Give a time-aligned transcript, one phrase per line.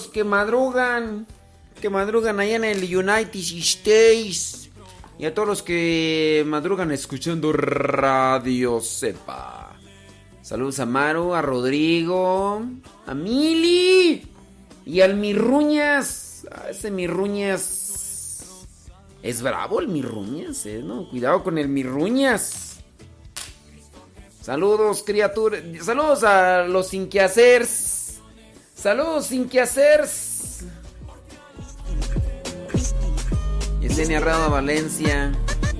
[0.00, 1.26] que madrugan,
[1.80, 4.70] que madrugan allá en el United States.
[5.18, 9.76] Y a todos los que madrugan escuchando Radio Cepa.
[10.40, 12.62] Saludos a Maru, a Rodrigo,
[13.06, 14.26] a Mili
[14.84, 16.46] y al Mirruñas.
[16.50, 18.66] A ese Mirruñas.
[19.22, 21.08] Es bravo el Mirruñas, eh, ¿no?
[21.08, 22.80] Cuidado con el Mirruñas.
[24.40, 25.62] Saludos, criaturas.
[25.82, 27.64] Saludos a los sin que hacer.
[28.82, 30.00] Saludos sin que hacer.
[33.80, 35.30] Yesenia Rado Valencia.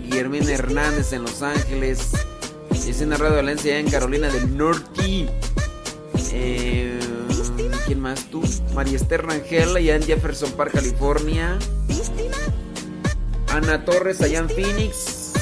[0.05, 2.13] Guillermina Hernández en Los Ángeles.
[2.71, 5.29] Yesenia Rado Valencia en Carolina del Norte.
[6.33, 7.01] Eh,
[7.87, 8.41] ¿Quién más tú?
[8.73, 11.59] María Esther Rangel allá en Jefferson Park, California.
[13.49, 15.33] Ana Torres allá en Phoenix.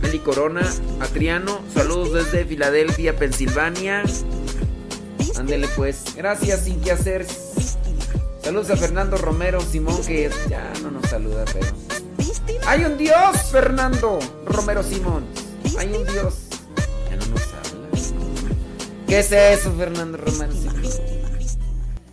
[0.00, 0.62] Meli Corona,
[0.98, 4.02] Atriano, saludos desde Filadelfia, Pensilvania.
[5.42, 6.14] Ándele pues.
[6.14, 7.26] Gracias, sin que hacer.
[8.42, 11.66] Saludos a Fernando Romero Simón, que ya no nos saluda, pero.
[12.64, 15.24] ¡Hay un Dios, Fernando Romero Simón!
[15.76, 16.46] ¡Hay un Dios!
[17.10, 17.88] Ya no nos habla.
[19.08, 20.80] ¿Qué es eso, Fernando Romero Simón?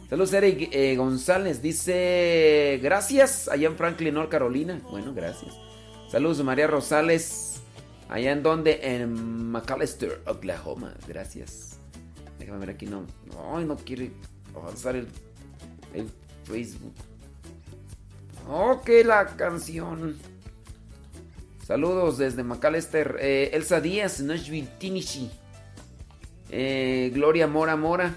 [0.09, 1.61] Saludos, Eric eh, González.
[1.61, 4.81] Dice: Gracias, allá en Franklin, North Carolina.
[4.89, 5.53] Bueno, gracias.
[6.11, 7.61] Saludos, María Rosales.
[8.09, 8.79] Allá en donde?
[8.81, 10.95] En McAllister, Oklahoma.
[11.07, 11.68] Gracias.
[12.39, 13.05] Déjame ver aquí, no.
[13.33, 14.11] No, no quiere
[14.55, 15.07] avanzar el,
[15.93, 16.09] el
[16.45, 16.93] Facebook.
[18.49, 20.17] Ok, la canción.
[21.67, 23.17] Saludos desde McAllister.
[23.19, 25.29] Eh, Elsa Díaz, Nashville, Tennessee.
[26.49, 28.15] Eh, Gloria Mora Mora.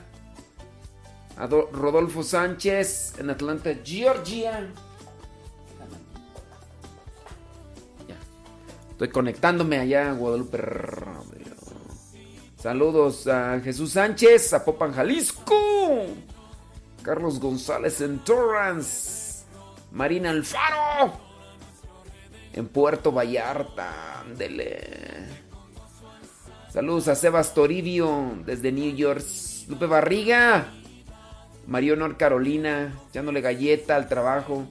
[1.36, 4.70] Rodolfo Sánchez en Atlanta, Georgia.
[8.08, 8.16] Ya.
[8.92, 10.58] Estoy conectándome allá a Guadalupe.
[12.62, 15.56] Saludos a Jesús Sánchez, a Popan, Jalisco.
[17.02, 19.44] Carlos González en Torrance.
[19.90, 21.12] Marina Alfaro.
[22.52, 24.20] En Puerto Vallarta.
[24.20, 24.78] Ándele.
[26.72, 29.24] Saludos a Sebas Toribio desde New York.
[29.66, 30.68] Lupe Barriga.
[31.66, 32.96] Mario North Carolina.
[33.10, 34.68] Echándole galleta al trabajo.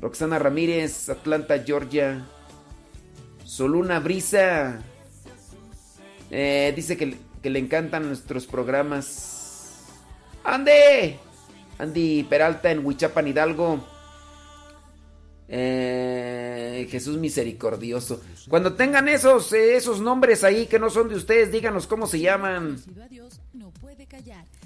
[0.00, 2.26] Roxana Ramírez, Atlanta, Georgia.
[3.44, 4.82] Soluna Brisa.
[6.30, 9.86] Eh, dice que, que le encantan nuestros programas.
[10.44, 11.18] ¡Ande!
[11.78, 13.84] Andy Peralta en Huichapan Hidalgo.
[15.48, 18.22] Eh, Jesús misericordioso.
[18.48, 22.20] Cuando tengan esos, eh, esos nombres ahí que no son de ustedes, díganos cómo se
[22.20, 22.80] llaman.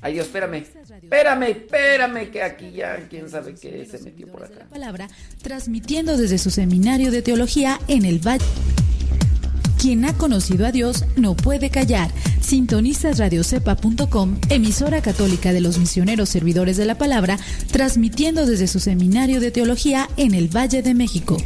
[0.03, 0.67] Ay Dios, espérame.
[1.03, 4.67] Espérame, espérame, que aquí ya quién sabe qué se metió por acá.
[5.41, 8.45] transmitiendo desde su seminario de teología en el Valle.
[9.84, 12.11] Quien ha conocido a Dios no puede callar.
[12.41, 17.38] Sintonizas radiocepa.com, emisora católica de los misioneros servidores de la palabra,
[17.70, 21.37] transmitiendo desde su seminario de teología en el Valle de México.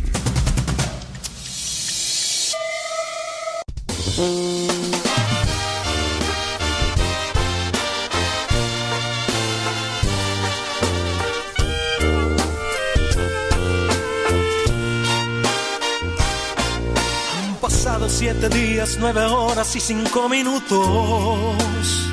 [18.09, 22.09] Siete días, nueve horas y cinco minutos.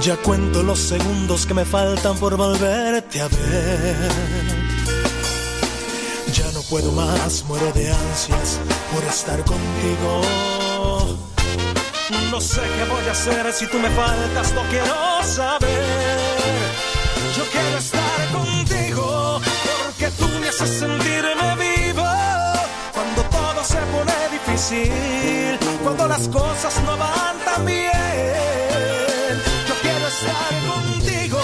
[0.00, 4.10] Ya cuento los segundos que me faltan por volverte a ver.
[6.32, 8.58] Ya no puedo más, muero de ansias
[8.92, 10.22] por estar contigo.
[12.30, 16.18] No sé qué voy a hacer si tú me faltas, no quiero saber.
[17.36, 19.40] Yo quiero estar contigo
[19.84, 21.61] porque tú me haces sentirme se
[23.92, 27.92] pone difícil, cuando las cosas no van tan bien.
[29.68, 31.40] Yo quiero estar contigo,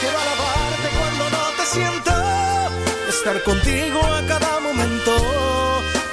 [0.00, 2.12] quiero alabarte cuando no te siento,
[3.08, 5.12] estar contigo a cada momento,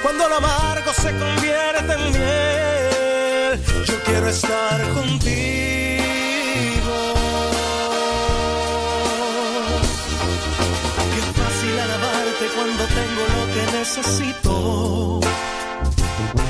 [0.02, 3.84] cuando lo amargo se convierte en miel.
[3.84, 5.52] Yo quiero estar contigo.
[12.56, 15.20] Cuando tengo lo que necesito.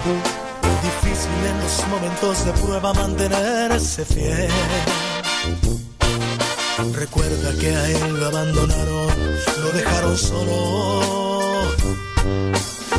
[0.03, 4.51] Difícil en los momentos de prueba mantenerse fiel.
[6.93, 9.07] Recuerda que a él lo abandonaron,
[9.61, 11.69] lo dejaron solo.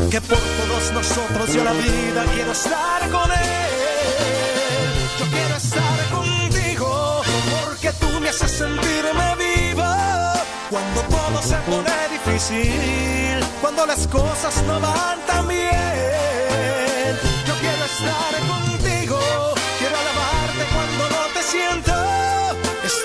[0.09, 4.89] Que por todos nosotros yo la vida quiero estar con él.
[5.19, 7.21] Yo quiero estar contigo
[7.65, 10.41] porque tú me haces sentirme viva.
[10.69, 16.42] Cuando todo se pone difícil, cuando las cosas no van tan bien.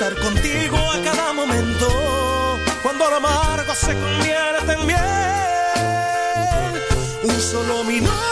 [0.00, 5.00] Estar contigo a cada momento, cuando lo amargo se convierte en miel.
[7.24, 8.27] Un solo minuto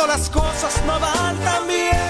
[0.00, 2.09] cuando las cosas no van tan bien.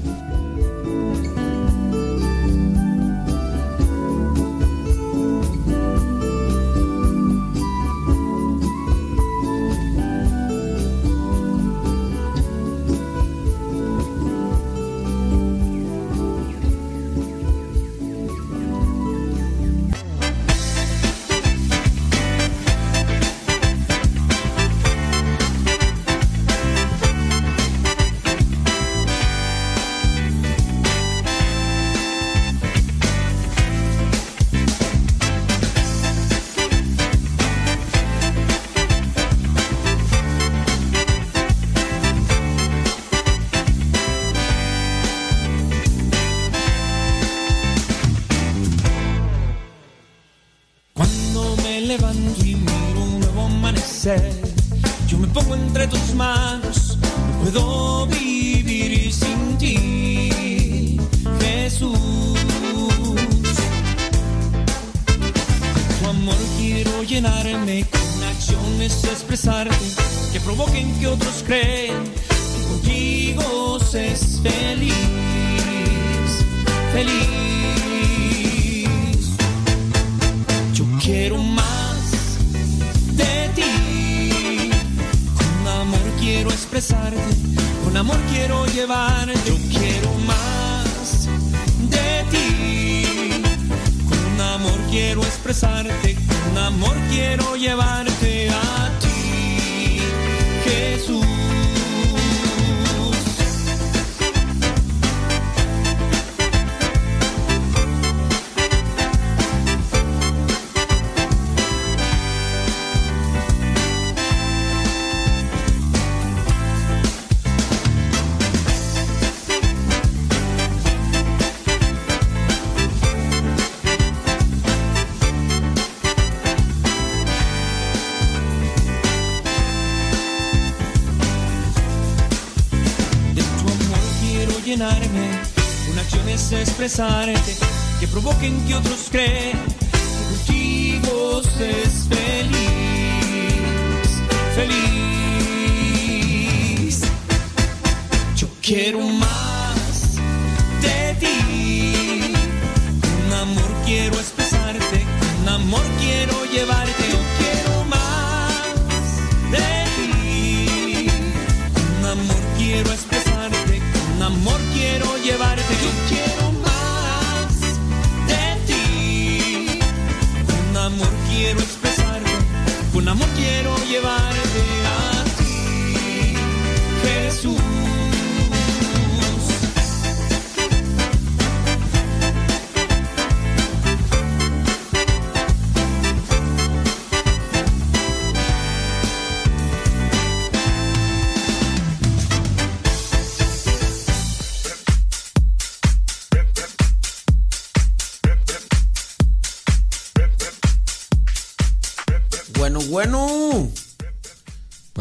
[136.99, 137.55] Acciones expresarte,
[137.99, 138.90] que provoquen que otros crean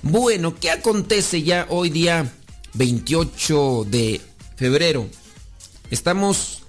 [0.00, 2.32] Bueno, ¿qué acontece ya hoy día
[2.72, 4.22] 28 de
[4.56, 5.06] febrero?
[5.90, 6.63] Estamos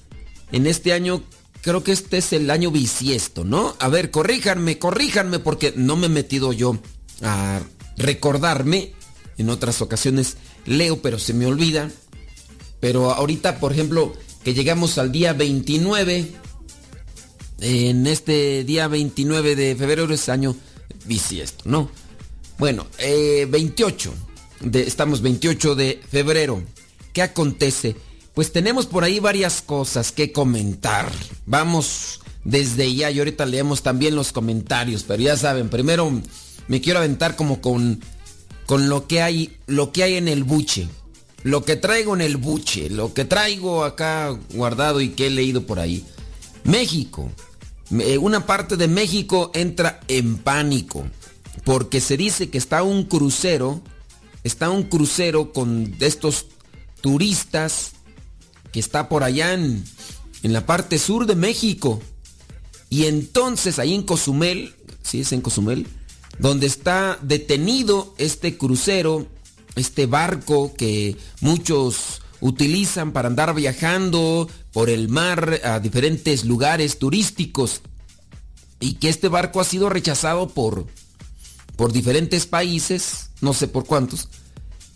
[0.52, 1.24] en este año,
[1.62, 3.76] creo que este es el año bisiesto, ¿no?
[3.80, 6.80] A ver, corríjanme, corríjanme, porque no me he metido yo
[7.22, 7.62] a
[7.98, 8.94] recordarme.
[9.38, 11.92] En otras ocasiones leo, pero se me olvida.
[12.80, 16.32] Pero ahorita, por ejemplo, que llegamos al día 29,
[17.62, 20.56] en este día 29 de febrero es año
[21.06, 21.90] bisiesto, ¿no?
[22.58, 24.14] Bueno, eh, 28,
[24.62, 26.64] de, estamos 28 de febrero.
[27.12, 27.96] ¿Qué acontece?
[28.36, 31.10] Pues tenemos por ahí varias cosas que comentar.
[31.46, 36.22] Vamos desde ya y ahorita leemos también los comentarios, pero ya saben, primero
[36.68, 38.02] me quiero aventar como con,
[38.66, 40.88] con lo que hay, lo que hay en el buche.
[41.44, 45.66] Lo que traigo en el buche, lo que traigo acá guardado y que he leído
[45.66, 46.04] por ahí.
[46.64, 47.32] México.
[48.20, 51.06] Una parte de México entra en pánico
[51.64, 53.80] porque se dice que está un crucero,
[54.44, 56.48] está un crucero con estos
[57.02, 57.95] turistas
[58.76, 59.86] que está por allá en,
[60.44, 62.02] en la parte sur de México.
[62.90, 65.88] Y entonces ahí en Cozumel, sí es en Cozumel,
[66.40, 69.28] donde está detenido este crucero,
[69.78, 77.80] este barco que muchos utilizan para andar viajando por el mar a diferentes lugares turísticos
[78.82, 80.86] y que este barco ha sido rechazado por
[81.78, 84.28] por diferentes países, no sé por cuántos,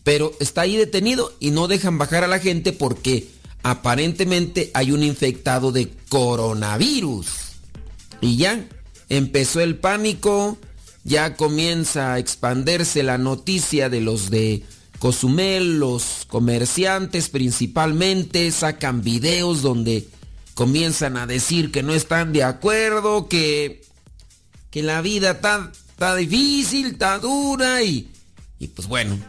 [0.04, 5.04] pero está ahí detenido y no dejan bajar a la gente porque aparentemente hay un
[5.04, 7.28] infectado de coronavirus.
[8.22, 8.68] Y ya
[9.10, 10.58] empezó el pánico,
[11.04, 14.64] ya comienza a expandirse la noticia de los de
[15.00, 20.08] Cozumel, los comerciantes principalmente sacan videos donde
[20.56, 23.82] comienzan a decir que no están de acuerdo, que,
[24.72, 28.10] que la vida está está difícil, está dura y,
[28.58, 29.20] y pues bueno,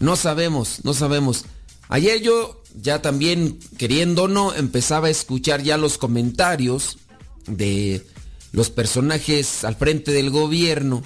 [0.00, 1.46] no sabemos, no sabemos.
[1.88, 6.98] Ayer yo ya también, queriendo o no, empezaba a escuchar ya los comentarios
[7.46, 8.06] de
[8.52, 11.02] los personajes al frente del gobierno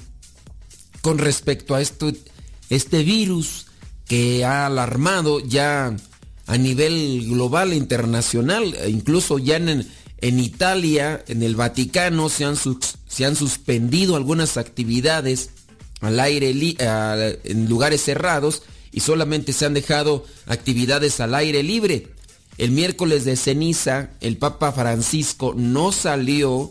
[1.01, 2.13] con respecto a esto,
[2.71, 3.67] este virus
[4.07, 5.95] que ha alarmado ya
[6.47, 9.87] a nivel global e internacional, e incluso ya en,
[10.19, 15.51] en Italia, en el Vaticano, se han, se han suspendido algunas actividades
[16.01, 16.51] al aire
[17.45, 18.63] en lugares cerrados
[18.95, 22.11] y solamente se han dejado actividades al aire libre.
[22.59, 26.71] El miércoles de ceniza, el Papa Francisco no salió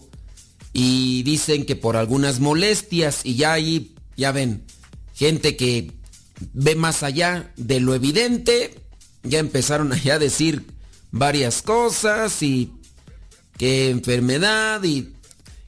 [0.72, 4.64] y dicen que por algunas molestias y ya ahí, ya ven,
[5.14, 5.92] gente que
[6.54, 8.80] ve más allá de lo evidente,
[9.24, 10.66] ya empezaron allá a decir
[11.12, 12.72] varias cosas y
[13.58, 15.14] qué enfermedad y,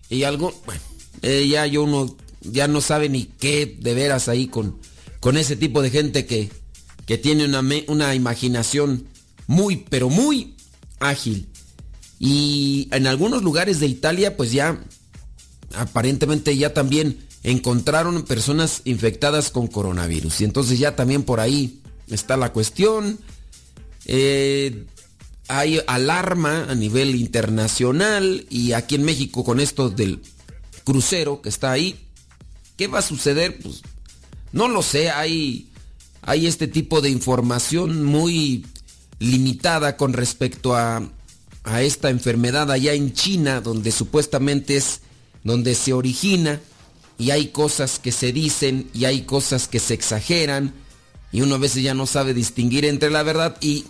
[0.09, 0.81] y algo, bueno,
[1.21, 4.79] eh, ya yo uno ya no sabe ni qué de veras ahí con,
[5.25, 6.51] con ese tipo de gente que,
[7.07, 9.07] que tiene una, una imaginación
[9.47, 10.55] muy, pero muy
[10.99, 11.47] ágil.
[12.19, 14.79] Y en algunos lugares de Italia, pues ya
[15.73, 20.41] aparentemente ya también encontraron personas infectadas con coronavirus.
[20.41, 23.17] Y entonces ya también por ahí está la cuestión.
[24.05, 24.85] Eh,
[25.47, 30.21] hay alarma a nivel internacional y aquí en México con esto del
[30.83, 31.99] crucero que está ahí.
[32.77, 33.57] ¿Qué va a suceder?
[33.59, 33.81] Pues
[34.55, 35.67] no lo sé, hay,
[36.21, 38.65] hay este tipo de información muy
[39.19, 41.03] limitada con respecto a,
[41.65, 45.01] a esta enfermedad allá en China, donde supuestamente es
[45.43, 46.61] donde se origina
[47.17, 50.73] y hay cosas que se dicen y hay cosas que se exageran
[51.33, 53.85] y uno a veces ya no sabe distinguir entre la verdad y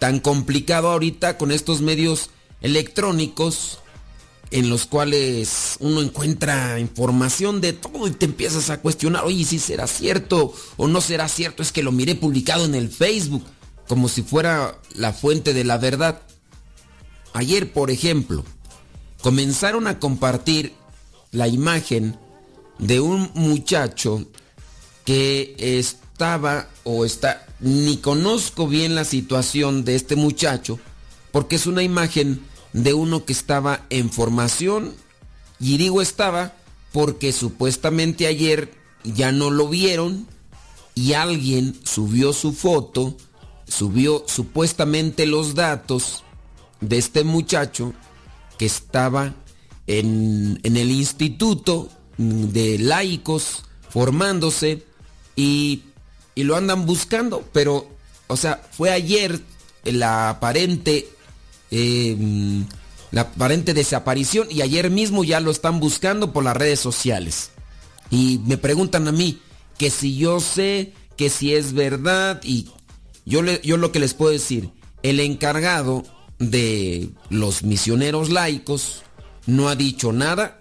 [0.00, 2.30] tan complicado ahorita con estos medios
[2.62, 3.78] electrónicos
[4.50, 9.58] en los cuales uno encuentra información de todo y te empiezas a cuestionar, oye, si
[9.58, 13.44] será cierto o no será cierto, es que lo miré publicado en el Facebook,
[13.86, 16.22] como si fuera la fuente de la verdad.
[17.32, 18.44] Ayer, por ejemplo,
[19.22, 20.74] comenzaron a compartir
[21.30, 22.18] la imagen
[22.78, 24.26] de un muchacho
[25.04, 30.80] que estaba o está, ni conozco bien la situación de este muchacho,
[31.30, 32.40] porque es una imagen
[32.72, 34.94] de uno que estaba en formación,
[35.58, 36.54] y digo estaba
[36.92, 38.72] porque supuestamente ayer
[39.04, 40.26] ya no lo vieron
[40.94, 43.16] y alguien subió su foto,
[43.66, 46.24] subió supuestamente los datos
[46.80, 47.92] de este muchacho
[48.58, 49.34] que estaba
[49.86, 54.84] en, el instituto de laicos formándose
[55.36, 55.82] y,
[56.34, 57.88] y, lo andan buscando, pero,
[58.26, 59.40] o sea, fue ayer
[59.84, 61.08] la aparente,
[61.70, 62.66] em,
[63.10, 67.50] la aparente desaparición y ayer mismo ya lo están buscando por las redes sociales.
[68.10, 69.40] Y me preguntan a mí
[69.78, 72.68] que si yo sé, que si es verdad y
[73.24, 74.70] yo, yo lo que les puedo decir,
[75.02, 76.02] el encargado
[76.38, 79.02] de los misioneros laicos,
[79.46, 80.60] no ha dicho nada.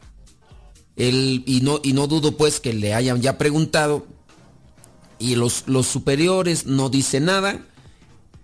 [0.96, 4.06] y, no, y no dudo pues que le hayan ya preguntado.
[5.18, 7.66] Y los, los superiores no dicen nada.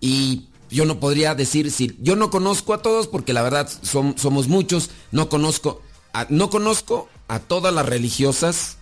[0.02, 4.48] Y yo no podría decir si yo no conozco a todos porque la verdad somos
[4.48, 4.90] muchos.
[5.12, 5.82] No conozco,
[6.14, 8.78] a, no conozco a todas las religiosas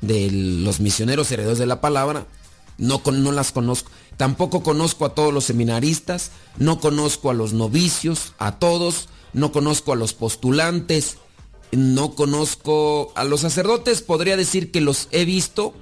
[0.00, 2.26] de los misioneros heredores de la palabra.
[2.78, 3.90] No, no las conozco.
[4.16, 6.30] Tampoco conozco a todos los seminaristas.
[6.58, 11.18] No conozco a los novicios, a todos no conozco a los postulantes,
[11.72, 15.74] no conozco a los sacerdotes, podría decir que los he visto,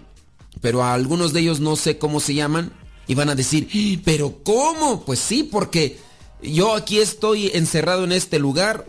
[0.61, 2.73] pero a algunos de ellos no sé cómo se llaman.
[3.13, 5.05] Y van a decir, pero ¿cómo?
[5.05, 5.99] Pues sí, porque
[6.43, 8.87] yo aquí estoy encerrado en este lugar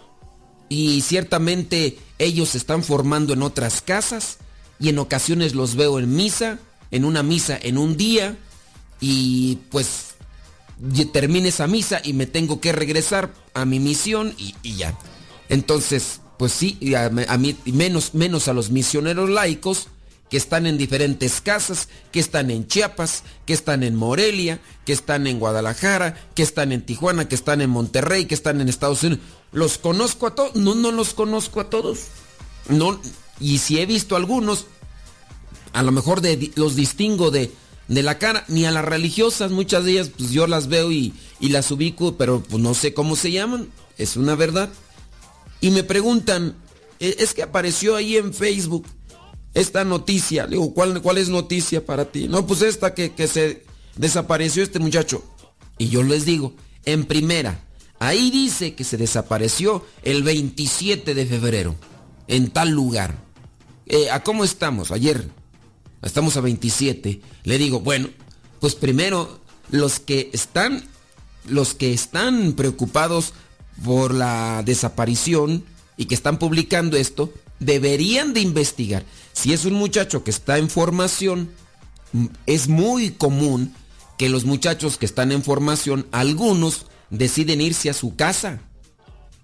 [0.69, 4.37] y ciertamente ellos se están formando en otras casas
[4.79, 6.59] y en ocasiones los veo en misa,
[6.89, 8.37] en una misa en un día
[9.01, 10.15] y pues
[11.11, 14.97] termine esa misa y me tengo que regresar a mi misión y, ya.
[15.49, 19.89] Entonces, pues sí, a, mí, menos, menos a los misioneros laicos
[20.33, 25.27] que están en diferentes casas, que están en Chiapas, que están en Morelia, que están
[25.27, 29.23] en Guadalajara, que están en Tijuana, que están en Monterrey, que están en Estados Unidos.
[29.51, 30.55] ¿Los conozco a todos?
[30.55, 32.05] No, no los conozco a todos.
[32.67, 32.99] No,
[33.39, 34.65] y si he visto algunos,
[35.71, 37.51] a lo mejor de, los distingo de,
[37.87, 41.13] de la cara, ni a las religiosas, muchas de ellas pues yo las veo y,
[41.41, 43.69] las ubico, pero pues no sé cómo se llaman,
[43.99, 44.69] es una verdad.
[45.61, 46.55] Y me preguntan,
[46.99, 48.87] e, es que apareció ahí en Facebook
[49.53, 52.27] esta noticia, le digo, ¿cuál, ¿cuál es noticia para ti?
[52.27, 53.63] No, pues esta que, que se
[53.95, 55.23] desapareció este muchacho.
[55.77, 56.53] Y yo les digo,
[56.85, 57.63] en primera,
[57.99, 61.75] ahí dice que se desapareció el 27 de febrero,
[62.27, 63.15] en tal lugar.
[63.85, 64.91] Eh, ¿A cómo estamos?
[64.91, 65.29] Ayer,
[66.01, 68.09] estamos a 27, le digo, bueno,
[68.59, 69.39] pues primero
[69.69, 70.83] los que están
[71.47, 73.33] los que están preocupados
[73.83, 75.63] por la desaparición
[75.97, 79.03] y que están publicando esto deberían de investigar.
[79.33, 81.49] Si es un muchacho que está en formación,
[82.45, 83.73] es muy común
[84.17, 88.61] que los muchachos que están en formación, algunos deciden irse a su casa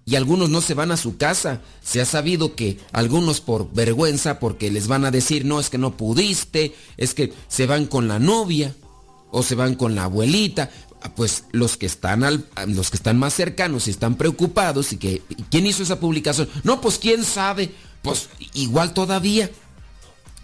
[0.06, 1.62] y algunos no se van a su casa.
[1.84, 5.78] Se ha sabido que algunos por vergüenza, porque les van a decir, no, es que
[5.78, 8.75] no pudiste, es que se van con la novia
[9.32, 10.71] o se van con la abuelita.
[11.15, 15.21] pues los que están al, los que están más cercanos y están preocupados y que
[15.52, 16.49] quién hizo esa publicación.
[16.63, 17.71] No, pues quién sabe.
[18.02, 19.52] Pues igual todavía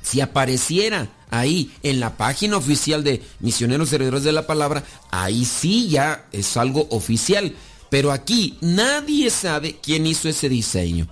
[0.05, 5.89] si apareciera ahí en la página oficial de Misioneros Herederos de la Palabra, ahí sí
[5.89, 7.55] ya es algo oficial.
[7.89, 11.07] Pero aquí nadie sabe quién hizo ese diseño.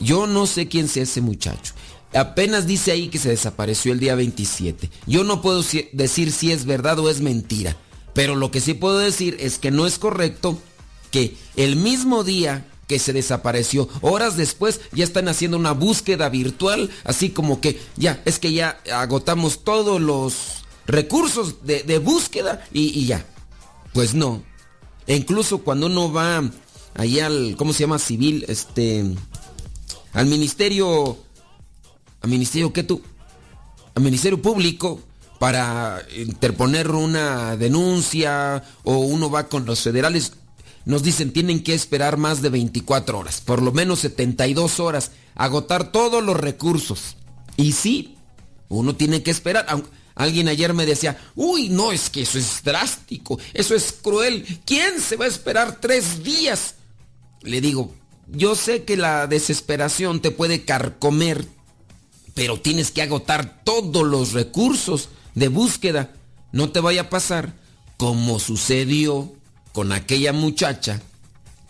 [0.00, 1.74] Yo no sé quién sea ese muchacho.
[2.12, 4.90] Apenas dice ahí que se desapareció el día 27.
[5.06, 7.76] Yo no puedo decir si es verdad o es mentira.
[8.14, 10.58] Pero lo que sí puedo decir es que no es correcto
[11.10, 16.90] que el mismo día que se desapareció, horas después ya están haciendo una búsqueda virtual,
[17.04, 23.24] así como que ya, es que ya agotamos todos los recursos de, búsqueda y, ya.
[23.92, 24.42] Pues no.
[25.06, 26.42] E incluso cuando uno va
[26.94, 27.98] allá al, ¿cómo se llama?
[27.98, 29.04] Civil, este,
[30.12, 31.18] al ministerio
[32.24, 33.02] al ministerio que tú,
[33.94, 34.98] al ministerio público
[35.38, 40.32] para interponer una denuncia o uno va con los federales,
[40.84, 45.92] nos dicen tienen que esperar más de 24 horas, por lo menos 72 horas, agotar
[45.92, 47.16] todos los recursos.
[47.56, 48.16] Y sí,
[48.68, 49.66] uno tiene que esperar.
[50.14, 54.44] Alguien ayer me decía, uy, no, es que eso es drástico, eso es cruel.
[54.64, 56.76] ¿Quién se va a esperar tres días?
[57.42, 57.92] Le digo,
[58.28, 61.46] yo sé que la desesperación te puede carcomer
[62.34, 66.12] pero tienes que agotar todos los recursos de búsqueda.
[66.52, 67.54] No te vaya a pasar
[67.96, 69.32] como sucedió
[69.74, 71.02] con aquella muchacha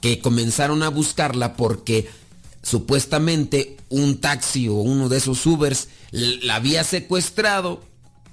[0.02, 2.06] que comenzaron a buscarla porque
[2.62, 7.82] supuestamente un taxi o uno de esos Ubers la había secuestrado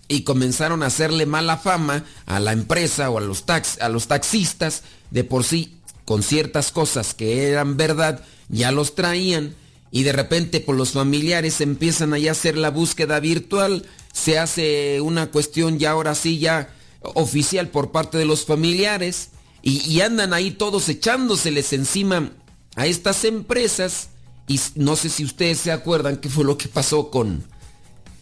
[0.09, 3.45] y comenzaron a hacerle mala fama a la empresa o a los,
[3.79, 4.83] a los taxistas.
[5.09, 9.55] De por sí con ciertas cosas que eran verdad ya los traían
[9.89, 14.99] y de repente por pues, los familiares empiezan a hacer la búsqueda virtual, se hace
[14.99, 19.29] una cuestión ya ahora sí ya oficial por parte de los familiares
[19.63, 22.31] y, andan ahí todos echándoseles encima
[22.75, 24.09] a estas empresas
[24.47, 27.43] y no sé si ustedes se acuerdan qué fue lo que pasó con,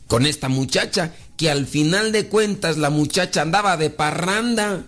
[0.07, 4.85] con esta muchacha, que al final de cuentas la muchacha andaba de parranda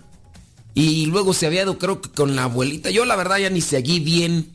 [0.74, 2.90] y luego se había ido creo que con la abuelita.
[2.90, 4.52] Yo la verdad ya ni seguí bien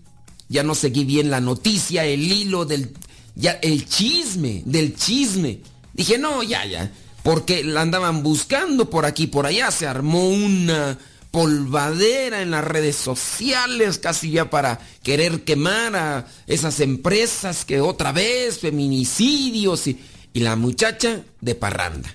[0.50, 2.94] ya no seguí bien la noticia, el hilo del,
[3.36, 5.60] ya, el chisme, del chisme.
[5.94, 6.92] Dije, no, ya, ya,
[7.24, 10.98] porque la andaban buscando por aquí, por allá, se armó una
[11.32, 18.12] polvadera en las redes sociales, casi ya para querer quemar a esas empresas que otra
[18.12, 20.00] vez, feminicidios y,
[20.34, 22.13] y la muchacha de parranda.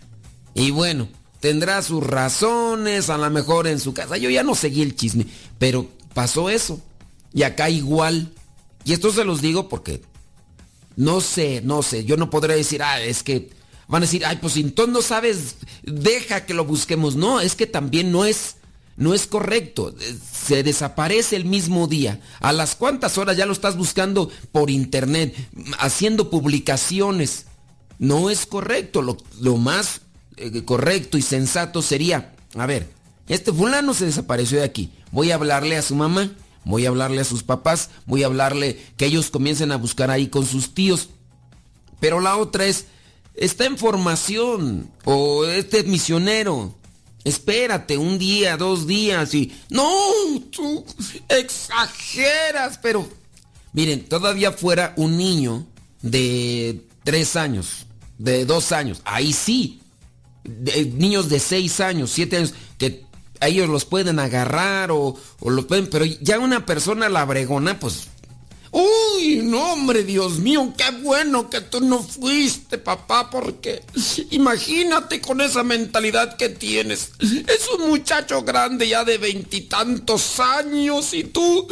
[0.55, 1.09] Y bueno,
[1.41, 4.17] tendrá sus razones, a lo mejor en su casa.
[4.17, 5.27] Yo ya no seguí el chisme,
[5.59, 6.81] pero pasó eso.
[7.33, 8.33] Y acá igual.
[8.85, 10.03] Y esto se los digo porque
[10.97, 13.51] no sé, no sé, yo no podré decir, ah, es que
[13.89, 17.17] van a decir, ay, pues entonces no sabes, deja que lo busquemos.
[17.17, 18.57] No, es que también no es,
[18.97, 19.95] no es correcto.
[20.33, 22.21] Se desaparece el mismo día.
[22.41, 25.35] ¿A las cuántas horas ya lo estás buscando por internet,
[25.79, 27.47] haciendo publicaciones?
[27.99, 29.03] No es correcto.
[29.03, 30.03] Lo, lo más
[30.37, 32.91] eh, correcto y sensato sería, a ver,
[33.29, 34.91] este fulano se desapareció de aquí.
[35.11, 36.33] Voy a hablarle a su mamá
[36.65, 40.29] voy a hablarle a sus papás, voy a hablarle que ellos comiencen a buscar ahí
[40.29, 41.11] con sus tíos.
[42.01, 42.87] Pero la otra es,
[43.35, 46.75] está en formación o este es misionero.
[47.25, 49.53] Espérate un día, dos días y...
[49.71, 49.89] No,
[50.51, 50.85] tú
[51.29, 53.09] exageras, pero...
[53.73, 55.67] Miren, todavía fuera un niño
[56.03, 57.87] de tres años,
[58.19, 59.81] de dos años, ahí sí.
[60.95, 63.07] niños de seis años, siete años, que
[63.41, 68.09] ellos los pueden agarrar o, o los pueden, pero ya una persona la bregona, pues
[68.73, 73.83] Uy, no, hombre, Dios mío, qué bueno que tú no fuiste, papá, porque
[74.31, 77.13] imagínate con esa mentalidad que tienes.
[77.21, 81.69] Es un muchacho grande ya de veintitantos años y tú,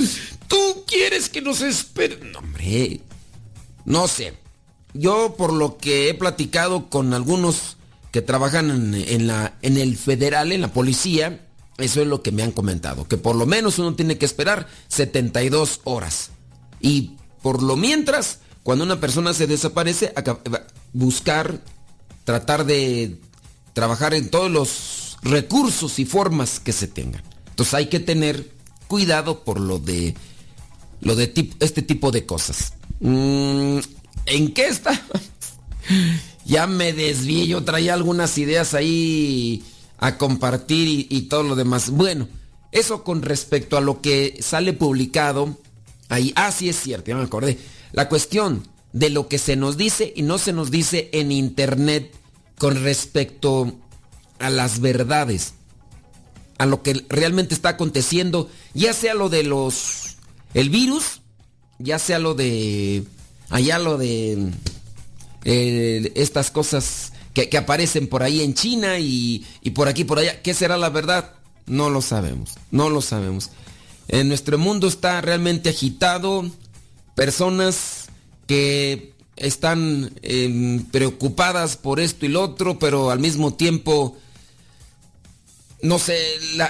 [0.46, 2.18] tú quieres que nos espere.
[2.18, 3.00] No, hombre,
[3.86, 4.34] no sé.
[4.92, 7.78] Yo por lo que he platicado con algunos
[8.12, 11.46] que trabajan en, la, en el federal, en la policía,
[11.78, 14.66] eso es lo que me han comentado, que por lo menos uno tiene que esperar
[14.88, 16.32] 72 horas.
[16.80, 20.12] Y por lo mientras, cuando una persona se desaparece,
[20.92, 21.60] buscar,
[22.24, 23.18] tratar de
[23.72, 27.22] trabajar en todos los recursos y formas que se tengan.
[27.50, 28.50] Entonces hay que tener
[28.88, 30.14] cuidado por lo de
[31.00, 32.74] lo de este tipo de cosas.
[33.00, 33.78] Mm,
[34.26, 35.00] ¿En qué está?
[36.44, 39.64] ya me desvié, yo traía algunas ideas ahí
[39.98, 41.90] a compartir y, todo lo demás.
[41.90, 42.28] Bueno,
[42.72, 45.56] eso con respecto a lo que sale publicado
[46.10, 46.32] ahí.
[46.36, 47.58] Ah, sí es cierto, ya me acordé.
[47.92, 52.12] La cuestión de lo que se nos dice y no se nos dice en internet
[52.58, 53.72] con respecto
[54.38, 55.54] a las verdades.
[56.58, 60.16] a lo que realmente está aconteciendo, ya sea lo de los
[60.52, 61.22] el virus,
[61.78, 63.04] ya sea lo de
[63.48, 64.50] allá lo de
[65.44, 70.18] eh, estas cosas que, que, aparecen por ahí en China y, y por aquí por
[70.18, 70.42] allá.
[70.42, 71.32] ¿Qué será la verdad?
[71.66, 73.50] No lo sabemos, no lo sabemos.
[74.12, 76.44] En nuestro mundo está realmente agitado,
[77.14, 78.08] personas
[78.48, 84.16] que están eh, preocupadas por esto y lo otro, pero al mismo tiempo
[85.82, 86.18] no sé,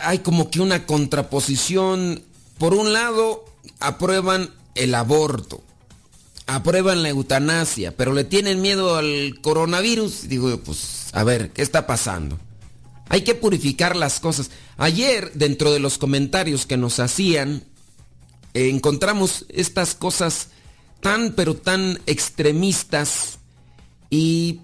[0.02, 2.22] hay como que una contraposición.
[2.58, 3.46] Por un lado,
[3.80, 5.62] aprueban el aborto,
[6.46, 10.28] aprueban la eutanasia, pero le tienen miedo al coronavirus.
[10.28, 12.38] Digo, pues, a ver, ¿qué está pasando?
[13.10, 14.50] Hay que purificar las cosas.
[14.78, 17.64] Ayer, dentro de los comentarios que nos hacían,
[18.54, 20.48] eh, encontramos estas cosas
[21.00, 23.38] tan, pero tan extremistas
[24.10, 24.60] y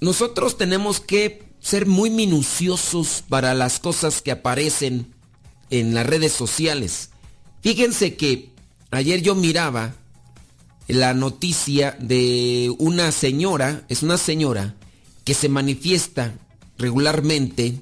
[0.00, 5.12] nosotros tenemos que ser muy minuciosos para las cosas que aparecen
[5.70, 7.10] en las redes sociales.
[7.62, 8.50] Fíjense que
[8.92, 9.96] ayer yo miraba
[10.86, 14.76] la noticia de una señora, es una señora
[15.24, 16.34] que se manifiesta
[16.82, 17.80] regularmente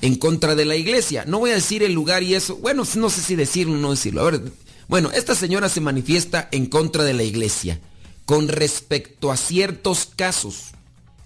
[0.00, 1.24] en contra de la iglesia.
[1.26, 3.90] No voy a decir el lugar y eso, bueno, no sé si decirlo o no
[3.90, 4.20] decirlo.
[4.20, 4.52] A ver,
[4.88, 7.80] bueno, esta señora se manifiesta en contra de la iglesia
[8.24, 10.68] con respecto a ciertos casos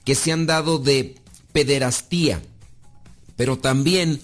[0.04, 1.16] que se han dado de
[1.52, 2.40] pederastía,
[3.36, 4.20] pero también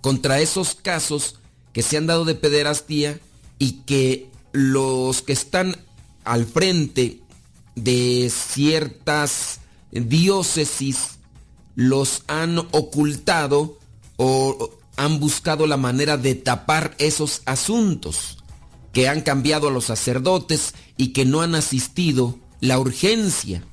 [0.00, 1.36] contra esos casos
[1.72, 3.18] que se han dado de pederastía
[3.58, 5.76] y que los que están
[6.24, 7.20] al frente
[7.76, 9.60] de ciertas
[9.92, 11.19] diócesis
[11.80, 13.78] los han ocultado
[14.18, 18.36] o han buscado la manera de tapar esos asuntos,
[18.92, 23.64] que han cambiado a los sacerdotes y que no han asistido la urgencia.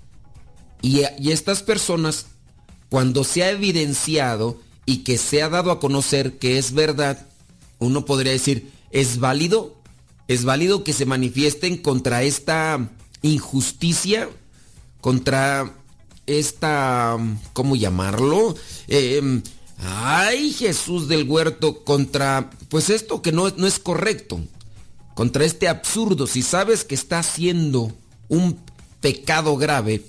[0.82, 2.28] Y, estas personas
[2.88, 7.28] cuando se ha evidenciado y que se ha dado a conocer que es verdad,
[7.78, 9.76] uno podría decir, ¿es válido?
[10.30, 12.90] ¿Es válido que se manifiesten contra esta
[13.22, 14.30] injusticia?
[15.02, 15.74] Contra
[16.28, 17.18] esta,
[17.54, 18.56] ¿cómo llamarlo?
[18.88, 19.42] Em,
[19.80, 24.40] ay, Jesús del huerto, contra, pues esto que no, no es correcto,
[25.16, 27.92] contra este absurdo, si sabes que está haciendo
[28.28, 28.60] un
[29.02, 30.04] pecado grave,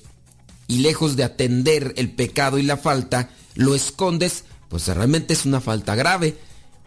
[0.69, 5.61] y lejos de atender el pecado y la falta, lo escondes, pues realmente es una
[5.61, 6.37] falta grave.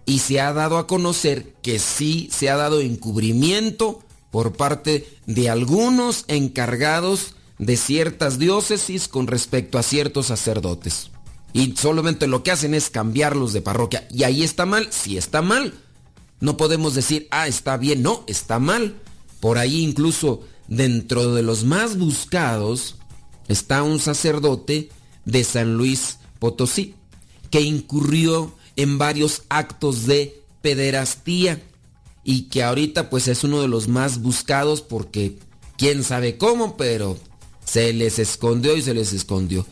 [0.06, 5.50] Y se ha dado a conocer que sí se ha dado encubrimiento por parte de
[5.50, 11.12] algunos encargados de ciertas diócesis con respecto a ciertos sacerdotes.
[11.54, 14.08] Y solamente lo que hacen es cambiarlos de parroquia.
[14.10, 15.74] Y ahí está mal, sí está mal.
[16.39, 18.95] No podemos decir, ah, está bien, no, está mal.
[19.39, 22.95] Por ahí incluso dentro de los más buscados
[23.47, 24.89] está un sacerdote
[25.26, 26.95] de San Luis Potosí
[27.52, 31.62] que incurrió en varios actos de pederastía
[32.24, 35.38] y que ahorita pues es uno de los más buscados porque
[35.78, 37.17] quién sabe cómo, pero
[37.71, 39.65] se les escondió y se les escondió.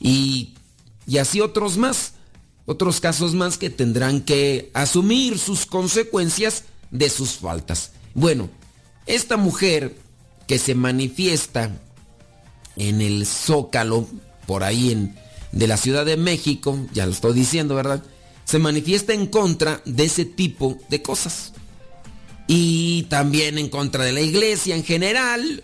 [0.00, 0.54] Y,
[1.06, 2.14] y así otros más,
[2.64, 7.92] otros casos más que tendrán que asumir sus consecuencias de sus faltas.
[8.14, 8.48] Bueno,
[9.04, 9.94] esta mujer
[10.46, 11.78] que se manifiesta
[12.76, 14.08] en el Zócalo,
[14.46, 15.14] por ahí en,
[15.52, 18.02] de la Ciudad de México, ya lo estoy diciendo, ¿verdad?
[18.46, 21.52] Se manifiesta en contra de ese tipo de cosas.
[22.48, 25.62] Y también en contra de la iglesia en general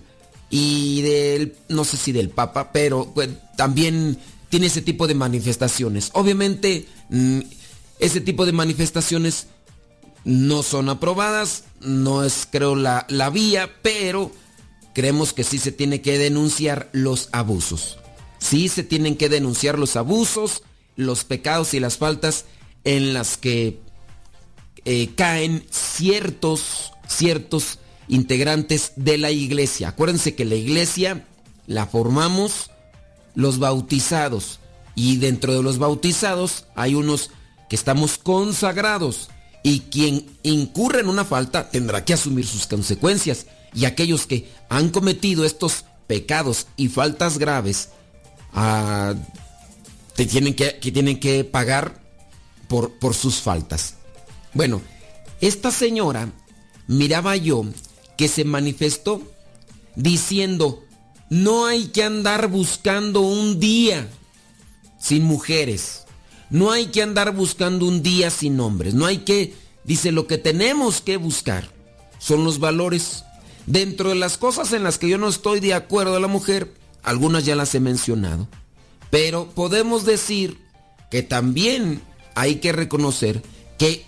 [0.51, 3.13] y del, no sé si del Papa, pero
[3.57, 6.11] también tiene ese tipo de manifestaciones.
[6.15, 7.41] Obviamente, mm,
[7.99, 9.49] ese tipo de manifestaciones
[10.25, 14.31] no son aprobadas, no es creo la, la vía, pero
[14.95, 17.99] creemos que sí se tiene que denunciar los abusos.
[18.39, 20.63] Sí se tienen que denunciar los abusos,
[20.97, 22.47] los pecados y las faltas
[22.85, 23.81] en las que
[24.85, 29.88] eh, caen ciertos, ciertos integrantes de la iglesia.
[29.88, 31.27] Acuérdense que la iglesia
[31.66, 32.71] la formamos
[33.35, 34.61] los bautizados
[34.94, 37.31] y dentro de los bautizados hay unos
[37.68, 39.29] que estamos consagrados
[39.62, 44.88] y quien incurre en una falta tendrá que asumir sus consecuencias y aquellos que han
[44.88, 47.90] cometido estos pecados y faltas graves
[48.55, 49.14] ah,
[50.16, 52.03] te tienen que, tienen que pagar
[52.66, 53.94] por, por sus faltas.
[54.55, 54.81] Bueno,
[55.40, 56.33] esta señora
[56.87, 57.64] miraba yo
[58.18, 59.22] que se manifestó
[59.96, 60.85] diciendo,
[61.31, 64.07] no hay que andar buscando un día
[65.00, 66.04] sin mujeres,
[66.50, 69.54] no hay que andar buscando un día sin hombres, no hay que,
[69.85, 71.72] dice, lo que tenemos que buscar
[72.18, 73.24] son los valores,
[73.68, 76.72] Dentro de las cosas en las que yo no estoy de acuerdo a la mujer,
[77.02, 78.48] algunas ya las he mencionado.
[79.11, 80.57] Pero podemos decir
[81.11, 82.00] que también
[82.35, 83.42] hay que reconocer
[83.78, 84.07] que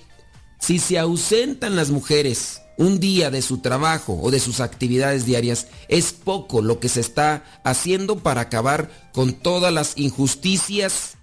[0.59, 5.67] si se ausentan las mujeres un día de su trabajo o de sus actividades diarias,
[5.89, 11.19] es poco lo que se está haciendo para acabar con todas las injusticias,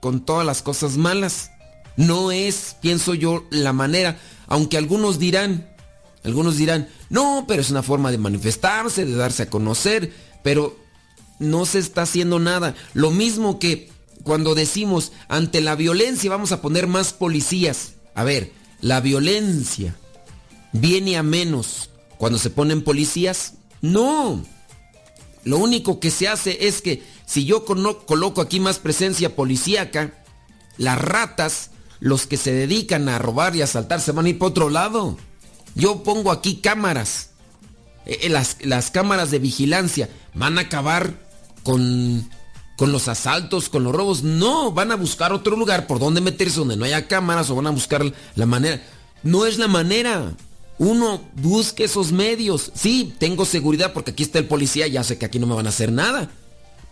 [0.00, 1.52] con todas las cosas malas.
[1.96, 5.70] No es, pienso yo, la manera, aunque algunos dirán,
[6.24, 10.76] algunos dirán, no, pero es una forma de manifestarse, de darse a conocer, pero
[11.38, 12.74] no se está haciendo nada.
[12.94, 13.92] Lo mismo que
[14.24, 17.92] cuando decimos, ante la violencia vamos a poner más policías.
[18.16, 19.94] A ver, la violencia
[20.76, 23.54] viene a menos cuando se ponen policías.
[23.80, 24.44] No.
[25.44, 30.12] Lo único que se hace es que si yo coloco aquí más presencia policíaca,
[30.78, 34.50] las ratas, los que se dedican a robar y asaltar, se van a ir para
[34.50, 35.16] otro lado.
[35.74, 37.30] Yo pongo aquí cámaras.
[38.06, 41.14] Eh, eh, las, las cámaras de vigilancia van a acabar
[41.62, 42.28] con,
[42.76, 44.22] con los asaltos, con los robos.
[44.22, 47.66] No, van a buscar otro lugar por donde meterse donde no haya cámaras o van
[47.66, 48.82] a buscar la manera.
[49.22, 50.32] No es la manera.
[50.78, 52.70] Uno busque esos medios.
[52.74, 55.66] Sí, tengo seguridad porque aquí está el policía, ya sé que aquí no me van
[55.66, 56.30] a hacer nada.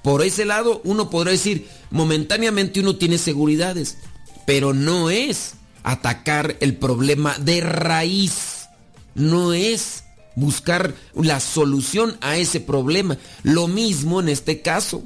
[0.03, 3.97] Por ese lado, uno podrá decir, momentáneamente uno tiene seguridades,
[4.47, 8.55] pero no es atacar el problema de raíz
[9.15, 10.05] no es
[10.37, 13.19] buscar la solución a ese problema.
[13.43, 15.03] Lo mismo en este caso,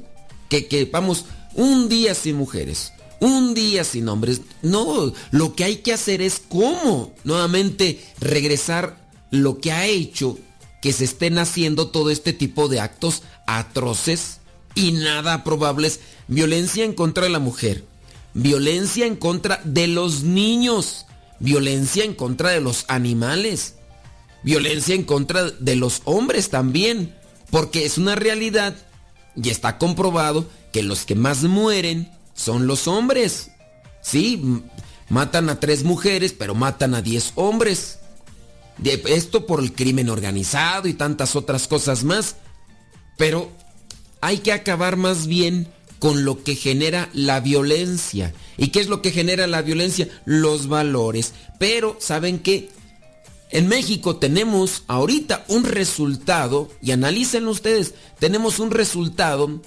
[0.49, 4.41] que, que vamos un día sin mujeres, un día sin hombres.
[4.61, 8.97] No, lo que hay que hacer es cómo nuevamente regresar
[9.31, 10.37] lo que ha hecho
[10.81, 14.39] que se estén haciendo todo este tipo de actos atroces
[14.75, 15.99] y nada probables.
[16.27, 17.83] Violencia en contra de la mujer,
[18.33, 21.05] violencia en contra de los niños,
[21.39, 23.75] violencia en contra de los animales
[24.43, 27.15] violencia en contra de los hombres también,
[27.49, 28.75] porque es una realidad
[29.35, 33.51] y está comprobado que los que más mueren son los hombres.
[34.01, 34.63] Sí,
[35.09, 37.99] matan a tres mujeres, pero matan a diez hombres.
[38.81, 42.37] Esto por el crimen organizado y tantas otras cosas más.
[43.17, 43.51] Pero
[44.21, 45.67] hay que acabar más bien
[45.99, 48.33] con lo que genera la violencia.
[48.57, 50.07] ¿Y qué es lo que genera la violencia?
[50.23, 51.33] Los valores.
[51.59, 52.69] Pero, ¿saben qué?
[53.51, 59.61] En México tenemos ahorita un resultado, y analícenlo ustedes, tenemos un resultado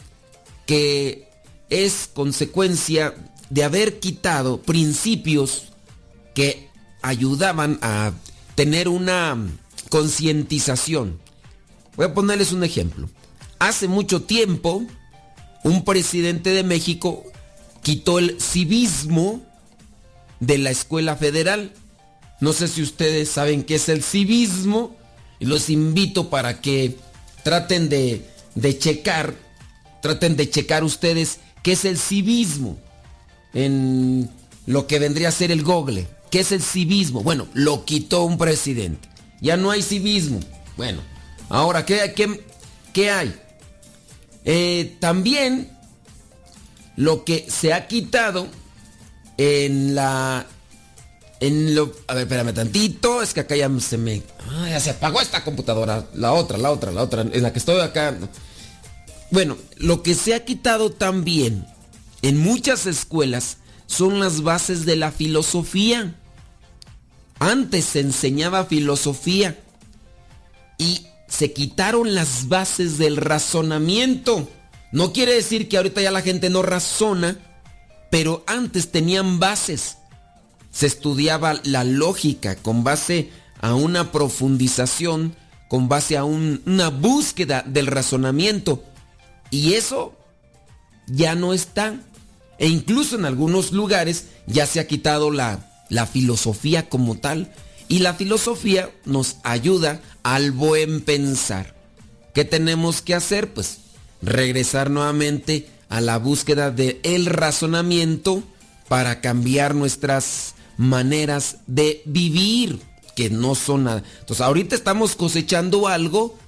[0.65, 1.32] que
[1.73, 3.15] es consecuencia
[3.51, 5.65] de haber quitado principios
[6.35, 6.69] que
[7.03, 8.13] ayudaban a
[8.55, 9.37] tener una
[9.89, 11.21] concientización.
[11.97, 13.09] Voy a ponerles un ejemplo.
[13.59, 14.83] Hace mucho tiempo,
[15.63, 17.25] un presidente de México
[17.83, 19.43] quitó el civismo
[20.41, 21.73] de la escuela federal
[22.43, 24.97] no sé si ustedes saben qué es el civismo
[25.39, 26.97] y los invito para que
[27.45, 28.25] traten de,
[28.81, 29.33] checar,
[30.03, 32.79] traten de checar ustedes qué es el civismo
[33.55, 34.31] en
[34.67, 36.07] lo que vendría a ser el Google.
[36.31, 37.23] ¿Qué es el civismo?
[37.23, 39.09] Bueno, lo quitó un presidente.
[39.41, 40.41] Ya no hay civismo.
[40.77, 41.01] Bueno,
[41.49, 42.45] ahora, ¿qué, qué,
[42.93, 43.35] qué hay?
[44.45, 45.71] Eh, también
[46.97, 48.49] lo que se ha quitado
[49.37, 50.47] en la
[51.41, 54.23] en lo, a ver, espérame tantito, es que acá ya se me...
[54.49, 56.07] Ah, ya se apagó esta computadora.
[56.15, 58.17] La otra, la otra, la otra, en la que estoy acá.
[59.33, 61.67] Bueno, lo que se ha quitado también
[62.23, 66.15] en muchas escuelas son las bases de la filosofía.
[67.41, 69.59] Antes se enseñaba filosofía
[70.79, 74.49] y se quitaron las bases del razonamiento.
[74.93, 77.39] No quiere decir que ahorita ya la gente no razona,
[78.13, 79.97] pero antes tenían bases
[80.73, 83.31] se estudiaba la lógica con base
[83.61, 85.37] a una profundización,
[85.69, 88.83] con base a una búsqueda del razonamiento.
[89.53, 90.15] Y eso
[91.07, 92.01] ya no está.
[92.59, 97.53] E incluso en algunos lugares ya se ha quitado la, la filosofía como tal.
[97.87, 101.75] Y la filosofía nos ayuda al buen pensar.
[102.35, 103.53] ¿Qué tenemos que hacer?
[103.53, 103.79] Pues
[104.23, 108.43] regresar nuevamente a la búsqueda del el razonamiento
[108.89, 112.81] para cambiar nuestras maneras de vivir
[113.15, 114.03] que no son nada.
[114.21, 116.39] Entonces ahorita estamos cosechando algo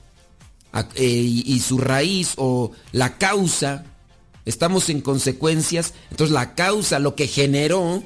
[0.97, 3.85] eh, y, su raíz o la causa,
[4.45, 8.03] estamos en consecuencias, entonces la causa, lo que generó,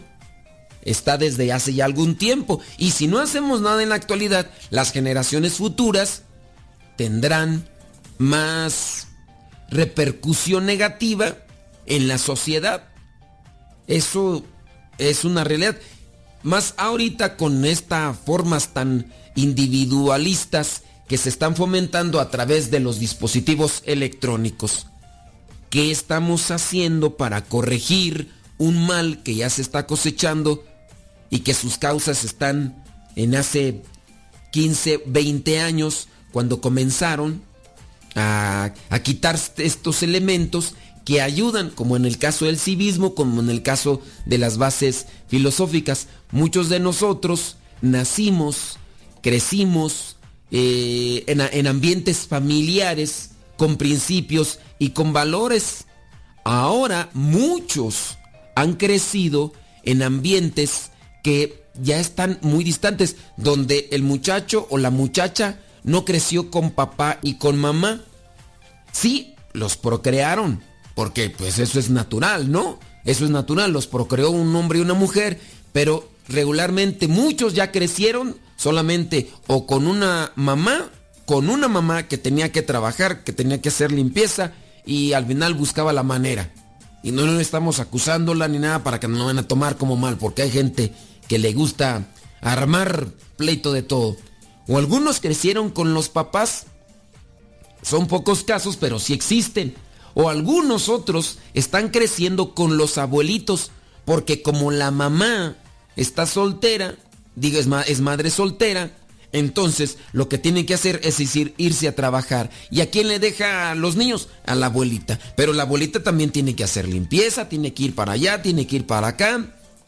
[0.82, 2.60] está desde hace ya algún tiempo.
[2.76, 6.24] Y si no hacemos nada en la actualidad, las generaciones futuras
[6.96, 7.66] tendrán
[8.18, 9.08] más
[9.70, 11.36] repercusión negativa
[11.86, 12.84] en la sociedad.
[13.86, 14.44] Eso
[14.98, 15.78] es una realidad.
[16.42, 22.98] Más ahorita con estas formas tan individualistas que se están fomentando a través de los
[23.00, 24.86] dispositivos electrónicos.
[25.70, 30.64] ¿Qué estamos haciendo para corregir un mal que ya se está cosechando
[31.30, 32.84] y que sus causas están
[33.16, 33.82] en hace
[34.52, 37.42] 15, 20 años cuando comenzaron
[38.14, 43.48] a, a quitar estos elementos que ayudan, como en el caso del civismo, como en
[43.48, 46.06] el caso de las bases filosóficas.
[46.32, 48.76] Muchos de nosotros nacimos,
[49.22, 50.17] crecimos
[50.51, 55.86] eh, en, en ambientes familiares con principios y con valores.
[56.44, 58.18] Ahora muchos
[58.55, 60.90] han crecido en ambientes
[61.22, 67.18] que ya están muy distantes, donde el muchacho o la muchacha no creció con papá
[67.22, 68.03] y con mamá.
[68.92, 70.62] Sí, los procrearon,
[70.94, 72.78] porque pues eso es natural, ¿no?
[73.05, 75.40] Eso es natural, los procreó un hombre y una mujer,
[75.72, 80.90] pero regularmente muchos ya crecieron solamente o con una mamá,
[81.24, 84.52] con una mamá que tenía que trabajar, que tenía que hacer limpieza
[84.84, 86.52] y al final buscaba la manera.
[87.02, 90.18] Y no, no estamos acusándola ni nada para que no van a tomar como mal,
[90.18, 90.92] porque hay gente
[91.26, 92.06] que le gusta
[92.42, 93.06] armar
[93.36, 94.16] pleito de todo.
[94.66, 96.66] O algunos crecieron con los papás,
[97.82, 99.74] son pocos casos, pero sí existen
[100.20, 103.70] o algunos otros están creciendo con los abuelitos,
[104.04, 105.56] porque como la mamá
[105.94, 106.96] está soltera,
[107.39, 108.91] digo, es, madre soltera,
[109.32, 112.51] entonces lo que tienen que hacer es decir, irse a trabajar.
[112.70, 114.28] ¿Y a quién le deja a los niños?
[114.47, 115.18] A la abuelita.
[115.36, 118.76] Pero la abuelita también tiene que hacer limpieza, tiene que ir para allá, tiene que
[118.76, 119.47] ir para acá.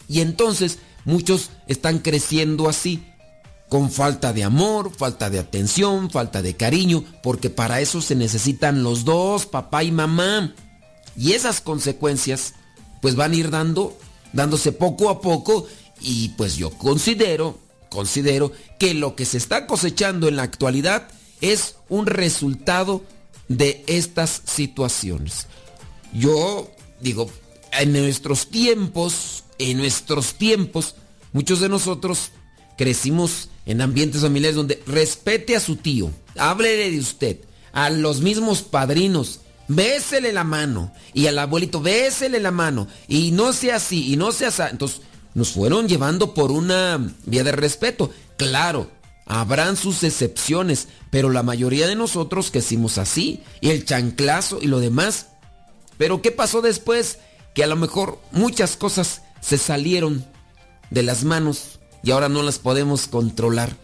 [0.09, 3.03] Y entonces muchos están creciendo así
[3.71, 8.83] con falta de amor, falta de atención, falta de cariño, porque para eso se necesitan
[8.83, 10.55] los dos, papá y mamá.
[11.17, 12.55] Y esas consecuencias
[13.01, 13.97] pues van a ir dando,
[14.33, 15.67] dándose poco a poco
[16.01, 21.09] y pues yo considero, considero que lo que se está cosechando en la actualidad
[21.41, 23.03] es un resultado
[23.49, 25.47] de estas situaciones.
[26.13, 26.71] Yo
[27.01, 27.31] digo,
[27.73, 30.95] en nuestros tiempos, en nuestros tiempos,
[31.33, 32.31] muchos de nosotros
[32.77, 37.41] crecimos en ambientes familiares donde respete a su tío, háblele de usted,
[37.73, 43.53] a los mismos padrinos, bésele la mano, y al abuelito, bésele la mano, y no
[43.53, 44.63] sea así, y no sea así.
[44.71, 45.03] Entonces,
[45.35, 48.11] nos fueron llevando por una vía de respeto.
[48.37, 48.91] Claro,
[49.27, 54.81] habrán sus excepciones, pero la mayoría de nosotros crecimos así, y el chanclazo y lo
[54.81, 55.29] demás.
[55.99, 57.19] Pero ¿qué pasó después?
[57.55, 60.25] Que a lo mejor muchas cosas se salieron
[60.91, 63.77] de las manos y ahora no las podemos controlar.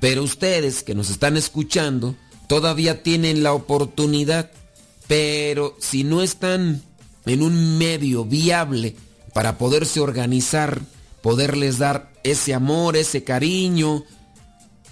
[0.00, 2.16] Pero ustedes que nos están escuchando
[2.48, 4.50] todavía tienen la oportunidad.
[5.06, 6.82] Pero si no están
[7.26, 8.96] en un medio viable
[9.32, 10.80] para poderse organizar,
[11.22, 14.04] poderles dar ese amor, ese cariño,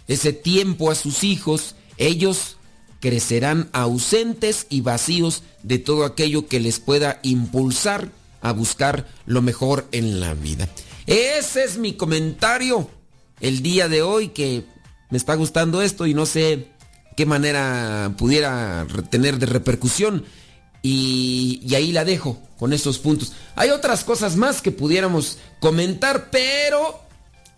[0.06, 2.56] ese tiempo a sus hijos, ellos
[3.00, 8.10] crecerán ausentes y vacíos de todo aquello que les pueda impulsar
[8.40, 10.68] a buscar lo mejor en la vida.
[11.06, 12.90] Ese es mi comentario
[13.40, 14.64] el día de hoy que
[15.10, 16.68] me está gustando esto y no sé
[17.16, 20.24] qué manera pudiera tener de repercusión.
[20.82, 23.32] Y, ahí la dejo con esos puntos.
[23.56, 27.00] Hay otras cosas más que pudiéramos comentar, pero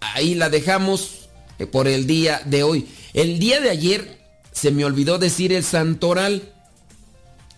[0.01, 2.89] ahí la dejamos eh, por el día de hoy.
[3.12, 4.18] El día de ayer
[4.53, 6.53] se me olvidó decir el santoral.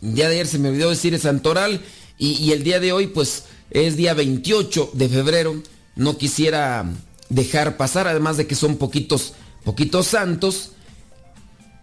[0.02, 1.82] El día de ayer se me olvidó decir el santoral.
[2.18, 5.62] Y, y el día de hoy, pues, es día 28 de febrero
[5.96, 6.86] no quisiera
[7.28, 9.34] dejar pasar, además de que son poquitos,
[9.64, 10.72] poquitos santos.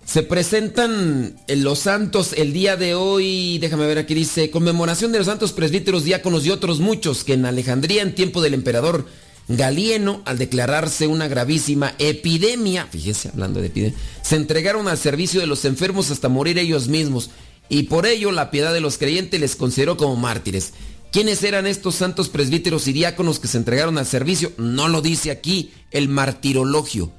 [0.09, 5.27] Se presentan los santos el día de hoy, déjame ver aquí dice, conmemoración de los
[5.27, 9.05] santos presbíteros, diáconos y otros muchos que en Alejandría en tiempo del emperador
[9.47, 15.45] Galieno, al declararse una gravísima epidemia, fíjese hablando de epidemia, se entregaron al servicio de
[15.45, 17.29] los enfermos hasta morir ellos mismos
[17.69, 20.73] y por ello la piedad de los creyentes les consideró como mártires.
[21.11, 24.53] ¿Quiénes eran estos santos presbíteros y diáconos que se entregaron al servicio?
[24.57, 27.11] No lo dice aquí el martirologio.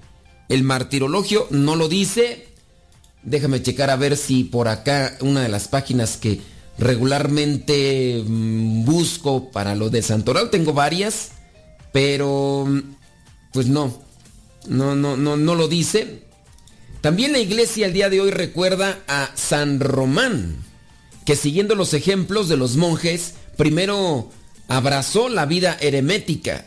[0.48, 2.49] El martirologio no lo dice.
[3.22, 6.40] Déjame checar a ver si por acá una de las páginas que
[6.78, 11.32] regularmente mm, busco para lo de Santoral, tengo varias,
[11.92, 12.80] pero mm,
[13.52, 14.02] pues no,
[14.66, 16.22] no, no, no, no lo dice.
[17.02, 20.56] También la iglesia el día de hoy recuerda a San Román,
[21.24, 24.30] que siguiendo los ejemplos de los monjes, primero
[24.68, 26.66] abrazó la vida eremética,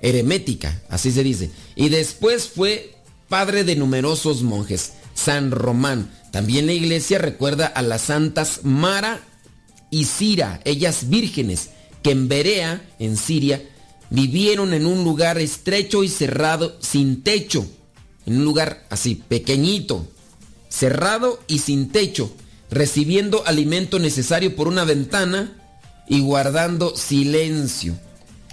[0.00, 2.94] eremética, así se dice, y después fue
[3.28, 4.92] padre de numerosos monjes.
[5.14, 6.10] San Román.
[6.30, 9.20] También la iglesia recuerda a las santas Mara
[9.90, 11.70] y Sira, ellas vírgenes,
[12.02, 13.62] que en Berea, en Siria,
[14.10, 17.66] vivieron en un lugar estrecho y cerrado, sin techo,
[18.26, 20.06] en un lugar así, pequeñito,
[20.68, 22.32] cerrado y sin techo,
[22.70, 25.52] recibiendo alimento necesario por una ventana
[26.08, 27.96] y guardando silencio.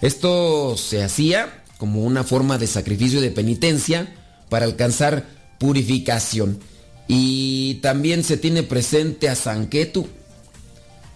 [0.01, 4.13] Esto se hacía como una forma de sacrificio de penitencia
[4.49, 5.25] para alcanzar
[5.61, 6.59] purificación.
[7.07, 10.07] Y también se tiene presente a San Ketu,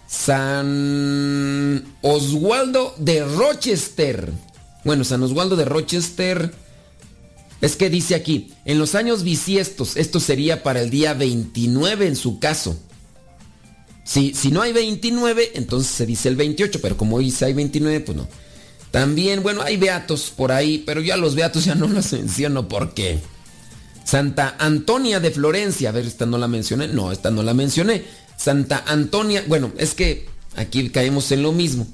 [0.06, 4.32] San Oswaldo de Rochester.
[4.84, 6.54] Bueno, San Oswaldo de Rochester
[7.60, 12.14] es que dice aquí, en los años bisiestos, esto sería para el día 29 en
[12.14, 12.78] su caso.
[14.04, 18.00] Si, si no hay 29, entonces se dice el 28, pero como hoy hay 29,
[18.00, 18.28] pues no.
[18.92, 23.18] También, bueno, hay beatos por ahí, pero ya los beatos ya no los menciono porque...
[24.06, 28.04] Santa Antonia de Florencia, a ver, esta no la mencioné, no, esta no la mencioné.
[28.36, 31.88] Santa Antonia, bueno, es que aquí caemos en lo mismo.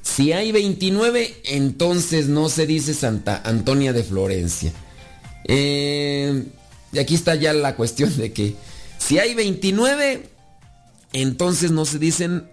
[0.00, 4.72] Si hay 29, entonces no se dice Santa Antonia de Florencia.
[5.48, 6.44] Eh,
[6.92, 8.54] y aquí está ya la cuestión de que
[8.98, 10.28] si hay 29,
[11.14, 12.48] entonces no se dicen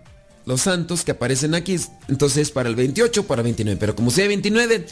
[0.48, 1.80] los santos que aparecen aquí.
[2.08, 3.80] Entonces para el 28, para el 29.
[3.80, 4.88] Pero como si hay 29,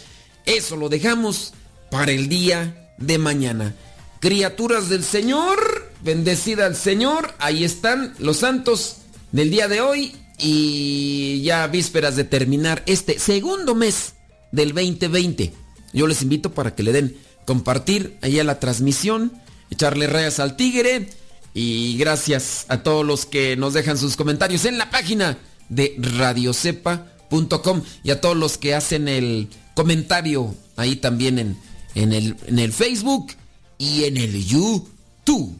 [0.45, 1.53] eso lo dejamos
[1.89, 3.73] para el día de mañana.
[4.21, 5.57] Criaturas del Señor,
[6.03, 7.33] bendecida al Señor.
[7.39, 8.97] Ahí están los santos
[9.31, 10.15] del día de hoy.
[10.37, 14.13] Y ya vísperas de terminar este segundo mes
[14.51, 15.53] del 2020.
[15.91, 17.17] Yo les invito para que le den
[17.47, 19.33] compartir ahí a la transmisión,
[19.71, 21.09] echarle rayas al tigre.
[21.55, 27.81] Y gracias a todos los que nos dejan sus comentarios en la página de radiocepa.com
[28.03, 31.57] y a todos los que hacen el comentario ahí también en,
[31.95, 33.33] en, el, en el Facebook
[33.81, 35.57] y en el YouTube.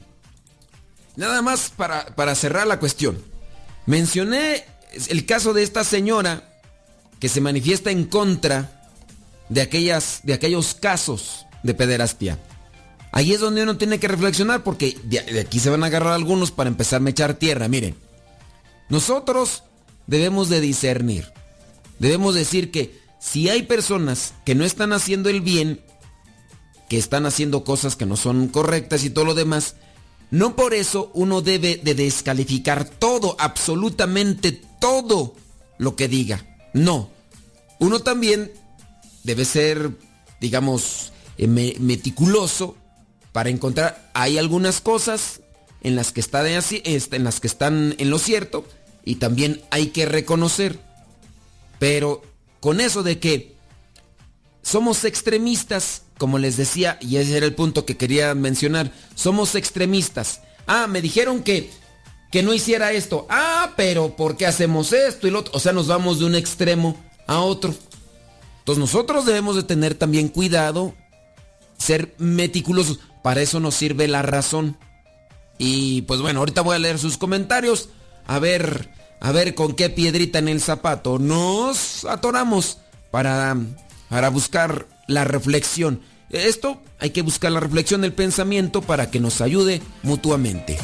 [1.16, 3.18] Nada más para, para cerrar la cuestión.
[3.88, 4.64] Mencioné
[5.08, 6.62] el caso de esta señora
[7.20, 8.92] que se manifiesta en contra
[9.50, 12.38] de, aquellas, de aquellos casos de pederastia.
[13.12, 16.52] Ahí es donde uno tiene que reflexionar porque de aquí se van a agarrar algunos
[16.52, 17.68] para empezar a echar tierra.
[17.68, 17.96] Miren,
[18.88, 19.64] nosotros
[20.06, 21.28] debemos de discernir.
[21.98, 25.82] Debemos decir que si hay personas que no están haciendo el bien,
[26.92, 29.76] que están haciendo cosas que no son correctas y todo lo demás,
[30.30, 35.34] no por eso uno debe de descalificar todo, absolutamente todo
[35.78, 36.46] lo que diga.
[36.74, 37.10] No.
[37.80, 38.52] Uno también
[39.24, 39.92] debe ser,
[40.42, 42.76] digamos, eh, meticuloso
[43.32, 45.39] para encontrar hay algunas cosas
[45.84, 48.66] en las que está de así, este, en las que están en lo cierto
[49.06, 50.78] y también hay que reconocer.
[51.80, 52.22] Pero
[52.60, 53.56] con eso de que
[54.62, 60.42] somos extremistas, como les decía, y ese era el punto que quería mencionar, somos extremistas.
[60.68, 61.72] Ah, me dijeron que,
[62.32, 63.26] que no hiciera esto.
[63.28, 65.52] Ah, pero ¿por qué hacemos esto y lo otro?
[65.56, 66.96] O sea, nos vamos de un extremo
[67.26, 67.74] a otro.
[68.60, 70.94] Entonces nosotros debemos de tener también cuidado,
[71.80, 73.00] ser meticulosos.
[73.24, 74.78] Para eso nos sirve la razón.
[75.58, 77.90] Y pues bueno, ahorita voy a leer sus comentarios.
[78.28, 78.92] A ver,
[79.22, 82.78] a ver con qué piedrita en el zapato nos atoramos
[83.10, 83.58] para,
[84.08, 86.02] para buscar la reflexión.
[86.32, 90.78] Esto hay que buscar la reflexión del pensamiento para que nos ayude mutuamente.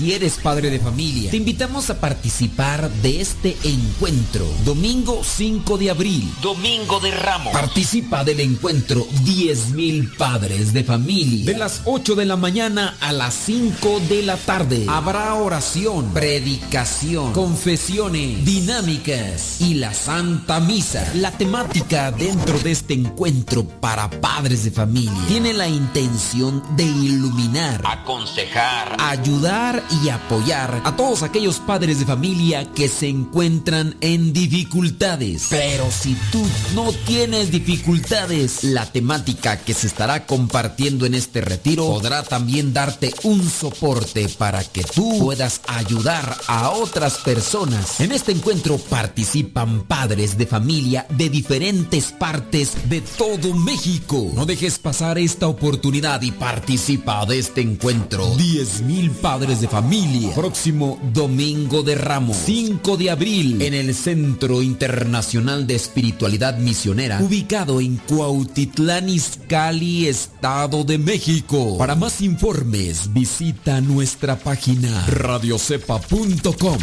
[0.00, 4.46] Si eres padre de familia, te invitamos a participar de este encuentro.
[4.64, 6.32] Domingo 5 de abril.
[6.40, 7.52] Domingo de Ramos.
[7.52, 11.52] Participa del encuentro 10.000 padres de familia.
[11.52, 14.86] De las 8 de la mañana a las 5 de la tarde.
[14.88, 21.12] Habrá oración, predicación, confesiones, dinámicas y la Santa Misa.
[21.16, 27.82] La temática dentro de este encuentro para padres de familia tiene la intención de iluminar,
[27.84, 35.46] aconsejar, ayudar y apoyar a todos aquellos padres de familia que se encuentran en dificultades.
[35.50, 36.42] Pero si tú
[36.74, 43.12] no tienes dificultades, la temática que se estará compartiendo en este retiro podrá también darte
[43.24, 48.00] un soporte para que tú puedas ayudar a otras personas.
[48.00, 54.30] En este encuentro participan padres de familia de diferentes partes de todo México.
[54.34, 58.36] No dejes pasar esta oportunidad y participa de este encuentro.
[58.36, 60.34] 10.000 padres de familia familia.
[60.34, 67.80] Próximo domingo de Ramos, 5 de abril, en el Centro Internacional de Espiritualidad Misionera, ubicado
[67.80, 71.78] en Cuautitlán Izcalli, Estado de México.
[71.78, 76.78] Para más informes, visita nuestra página radiocepa.com.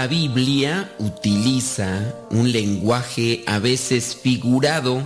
[0.00, 5.02] la Biblia utiliza un lenguaje a veces figurado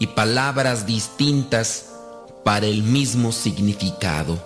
[0.00, 1.90] y palabras distintas
[2.42, 4.36] para el mismo significado.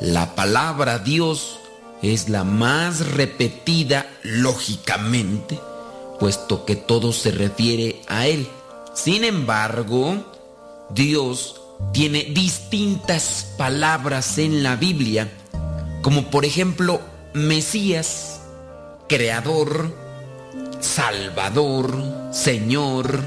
[0.00, 1.58] La palabra Dios
[2.00, 5.60] es la más repetida lógicamente,
[6.18, 8.48] puesto que todo se refiere a Él.
[8.94, 10.24] Sin embargo,
[10.88, 11.60] Dios
[11.92, 15.30] tiene distintas palabras en la Biblia,
[16.00, 17.02] como por ejemplo
[17.34, 18.27] Mesías,
[19.08, 19.96] Creador,
[20.80, 23.26] Salvador, Señor,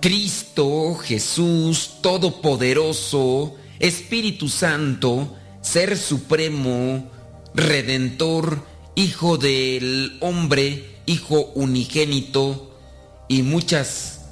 [0.00, 7.10] Cristo, Jesús, Todopoderoso, Espíritu Santo, Ser Supremo,
[7.54, 12.78] Redentor, Hijo del Hombre, Hijo Unigénito
[13.26, 14.26] y muchas.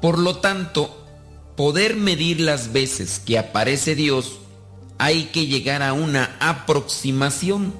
[0.00, 1.04] Por lo tanto,
[1.54, 4.38] poder medir las veces que aparece Dios,
[4.96, 7.74] hay que llegar a una aproximación.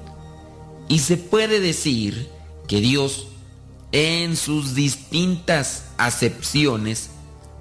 [0.87, 2.34] Y se puede decir
[2.67, 3.27] que Dios
[3.91, 7.09] en sus distintas acepciones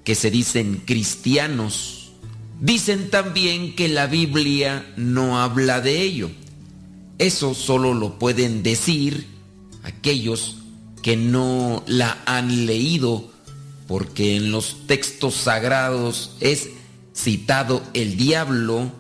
[0.03, 2.13] que se dicen cristianos.
[2.59, 6.31] Dicen también que la Biblia no habla de ello.
[7.19, 9.27] Eso solo lo pueden decir
[9.83, 10.57] aquellos
[11.03, 13.36] que no la han leído
[13.87, 16.71] porque en los textos sagrados es
[17.15, 18.91] citado el diablo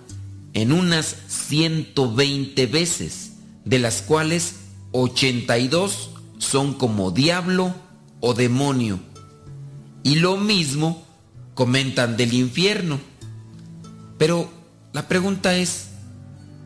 [0.55, 3.32] en unas 120 veces,
[3.64, 4.55] de las cuales
[4.93, 7.74] 82 son como diablo
[8.20, 9.01] o demonio.
[10.03, 11.05] Y lo mismo
[11.55, 13.01] comentan del infierno.
[14.18, 14.49] Pero
[14.93, 15.89] la pregunta es,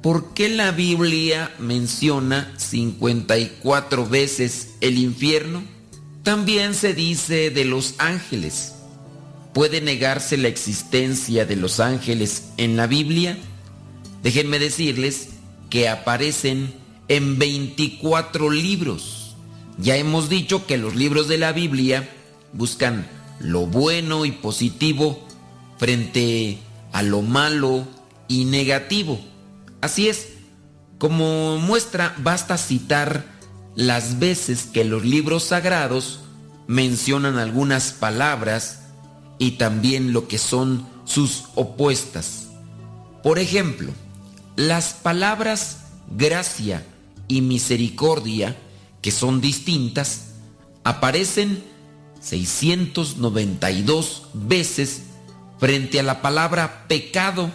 [0.02, 5.62] ¿por qué la Biblia menciona 54 veces el infierno?
[6.22, 8.74] También se dice de los ángeles.
[9.54, 13.38] ¿Puede negarse la existencia de los ángeles en la Biblia?
[14.22, 15.30] Déjenme decirles
[15.70, 16.74] que aparecen
[17.08, 19.34] en 24 libros.
[19.78, 22.08] Ya hemos dicho que los libros de la Biblia
[22.52, 23.06] buscan
[23.38, 25.26] lo bueno y positivo
[25.78, 26.58] frente
[26.92, 27.88] a lo malo
[28.28, 29.18] y negativo.
[29.80, 30.28] Así es,
[30.98, 33.39] como muestra basta citar
[33.74, 36.20] las veces que los libros sagrados
[36.66, 38.80] mencionan algunas palabras
[39.38, 42.48] y también lo que son sus opuestas.
[43.22, 43.92] Por ejemplo,
[44.56, 45.78] Las palabras
[46.10, 46.84] gracia
[47.28, 48.58] y misericordia,
[49.00, 50.32] que son distintas,
[50.84, 51.64] aparecen
[52.20, 55.04] 692 veces
[55.58, 57.50] frente a la palabra pecado,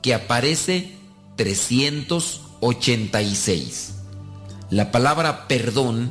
[0.00, 0.96] que aparece
[1.36, 3.91] 386.
[4.72, 6.10] La palabra perdón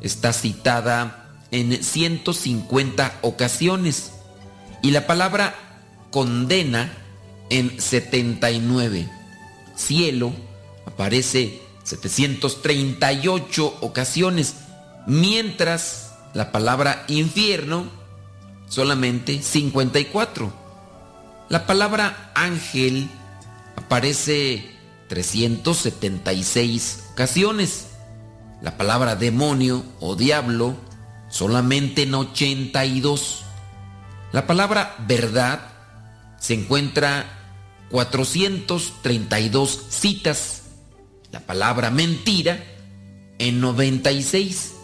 [0.00, 4.10] está citada en 150 ocasiones
[4.82, 5.54] y la palabra
[6.10, 6.92] condena
[7.48, 9.08] en 79.
[9.76, 10.32] Cielo
[10.84, 14.56] aparece 738 ocasiones,
[15.06, 17.86] mientras la palabra infierno
[18.68, 20.52] solamente 54.
[21.48, 23.08] La palabra ángel
[23.76, 24.72] aparece
[25.06, 27.91] 376 ocasiones.
[28.62, 30.76] La palabra demonio o diablo
[31.28, 33.42] solamente en 82.
[34.30, 35.60] La palabra verdad
[36.38, 37.26] se encuentra
[37.90, 40.62] 432 citas.
[41.32, 42.62] La palabra mentira
[43.38, 44.74] en 96.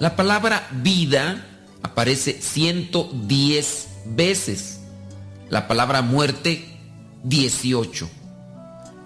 [0.00, 1.46] La palabra vida
[1.82, 4.80] aparece 110 veces.
[5.48, 6.66] La palabra muerte
[7.22, 8.10] 18.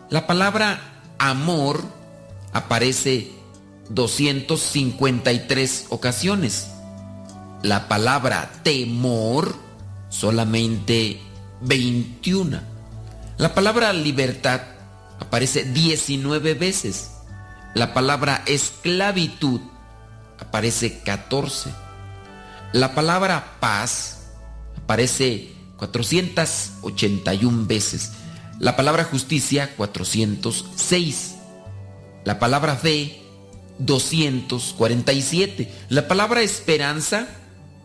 [0.09, 0.81] La palabra
[1.18, 1.85] amor
[2.53, 3.36] aparece
[3.91, 6.68] 253 ocasiones.
[7.62, 9.57] La palabra temor
[10.09, 11.20] solamente
[11.62, 12.61] 21.
[13.39, 14.62] La palabra libertad
[15.20, 17.11] aparece 19 veces.
[17.74, 19.61] La palabra esclavitud
[20.39, 21.70] aparece 14.
[22.72, 24.28] La palabra paz
[24.82, 28.12] aparece 481 veces.
[28.59, 31.34] La palabra justicia 406.
[32.24, 33.26] La palabra fe
[33.79, 35.70] 247.
[35.89, 37.29] La palabra esperanza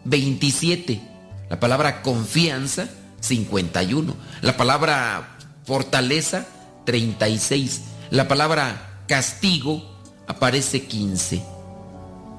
[0.06, 1.02] 27.
[1.50, 2.90] La palabra confianza
[3.20, 4.16] 51.
[4.42, 6.48] La palabra fortaleza
[6.86, 7.82] 36.
[8.10, 9.84] La palabra castigo
[10.28, 11.44] aparece 15.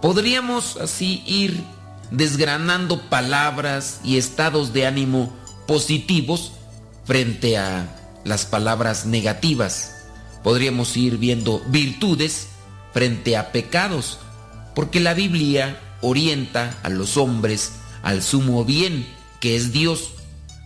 [0.00, 1.62] Podríamos así ir
[2.11, 5.32] desgranando palabras y estados de ánimo
[5.66, 6.53] positivos
[7.05, 7.86] frente a
[8.24, 10.07] las palabras negativas.
[10.42, 12.48] Podríamos ir viendo virtudes
[12.93, 14.18] frente a pecados,
[14.74, 17.72] porque la Biblia orienta a los hombres
[18.03, 19.07] al sumo bien,
[19.40, 20.11] que es Dios,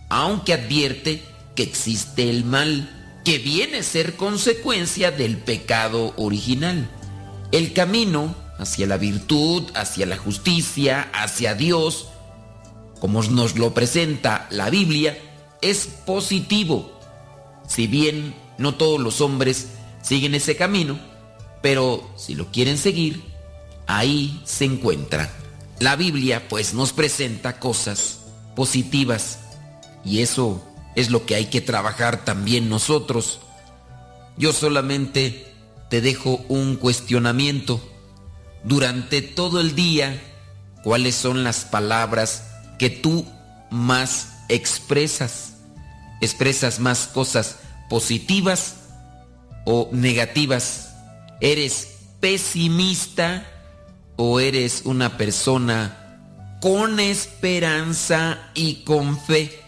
[0.09, 1.23] aunque advierte
[1.55, 6.89] que existe el mal, que viene a ser consecuencia del pecado original.
[7.51, 12.07] El camino hacia la virtud, hacia la justicia, hacia Dios,
[12.99, 15.17] como nos lo presenta la Biblia,
[15.61, 16.99] es positivo.
[17.67, 19.67] Si bien no todos los hombres
[20.01, 20.97] siguen ese camino,
[21.67, 23.21] pero si lo quieren seguir,
[23.87, 25.29] ahí se encuentra.
[25.81, 28.19] La Biblia pues nos presenta cosas
[28.55, 29.39] positivas
[30.05, 30.63] y eso
[30.95, 33.41] es lo que hay que trabajar también nosotros.
[34.37, 35.45] Yo solamente
[35.89, 37.81] te dejo un cuestionamiento.
[38.63, 40.23] Durante todo el día,
[40.85, 42.45] ¿cuáles son las palabras
[42.79, 43.25] que tú
[43.71, 45.55] más expresas?
[46.21, 47.57] ¿Expresas más cosas
[47.89, 48.75] positivas
[49.65, 50.86] o negativas?
[51.39, 53.45] ¿Eres pesimista
[54.15, 59.61] o eres una persona con esperanza y con fe?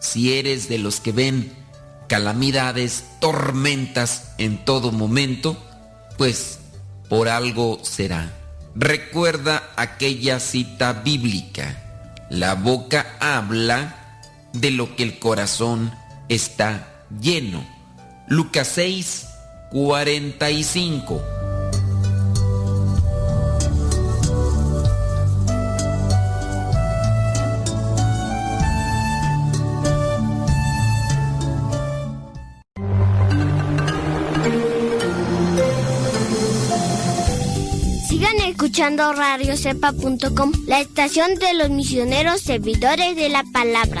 [0.00, 1.52] Si eres de los que ven
[2.08, 5.56] calamidades, tormentas en todo momento,
[6.16, 6.58] pues
[7.08, 8.32] por algo será.
[8.74, 12.26] Recuerda aquella cita bíblica.
[12.30, 15.92] La boca habla de lo que el corazón
[16.28, 17.66] está lleno.
[18.28, 19.26] Lucas 6,
[19.70, 21.22] 45.
[38.08, 44.00] Sigan escuchando radiocepa.com, la estación de los misioneros servidores de la palabra.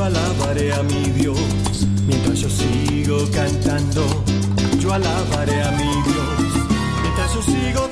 [0.00, 1.86] yo alabaré a mi Dios.
[2.06, 4.06] Mientras yo sigo cantando,
[4.78, 6.68] yo alabaré a mi Dios.
[7.02, 7.90] Mientras yo sigo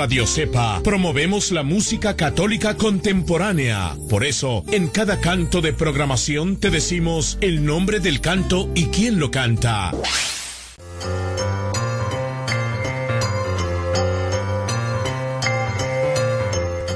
[0.00, 3.98] Radio Cepa promovemos la música católica contemporánea.
[4.08, 9.20] Por eso, en cada canto de programación te decimos el nombre del canto y quién
[9.20, 9.92] lo canta.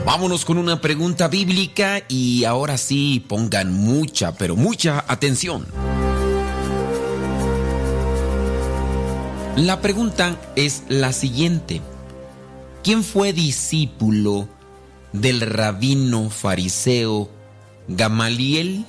[0.06, 5.66] Vámonos con una pregunta bíblica y ahora sí pongan mucha, pero mucha atención.
[9.56, 11.82] La pregunta es la siguiente.
[12.84, 14.46] ¿Quién fue discípulo
[15.14, 17.30] del rabino fariseo
[17.88, 18.84] Gamaliel?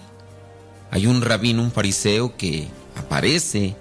[0.91, 2.67] Hay un rabino, un fariseo que
[2.97, 3.77] aparece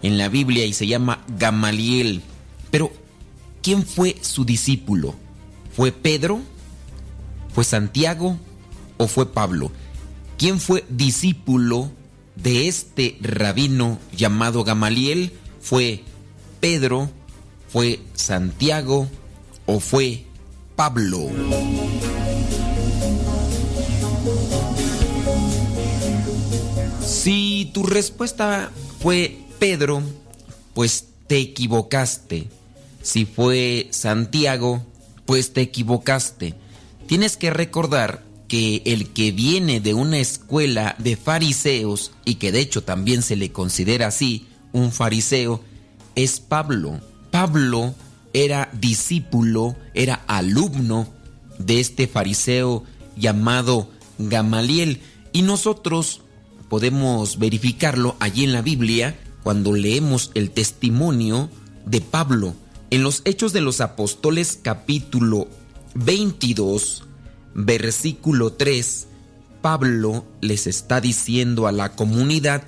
[0.00, 2.22] en la Biblia y se llama Gamaliel.
[2.70, 2.90] Pero,
[3.60, 5.14] ¿quién fue su discípulo?
[5.76, 6.40] ¿Fue Pedro?
[7.52, 8.38] ¿Fue Santiago?
[8.96, 9.70] ¿O fue Pablo?
[10.38, 11.90] ¿Quién fue discípulo
[12.36, 15.34] de este rabino llamado Gamaliel?
[15.60, 16.04] ¿Fue
[16.58, 17.10] Pedro?
[17.68, 19.10] ¿Fue Santiago?
[19.68, 20.24] O fue
[20.74, 21.28] Pablo.
[27.06, 30.02] Si tu respuesta fue Pedro,
[30.72, 32.48] pues te equivocaste.
[33.02, 34.82] Si fue Santiago,
[35.26, 36.54] pues te equivocaste.
[37.06, 42.60] Tienes que recordar que el que viene de una escuela de fariseos, y que de
[42.60, 45.62] hecho también se le considera así, un fariseo,
[46.14, 47.02] es Pablo.
[47.30, 47.94] Pablo
[48.32, 51.08] era discípulo, era alumno
[51.58, 52.84] de este fariseo
[53.16, 55.00] llamado Gamaliel.
[55.32, 56.22] Y nosotros
[56.68, 61.50] podemos verificarlo allí en la Biblia cuando leemos el testimonio
[61.86, 62.54] de Pablo.
[62.90, 65.48] En los Hechos de los Apóstoles capítulo
[65.94, 67.04] 22,
[67.54, 69.06] versículo 3,
[69.60, 72.62] Pablo les está diciendo a la comunidad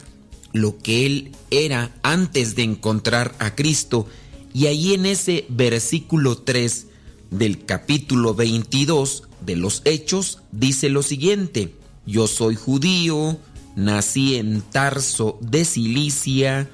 [0.53, 4.07] lo que él era antes de encontrar a Cristo.
[4.53, 6.87] Y ahí en ese versículo 3
[7.31, 11.75] del capítulo 22 de los Hechos dice lo siguiente,
[12.07, 13.39] yo soy judío,
[13.77, 16.69] nací en Tarso de Cilicia,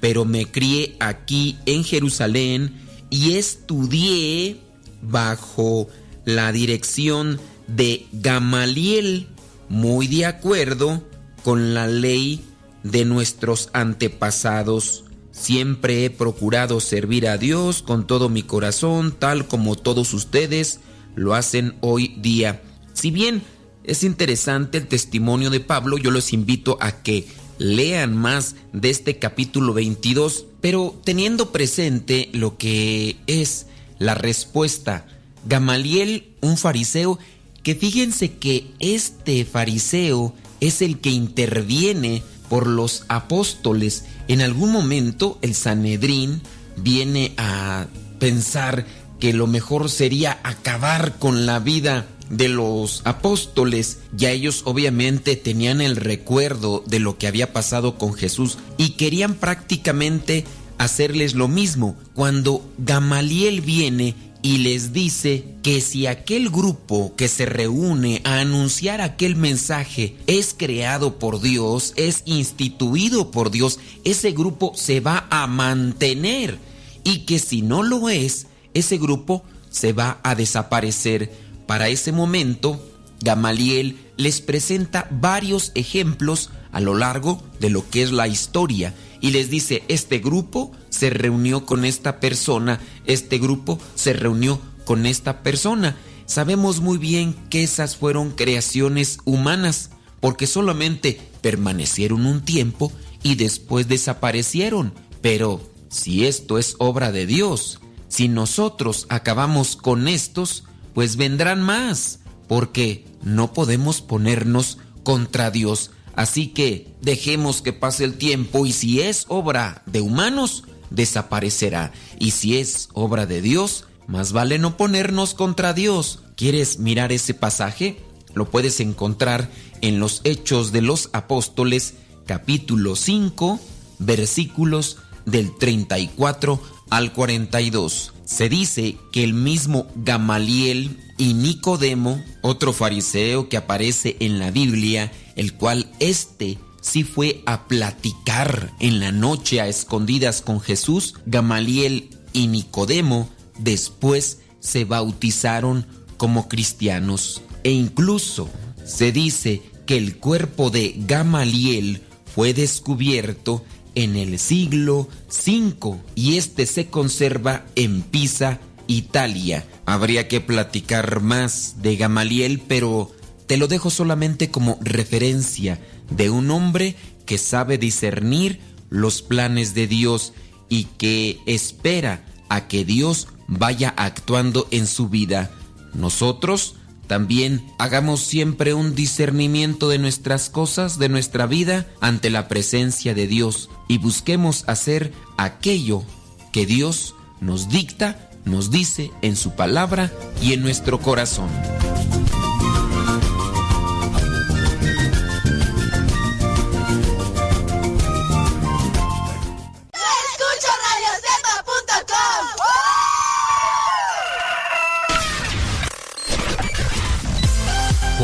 [0.00, 2.74] pero me crié aquí en Jerusalén
[3.08, 4.58] y estudié
[5.00, 5.88] bajo
[6.24, 9.28] la dirección de Gamaliel,
[9.68, 11.02] muy de acuerdo
[11.42, 12.44] con la ley
[12.82, 15.04] de nuestros antepasados.
[15.32, 20.80] Siempre he procurado servir a Dios con todo mi corazón, tal como todos ustedes
[21.16, 22.62] lo hacen hoy día.
[22.92, 23.42] Si bien
[23.84, 27.26] es interesante el testimonio de Pablo, yo los invito a que
[27.58, 33.66] lean más de este capítulo 22, pero teniendo presente lo que es
[33.98, 35.06] la respuesta.
[35.46, 37.18] Gamaliel, un fariseo,
[37.62, 44.04] que fíjense que este fariseo es el que interviene por los apóstoles.
[44.32, 46.40] En algún momento el Sanedrín
[46.78, 47.84] viene a
[48.18, 48.86] pensar
[49.20, 53.98] que lo mejor sería acabar con la vida de los apóstoles.
[54.16, 59.34] Ya ellos obviamente tenían el recuerdo de lo que había pasado con Jesús y querían
[59.34, 60.46] prácticamente
[60.78, 61.98] hacerles lo mismo.
[62.14, 69.00] Cuando Gamaliel viene y les dice que si aquel grupo que se reúne a anunciar
[69.00, 75.46] aquel mensaje es creado por Dios, es instituido por Dios, ese grupo se va a
[75.46, 76.58] mantener
[77.04, 81.32] y que si no lo es, ese grupo se va a desaparecer.
[81.66, 82.84] Para ese momento,
[83.20, 88.92] Gamaliel les presenta varios ejemplos a lo largo de lo que es la historia
[89.22, 95.06] y les dice, este grupo se reunió con esta persona, este grupo se reunió con
[95.06, 95.96] esta persona.
[96.26, 102.92] Sabemos muy bien que esas fueron creaciones humanas, porque solamente permanecieron un tiempo
[103.22, 104.92] y después desaparecieron.
[105.20, 110.64] Pero si esto es obra de Dios, si nosotros acabamos con estos,
[110.94, 112.18] pues vendrán más,
[112.48, 115.92] porque no podemos ponernos contra Dios.
[116.14, 121.92] Así que dejemos que pase el tiempo y si es obra de humanos, desaparecerá.
[122.18, 126.20] Y si es obra de Dios, más vale no ponernos contra Dios.
[126.36, 128.00] ¿Quieres mirar ese pasaje?
[128.34, 129.50] Lo puedes encontrar
[129.80, 131.94] en los Hechos de los Apóstoles,
[132.26, 133.60] capítulo 5,
[133.98, 136.60] versículos del 34
[136.90, 138.12] al 42.
[138.24, 145.12] Se dice que el mismo Gamaliel y Nicodemo, otro fariseo que aparece en la Biblia,
[145.36, 152.10] el cual éste sí fue a platicar en la noche a escondidas con Jesús, Gamaliel
[152.32, 153.28] y Nicodemo
[153.58, 157.42] después se bautizaron como cristianos.
[157.64, 158.48] E incluso
[158.84, 162.02] se dice que el cuerpo de Gamaliel
[162.34, 163.64] fue descubierto
[163.94, 169.66] en el siglo V y este se conserva en Pisa, Italia.
[169.84, 173.10] Habría que platicar más de Gamaliel, pero
[173.46, 175.78] te lo dejo solamente como referencia
[176.10, 180.32] de un hombre que sabe discernir los planes de Dios
[180.68, 185.50] y que espera a que Dios vaya actuando en su vida.
[185.94, 186.76] Nosotros
[187.06, 193.26] también hagamos siempre un discernimiento de nuestras cosas, de nuestra vida, ante la presencia de
[193.26, 196.04] Dios y busquemos hacer aquello
[196.52, 201.50] que Dios nos dicta, nos dice en su palabra y en nuestro corazón.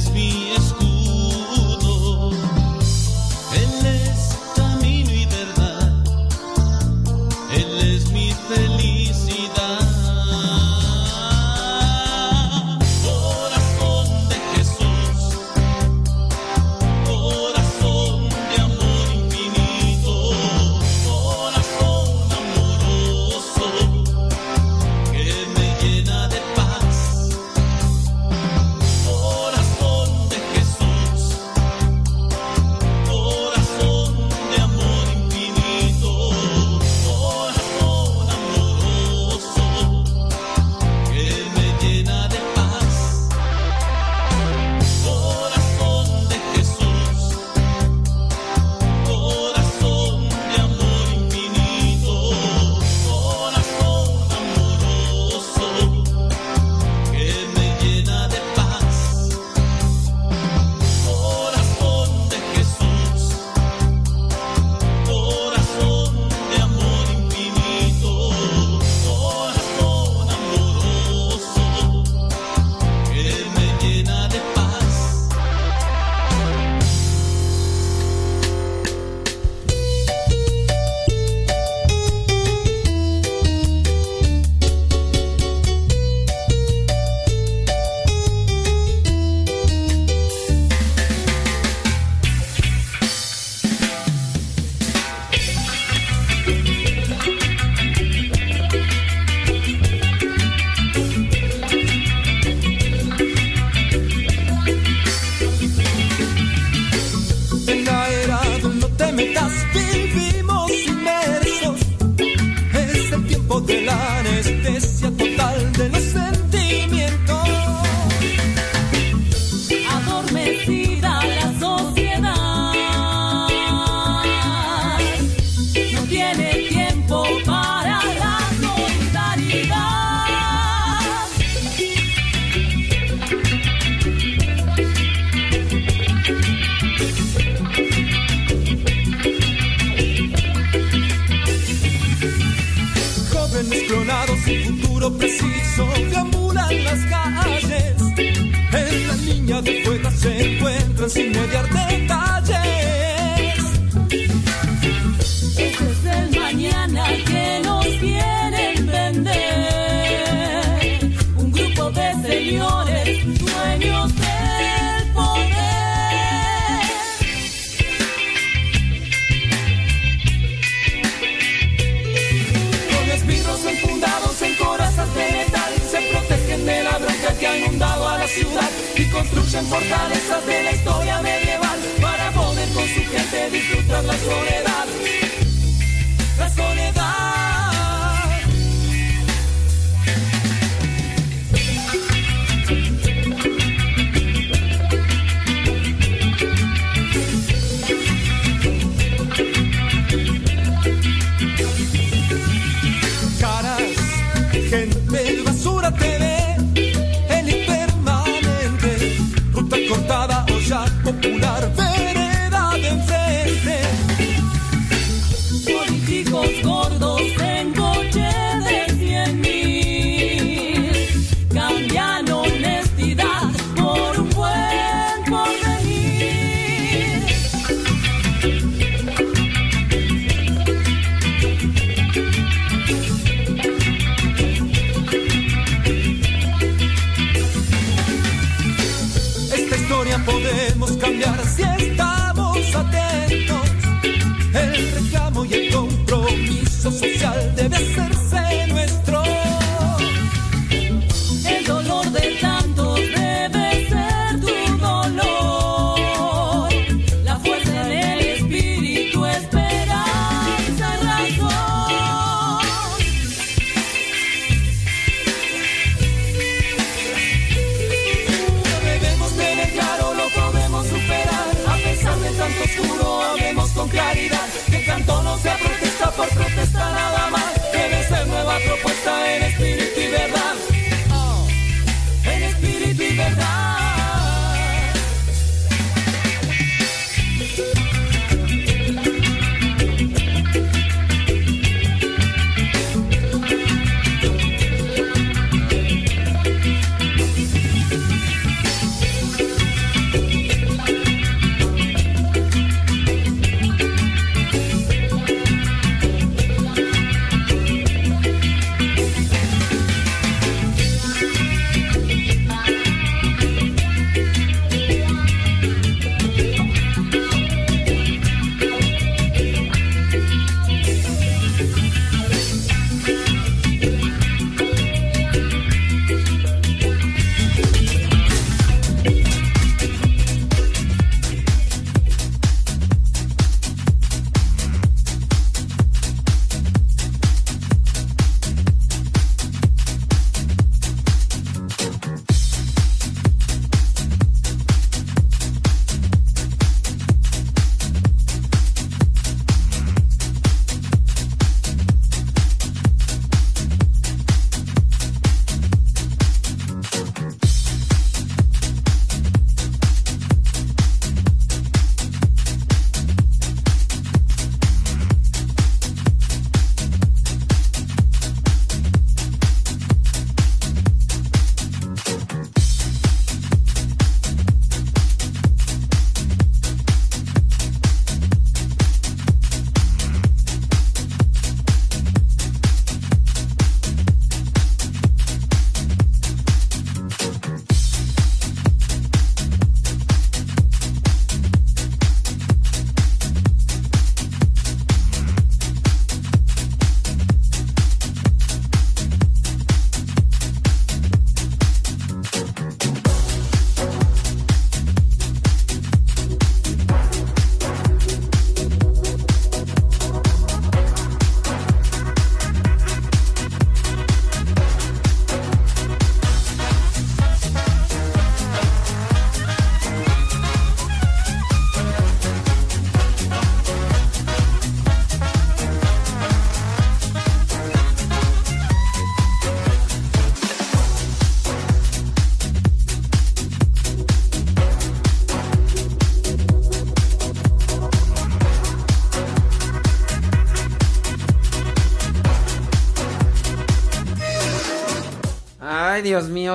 [0.00, 0.79] Él es mi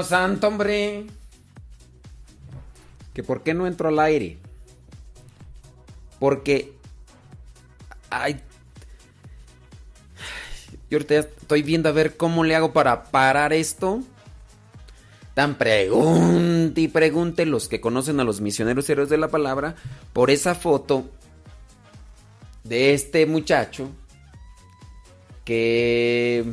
[0.03, 1.05] Santo, hombre.
[3.13, 4.37] Que por qué no entro al aire.
[6.19, 6.75] Porque
[8.09, 8.39] ay,
[10.89, 14.01] yo ahorita estoy viendo a ver cómo le hago para parar esto.
[15.33, 19.75] Tan pregunte y pregunte los que conocen a los misioneros héroes de la palabra
[20.13, 21.09] por esa foto
[22.63, 23.89] de este muchacho
[25.43, 26.45] que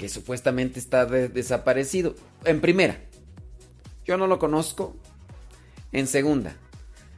[0.00, 2.14] que supuestamente está de- desaparecido.
[2.46, 2.98] En primera,
[4.06, 4.96] yo no lo conozco.
[5.92, 6.56] En segunda,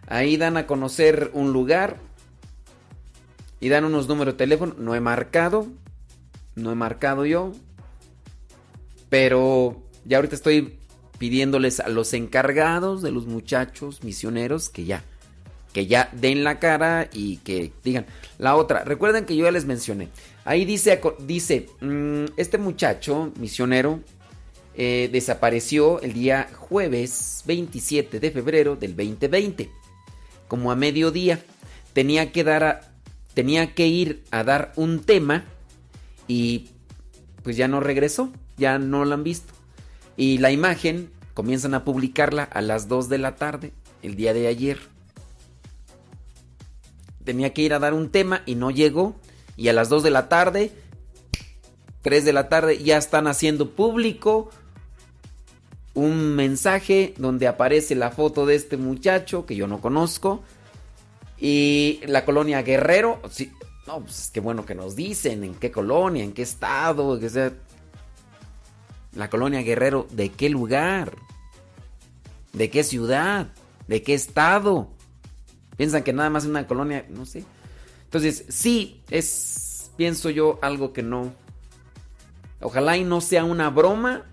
[0.08, 1.98] ahí dan a conocer un lugar
[3.60, 4.74] y dan unos números de teléfono.
[4.76, 5.68] No he marcado,
[6.56, 7.52] no he marcado yo,
[9.08, 10.76] pero ya ahorita estoy
[11.18, 15.04] pidiéndoles a los encargados de los muchachos misioneros que ya,
[15.72, 18.06] que ya den la cara y que digan.
[18.38, 20.08] La otra, recuerden que yo ya les mencioné.
[20.44, 24.00] Ahí dice, dice, mm, este muchacho misionero
[24.74, 29.70] eh, desapareció el día jueves 27 de febrero del 2020,
[30.48, 31.42] como a mediodía.
[31.92, 32.92] Tenía que dar,
[33.34, 35.44] tenía que ir a dar un tema
[36.26, 36.70] y
[37.42, 39.52] pues ya no regresó, ya no lo han visto.
[40.16, 44.46] Y la imagen comienzan a publicarla a las 2 de la tarde, el día de
[44.46, 44.78] ayer.
[47.24, 49.16] Tenía que ir a dar un tema y no llegó.
[49.56, 50.72] Y a las 2 de la tarde,
[52.02, 54.50] 3 de la tarde, ya están haciendo público
[55.94, 60.42] un mensaje donde aparece la foto de este muchacho que yo no conozco.
[61.38, 63.20] Y la colonia Guerrero.
[63.30, 63.52] Sí,
[63.86, 67.52] no, pues es que bueno que nos dicen en qué colonia, en qué estado, sea.
[69.14, 71.12] La colonia Guerrero, ¿de qué lugar?
[72.52, 73.48] ¿De qué ciudad?
[73.86, 74.88] ¿De qué estado?
[75.76, 77.44] Piensan que nada más una colonia, no sé.
[78.12, 81.32] Entonces, sí, es, pienso yo, algo que no.
[82.60, 84.26] Ojalá y no sea una broma.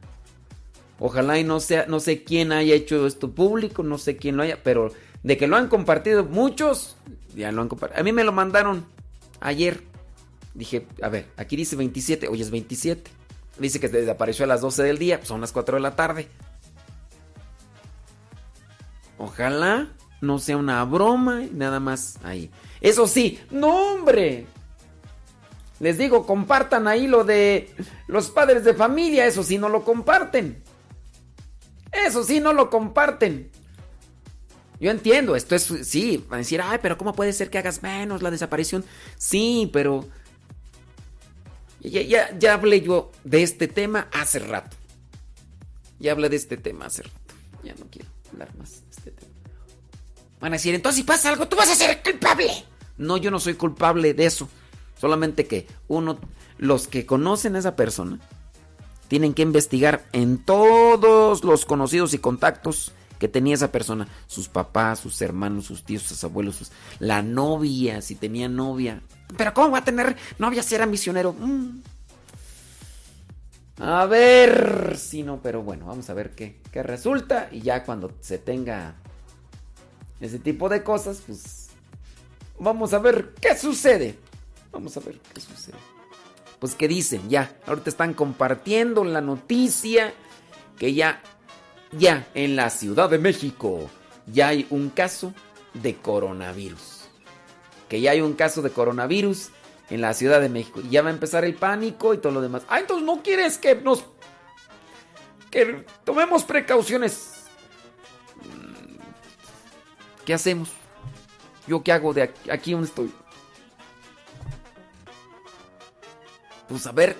[0.99, 4.43] Ojalá y no sea, no sé quién haya hecho esto público, no sé quién lo
[4.43, 4.91] haya, pero
[5.23, 6.97] de que lo han compartido muchos,
[7.33, 8.01] ya lo han compartido.
[8.01, 8.85] A mí me lo mandaron
[9.39, 9.81] ayer.
[10.53, 13.09] Dije, a ver, aquí dice 27, hoy es 27.
[13.59, 16.27] Dice que desapareció a las 12 del día, son las 4 de la tarde.
[19.17, 19.87] Ojalá
[20.19, 22.51] no sea una broma y nada más ahí.
[22.81, 24.45] Eso sí, no hombre.
[25.79, 27.73] Les digo, compartan ahí lo de
[28.07, 30.61] los padres de familia, eso sí no lo comparten.
[31.91, 33.49] Eso sí no lo comparten.
[34.79, 37.83] Yo entiendo, esto es, sí, van a decir, ay, pero ¿cómo puede ser que hagas
[37.83, 38.85] menos la desaparición?
[39.17, 40.07] Sí, pero...
[41.81, 44.75] Ya, ya, ya hablé yo de este tema hace rato.
[45.97, 47.33] Ya hablé de este tema hace rato.
[47.63, 48.83] Ya no quiero hablar más.
[50.39, 52.49] Van a decir, entonces si pasa algo, tú vas a ser culpable.
[52.97, 54.49] No, yo no soy culpable de eso.
[54.99, 56.19] Solamente que uno,
[56.57, 58.19] los que conocen a esa persona,
[59.07, 64.07] tienen que investigar en todos los conocidos y contactos que tenía esa persona.
[64.27, 69.01] Sus papás, sus hermanos, sus tíos, sus abuelos, la novia, si tenía novia.
[69.35, 71.33] Pero ¿cómo va a tener novia si era misionero?
[71.33, 71.81] Mm.
[73.81, 77.49] A ver si no, pero bueno, vamos a ver qué, qué resulta.
[77.51, 78.95] Y ya cuando se tenga
[80.19, 81.67] ese tipo de cosas, pues
[82.59, 84.15] vamos a ver qué sucede.
[84.71, 85.77] Vamos a ver qué sucede.
[86.59, 90.13] Pues qué dicen, ya, ahorita están compartiendo la noticia
[90.77, 91.21] que ya,
[91.91, 93.89] ya en la Ciudad de México
[94.27, 95.33] ya hay un caso
[95.73, 97.07] de coronavirus.
[97.87, 99.49] Que ya hay un caso de coronavirus
[99.89, 100.81] en la Ciudad de México.
[100.81, 102.63] Y ya va a empezar el pánico y todo lo demás.
[102.67, 104.03] Ah, entonces no quieres que nos...
[105.49, 107.38] que tomemos precauciones.
[110.29, 110.69] ¿Qué hacemos?
[111.65, 113.11] ¿Yo qué hago de aquí, aquí donde estoy?
[116.67, 117.17] Pues a ver.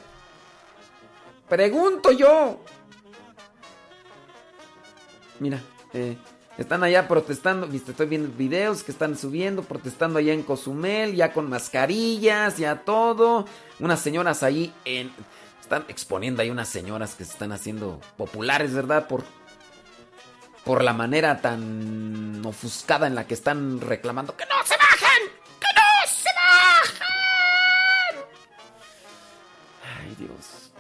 [1.48, 2.60] Pregunto yo.
[5.40, 5.60] Mira,
[5.91, 6.18] eh,
[6.60, 7.65] están allá protestando.
[7.65, 12.84] Viste, estoy viendo videos que están subiendo, protestando allá en Cozumel, ya con mascarillas, ya
[12.84, 13.45] todo.
[13.80, 15.11] Unas señoras ahí en.
[15.60, 19.07] Están exponiendo ahí unas señoras que se están haciendo populares, ¿verdad?
[19.07, 19.23] Por.
[20.64, 25.22] Por la manera tan ofuscada en la que están reclamando que no se bajan.
[25.60, 28.26] ¡Que no se bajan!
[29.99, 30.72] Ay, Dios.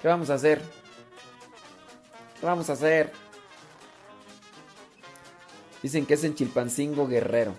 [0.00, 0.62] ¿Qué vamos a hacer?
[2.40, 3.12] ¿Qué vamos a hacer?
[5.82, 7.54] Dicen que es en Chilpancingo Guerrero.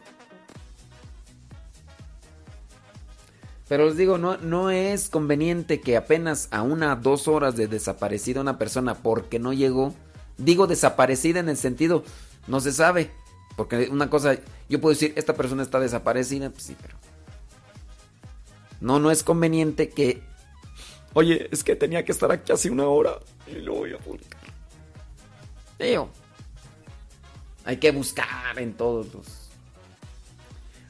[3.67, 8.41] Pero les digo, no, no es conveniente que apenas a una dos horas de desaparecida
[8.41, 9.93] una persona porque no llegó.
[10.37, 12.03] Digo desaparecida en el sentido,
[12.47, 13.11] no se sabe.
[13.55, 14.37] Porque una cosa,
[14.67, 16.97] yo puedo decir, esta persona está desaparecida, pues sí, pero...
[18.81, 20.21] No, no es conveniente que
[21.15, 24.41] Oye, es que tenía que estar aquí hace una hora y lo voy a publicar.
[25.79, 26.09] Digo,
[27.63, 29.49] hay que buscar en todos los...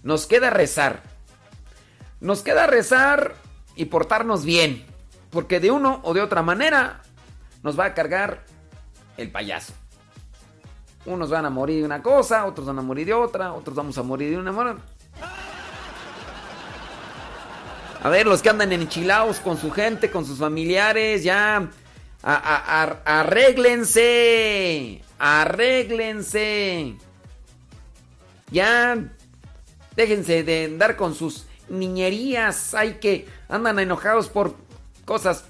[0.01, 1.03] Nos queda rezar.
[2.19, 3.35] Nos queda rezar
[3.75, 4.83] y portarnos bien.
[5.29, 7.03] Porque de uno o de otra manera
[7.61, 8.47] nos va a cargar
[9.17, 9.73] el payaso.
[11.05, 13.97] Unos van a morir de una cosa, otros van a morir de otra, otros vamos
[13.97, 14.77] a morir de una manera.
[18.03, 21.57] A ver, los que andan enchilados con su gente, con sus familiares, ya.
[21.57, 25.01] A, a- a- arréglense.
[25.17, 26.95] Arréglense.
[28.51, 28.97] Ya.
[29.95, 32.73] Déjense de andar con sus niñerías.
[32.75, 33.27] Hay que.
[33.49, 34.55] Andan enojados por
[35.05, 35.45] cosas.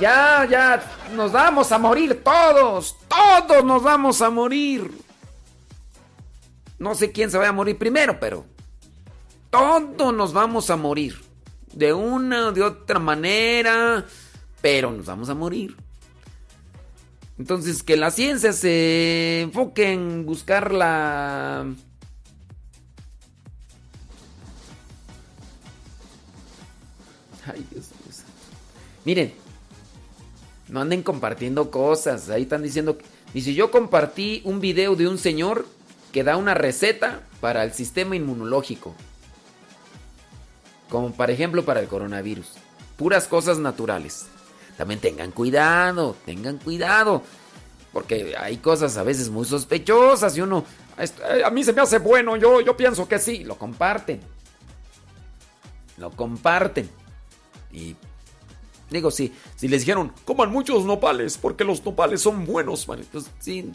[0.00, 0.82] Ya, ya.
[1.14, 2.96] Nos vamos a morir todos.
[3.08, 4.90] Todos nos vamos a morir.
[6.78, 8.46] No sé quién se va a morir primero, pero
[9.50, 11.20] todos nos vamos a morir.
[11.72, 14.04] De una o de otra manera,
[14.60, 15.76] pero nos vamos a morir.
[17.38, 21.66] Entonces, que la ciencia se enfoque en buscar la...
[27.46, 27.98] Ay, Dios mío.
[29.04, 29.47] Miren,
[30.68, 32.28] no anden compartiendo cosas.
[32.30, 32.98] Ahí están diciendo...
[33.32, 35.66] Dice, yo compartí un video de un señor
[36.12, 38.94] que da una receta para el sistema inmunológico.
[40.88, 42.54] Como por ejemplo para el coronavirus.
[42.96, 44.26] Puras cosas naturales.
[44.76, 47.22] También tengan cuidado, tengan cuidado.
[47.92, 50.64] Porque hay cosas a veces muy sospechosas y uno...
[50.98, 53.44] "Esto, eh, A mí se me hace bueno, yo, yo pienso que sí.
[53.44, 54.20] Lo comparten.
[55.98, 56.88] Lo comparten.
[57.72, 57.96] Y
[58.90, 62.86] digo, sí, si les dijeron, coman muchos nopales porque los nopales son buenos.
[62.86, 63.70] Vale, pues sí,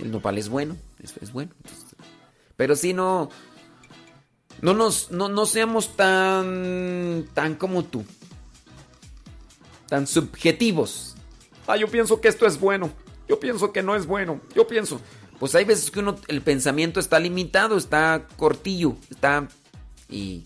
[0.00, 1.52] el nopal es bueno, es, es bueno.
[2.56, 3.30] Pero si no,
[4.60, 8.04] no nos, no, no seamos tan, tan como tú,
[9.88, 11.16] tan subjetivos.
[11.66, 12.90] Ah, yo pienso que esto es bueno,
[13.28, 15.00] yo pienso que no es bueno, yo pienso.
[15.38, 19.48] Pues hay veces que uno, el pensamiento está limitado, está cortillo, está
[20.08, 20.44] y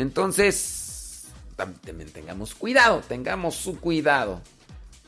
[0.00, 1.24] entonces
[1.56, 4.40] tam- también tengamos cuidado, tengamos su cuidado.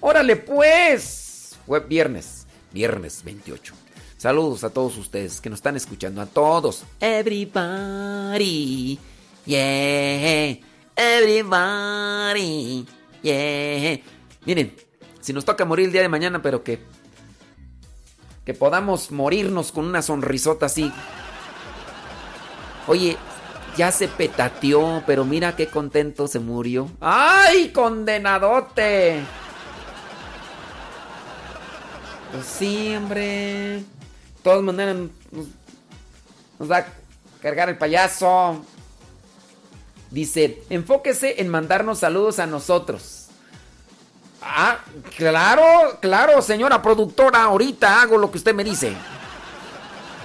[0.01, 1.57] Órale pues.
[1.67, 3.75] Fue viernes, viernes 28.
[4.17, 6.83] Saludos a todos ustedes que nos están escuchando, a todos.
[7.01, 8.99] Everybody,
[9.47, 10.59] yeah,
[10.97, 12.87] everybody,
[13.23, 13.99] yeah.
[14.45, 14.75] Miren,
[15.21, 16.81] si nos toca morir el día de mañana, pero que
[18.45, 20.91] que podamos morirnos con una sonrisota así.
[22.87, 23.17] Oye,
[23.81, 26.91] ya se petateó, pero mira qué contento se murió.
[27.01, 29.23] ¡Ay, condenadote!
[32.31, 33.77] Pues sí, hombre.
[33.77, 33.85] De
[34.43, 35.47] todas maneras, nos,
[36.59, 36.87] nos va a
[37.41, 38.63] cargar el payaso.
[40.11, 43.29] Dice, enfóquese en mandarnos saludos a nosotros.
[44.43, 44.81] Ah,
[45.17, 48.93] claro, claro, señora productora, ahorita hago lo que usted me dice.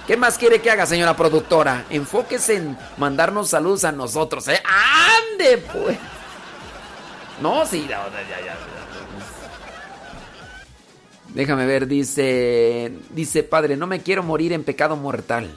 [0.06, 1.84] ¿Qué más quiere que haga, señora productora?
[1.90, 4.62] Enfóquese en mandarnos saludos a nosotros, ¿eh?
[4.64, 5.98] ¡Ande, pues!
[7.42, 8.56] No, sí, ya, ya, ya.
[11.34, 12.92] Déjame ver, dice.
[13.10, 15.50] Dice, padre, no me quiero morir en pecado mortal.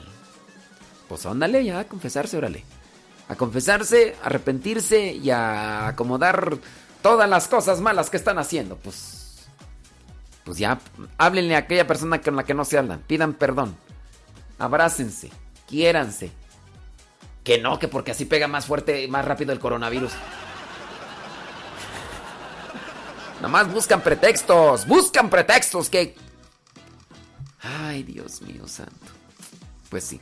[1.08, 2.64] Pues ándale, ya, a confesarse, órale.
[3.28, 6.58] A confesarse, arrepentirse y a acomodar
[7.02, 8.76] todas las cosas malas que están haciendo.
[8.76, 9.46] Pues.
[10.44, 10.80] Pues ya,
[11.18, 13.00] háblenle a aquella persona con la que no se hablan.
[13.06, 13.76] Pidan perdón.
[14.60, 15.30] Abrácense.
[15.66, 16.30] Quiéranse.
[17.42, 20.12] Que no, que porque así pega más fuerte y más rápido el coronavirus.
[23.36, 26.14] Nada más buscan pretextos, buscan pretextos que...
[27.62, 29.06] Ay, Dios mío santo.
[29.88, 30.20] Pues sí.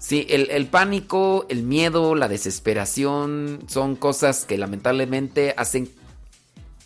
[0.00, 5.92] Sí, el pánico, el miedo, la desesperación son cosas que lamentablemente hacen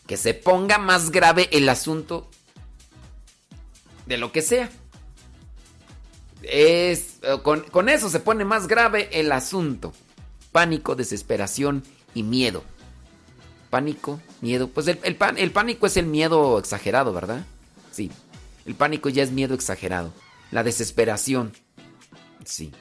[0.07, 2.29] que se ponga más grave el asunto
[4.07, 4.71] de lo que sea.
[6.43, 9.93] Es, eh, con, con eso se pone más grave el asunto.
[10.51, 11.82] Pánico, desesperación
[12.14, 12.62] y miedo.
[13.70, 14.69] Pánico, miedo.
[14.69, 17.44] Pues el, el el pánico es el miedo exagerado, ¿verdad?
[17.90, 18.10] Sí.
[18.66, 20.12] El pánico ya es miedo exagerado.
[20.51, 21.52] La desesperación.
[22.44, 22.73] Sí.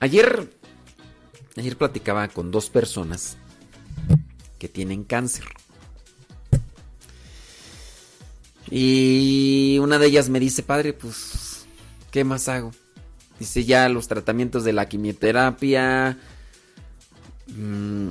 [0.00, 0.52] Ayer.
[1.56, 3.36] Ayer platicaba con dos personas
[4.58, 5.44] que tienen cáncer.
[8.70, 11.16] Y una de ellas me dice, padre, pues,
[12.12, 12.70] ¿qué más hago?
[13.40, 16.16] Dice ya los tratamientos de la quimioterapia.
[17.48, 18.10] mm,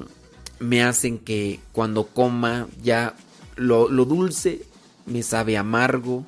[0.59, 3.15] me hacen que cuando coma ya
[3.55, 4.63] lo, lo dulce
[5.05, 6.23] me sabe amargo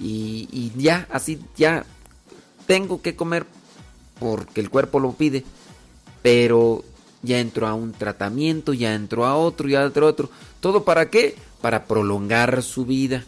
[0.00, 1.84] y, y ya, así ya
[2.66, 3.46] tengo que comer
[4.18, 5.44] porque el cuerpo lo pide,
[6.22, 6.84] pero
[7.22, 10.30] ya entró a un tratamiento, ya entró a otro, ya entró a otro.
[10.60, 11.36] ¿Todo para qué?
[11.60, 13.24] Para prolongar su vida.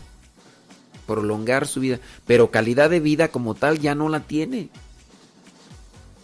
[1.09, 1.99] Prolongar su vida.
[2.27, 4.69] Pero calidad de vida como tal ya no la tiene.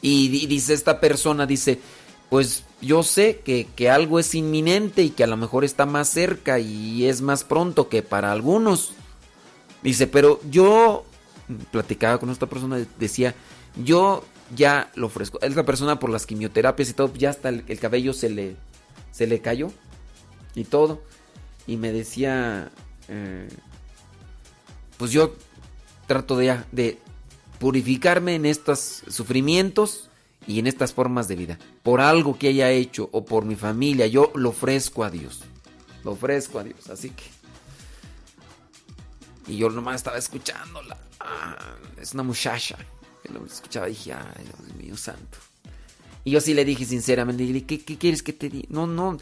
[0.01, 1.81] Y, di- dice esta persona, dice,
[2.29, 6.09] pues yo sé que, que algo es inminente y que a lo mejor está más
[6.11, 8.93] cerca y es más pronto que para algunos.
[9.83, 11.05] Dice, pero yo
[11.71, 13.35] platicaba con esta persona, decía,
[13.83, 14.23] yo
[14.55, 15.41] ya lo ofrezco.
[15.41, 18.57] Esta persona por las quimioterapias y todo, ya hasta el, el cabello se le,
[19.11, 19.73] se le cayó
[20.55, 21.03] y todo.
[21.67, 22.71] Y me decía,
[23.09, 23.49] eh,
[25.05, 25.35] pues yo
[26.07, 26.99] trato de,
[27.59, 30.09] purificarme en estos sufrimientos
[30.47, 31.59] y en estas formas de vida.
[31.83, 35.43] Por algo que haya hecho o por mi familia, yo lo ofrezco a Dios.
[36.05, 36.89] Lo ofrezco a Dios.
[36.89, 37.25] Así que...
[39.47, 40.97] Y yo nomás estaba escuchándola.
[41.21, 42.79] Ah, es una muchacha.
[43.29, 45.37] Y lo escuchaba y dije, ay, Dios mío santo.
[46.25, 48.69] Y yo sí le dije sinceramente, dije, ¿qué, qué quieres que te diga?
[48.71, 49.19] No, no.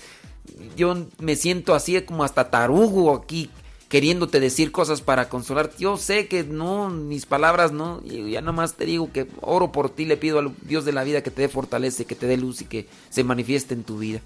[0.77, 3.51] Yo me siento así como hasta tarugo aquí,
[3.93, 5.77] queriéndote decir cosas para consolarte.
[5.77, 8.01] Yo sé que no, mis palabras no.
[8.03, 11.05] Y ya nomás te digo que oro por ti, le pido al Dios de la
[11.05, 13.99] vida que te dé fortaleza, que te dé luz y que se manifieste en tu
[13.99, 14.23] vida.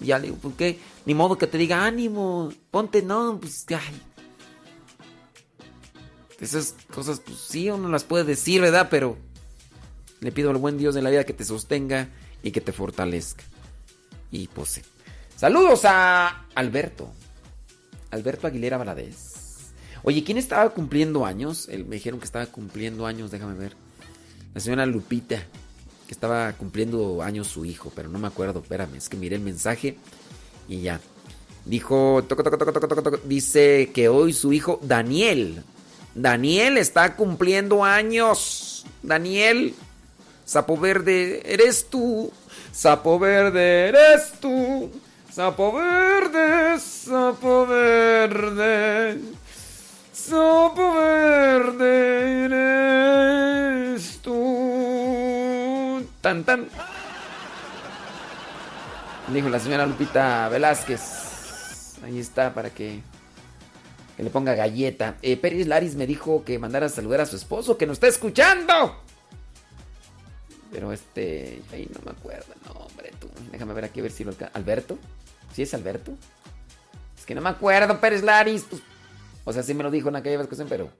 [0.00, 0.78] Ya le digo, ¿por qué?
[1.04, 4.00] Ni modo que te diga, ánimo, ponte, no, pues, ay.
[6.40, 8.88] Esas cosas, pues sí, uno las puede decir, ¿verdad?
[8.90, 9.18] Pero
[10.20, 12.08] le pido al buen Dios de la vida que te sostenga
[12.42, 13.44] y que te fortalezca.
[14.30, 14.80] Y pues.
[15.36, 17.12] Saludos a Alberto.
[18.10, 19.72] Alberto Aguilera Valadez.
[20.02, 21.68] Oye, ¿quién estaba cumpliendo años?
[21.68, 23.74] Me dijeron que estaba cumpliendo años, déjame ver.
[24.54, 25.42] La señora Lupita,
[26.06, 29.42] que estaba cumpliendo años su hijo, pero no me acuerdo, espérame, es que miré el
[29.42, 29.96] mensaje
[30.68, 31.00] y ya.
[31.64, 35.64] Dijo, toco, toco, dice que hoy su hijo Daniel,
[36.14, 38.86] Daniel está cumpliendo años.
[39.02, 39.74] Daniel,
[40.44, 42.32] sapo verde, eres tú.
[42.72, 44.90] Sapo verde, eres tú.
[45.36, 49.20] Sapo verde, sapo verde.
[50.10, 56.02] Sapo verde, eres tú.
[56.22, 56.66] Tan, tan.
[59.28, 61.98] Dijo la señora Lupita Velázquez.
[62.02, 63.02] Ahí está para que,
[64.16, 65.18] le ponga galleta.
[65.20, 68.06] Eh, Peris Laris me dijo que mandara a saludar a su esposo que nos está
[68.06, 69.02] escuchando.
[70.70, 72.52] Pero este, ahí no me acuerdo.
[72.64, 73.28] No, hombre, tú.
[73.50, 74.98] Déjame ver aquí a ver si lo ¿Alberto?
[75.52, 76.12] ¿Sí es Alberto?
[77.16, 78.64] Es que no me acuerdo, Pérez Laris.
[78.68, 78.82] Pues,
[79.44, 80.90] o sea, sí me lo dijo en aquella ocasión, pero.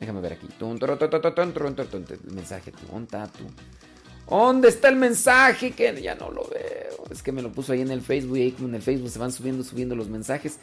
[0.00, 0.48] Déjame ver aquí.
[0.60, 2.86] El mensaje, tú.
[2.90, 3.44] ¿Dónde está tú?
[4.28, 5.70] ¿Dónde está el mensaje?
[5.70, 7.04] Que ya no lo veo.
[7.10, 8.36] Es que me lo puso ahí en el Facebook.
[8.36, 10.58] Y ahí como en el Facebook se van subiendo, subiendo los mensajes.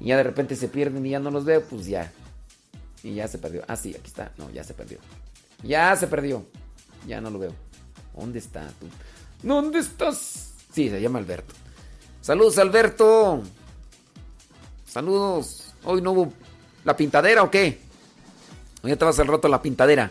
[0.00, 1.62] Y ya de repente se pierden y ya no los veo.
[1.62, 2.12] Pues ya.
[3.02, 3.62] Y ya se perdió.
[3.68, 4.32] Ah, sí, aquí está.
[4.38, 4.98] No, ya se perdió.
[5.62, 6.46] Ya se perdió.
[7.06, 7.67] Ya no lo veo.
[8.18, 8.86] ¿Dónde está tú?
[9.42, 10.52] ¿Dónde estás?
[10.72, 11.54] Sí, se llama Alberto.
[12.20, 13.42] Saludos, Alberto.
[14.86, 15.74] Saludos.
[15.84, 16.32] Hoy no hubo
[16.84, 17.78] la pintadera o qué?
[18.82, 20.10] Hoy ya te vas al rato a la pintadera.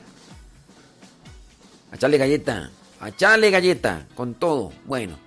[1.91, 2.71] A echarle galleta.
[3.01, 4.07] A echarle galleta.
[4.15, 4.71] Con todo.
[4.85, 5.26] Bueno.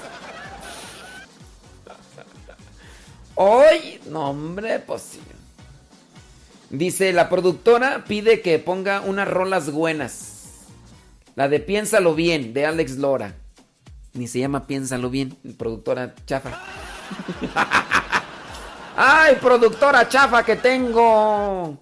[3.43, 5.19] Hoy, no hombre, pues sí.
[6.69, 10.67] Dice, la productora pide que ponga unas rolas buenas.
[11.33, 13.33] La de Piénsalo bien, de Alex Lora.
[14.13, 16.51] Ni se llama Piénsalo bien, productora chafa.
[18.95, 21.79] ¡Ay, productora chafa que tengo!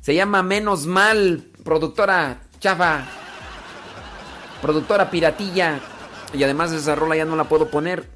[0.00, 3.06] Se llama Menos Mal, productora chafa.
[4.60, 5.78] Productora piratilla.
[6.34, 8.15] Y además esa rola ya no la puedo poner.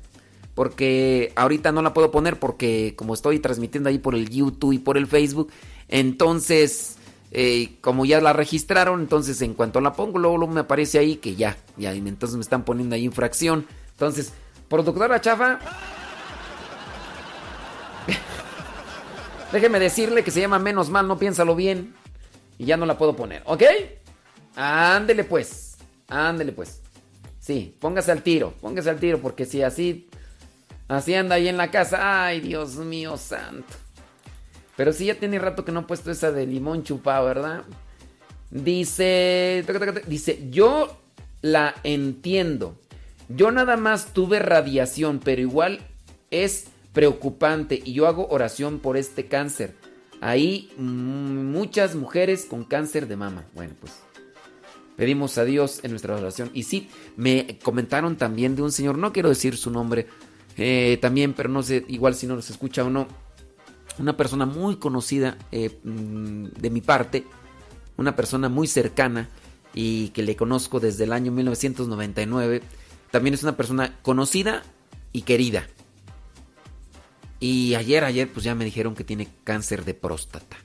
[0.61, 4.79] Porque ahorita no la puedo poner porque como estoy transmitiendo ahí por el YouTube y
[4.79, 5.51] por el Facebook.
[5.89, 6.99] Entonces,
[7.31, 11.17] eh, como ya la registraron, entonces en cuanto la pongo, luego, luego me aparece ahí
[11.17, 11.57] que ya.
[11.79, 13.67] Ya, entonces me están poniendo ahí infracción.
[13.93, 14.35] Entonces,
[14.69, 15.61] productora chafa.
[19.53, 21.95] Déjeme decirle que se llama Menos Mal, no piénsalo bien.
[22.59, 23.63] Y ya no la puedo poner, ¿ok?
[24.57, 25.79] Ándele pues.
[26.07, 26.83] Ándele pues.
[27.39, 30.10] Sí, póngase al tiro, póngase al tiro, porque si así.
[30.91, 32.25] Así anda ahí en la casa.
[32.27, 33.73] Ay, Dios mío santo.
[34.77, 37.63] Pero sí, ya tiene rato que no he puesto esa de limón chupado, ¿verdad?
[38.51, 39.65] Dice.
[40.09, 41.01] Dice, yo
[41.43, 42.77] la entiendo.
[43.29, 45.79] Yo nada más tuve radiación, pero igual
[46.33, 49.77] es preocupante y yo hago oración por este cáncer.
[50.21, 53.45] Ahí mm, muchas mujeres con cáncer de mama.
[53.55, 53.93] Bueno, pues
[54.97, 56.51] pedimos a Dios en nuestra oración.
[56.53, 60.09] Y sí, me comentaron también de un señor, no quiero decir su nombre
[60.57, 63.09] eh, también, pero no sé, igual si no nos escucha o no.
[63.99, 67.25] Una persona muy conocida eh, mm, de mi parte,
[67.97, 69.29] una persona muy cercana
[69.75, 72.63] y que le conozco desde el año 1999.
[73.11, 74.63] También es una persona conocida
[75.13, 75.67] y querida.
[77.41, 80.59] Y ayer, ayer, pues ya me dijeron que tiene cáncer de próstata.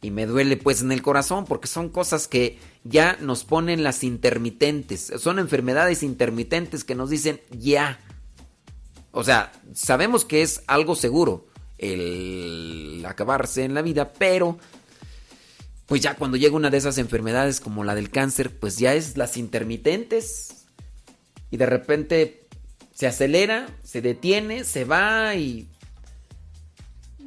[0.00, 4.04] Y me duele pues en el corazón porque son cosas que ya nos ponen las
[4.04, 5.12] intermitentes.
[5.18, 7.98] Son enfermedades intermitentes que nos dicen ya.
[9.12, 11.46] O sea, sabemos que es algo seguro
[11.78, 14.58] el acabarse en la vida, pero
[15.86, 19.16] pues ya cuando llega una de esas enfermedades como la del cáncer, pues ya es
[19.16, 20.66] las intermitentes.
[21.50, 22.46] Y de repente
[22.92, 25.68] se acelera, se detiene, se va y...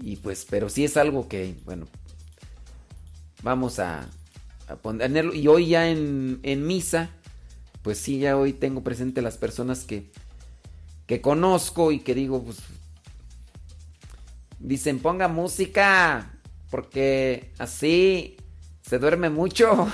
[0.04, 1.88] Y pues, pero sí es algo que, bueno,
[3.44, 4.10] vamos a,
[4.68, 5.34] a ponerlo.
[5.34, 7.10] Y hoy ya en, en misa,
[7.84, 10.12] pues sí, ya hoy tengo presente las personas que,
[11.12, 12.60] que conozco y que digo, pues,
[14.60, 16.32] dicen, ponga música,
[16.70, 18.38] porque así
[18.82, 19.90] se duerme mucho.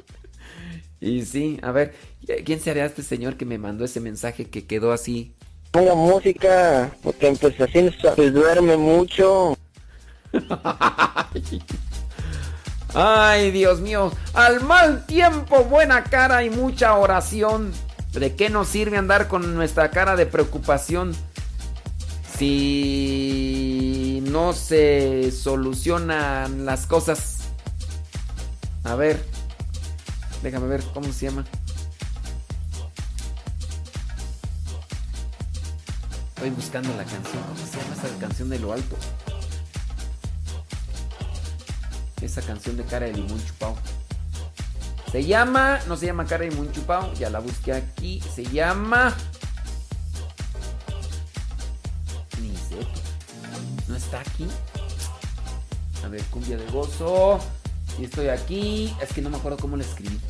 [1.00, 1.94] y sí, a ver,
[2.46, 5.34] ¿quién sería este señor que me mandó ese mensaje que quedó así?
[5.72, 9.58] Ponga música, porque pues así se duerme mucho.
[12.94, 17.74] Ay, Dios mío, al mal tiempo, buena cara y mucha oración.
[18.12, 21.14] ¿De qué nos sirve andar con nuestra cara de preocupación
[22.36, 27.38] si no se solucionan las cosas?
[28.82, 29.24] A ver,
[30.42, 31.44] déjame ver cómo se llama.
[36.34, 37.42] Estoy buscando la canción.
[37.42, 38.96] ¿Cómo se llama esa canción de lo alto?
[42.22, 43.76] Esa canción de cara de limón chupado.
[45.10, 48.22] Se llama, no se llama limón chupado, ya la busqué aquí.
[48.32, 49.12] Se llama.
[52.40, 52.52] Ni.
[53.88, 54.46] No está aquí.
[56.04, 57.40] A ver, cumbia de gozo.
[57.98, 58.94] Y estoy aquí.
[59.02, 60.20] Es que no me acuerdo cómo la escribí.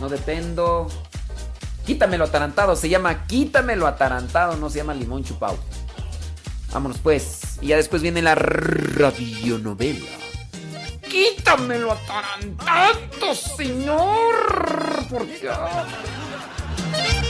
[0.00, 0.88] No dependo.
[1.84, 2.76] Quítamelo atarantado.
[2.76, 4.56] Se llama Quítamelo atarantado.
[4.56, 5.58] No se llama limón chupado.
[6.72, 7.58] Vámonos pues.
[7.60, 10.06] Y ya después viene la radionovela.
[11.14, 14.34] Quítamelo atarantado, señor.
[15.08, 15.48] ¿Por qué?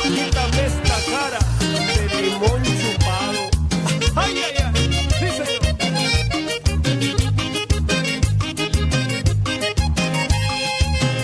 [0.03, 3.43] Quítame esta cara de limón chupado.
[4.17, 4.73] Ay, ay, ay.
[5.19, 5.61] Sí, señor.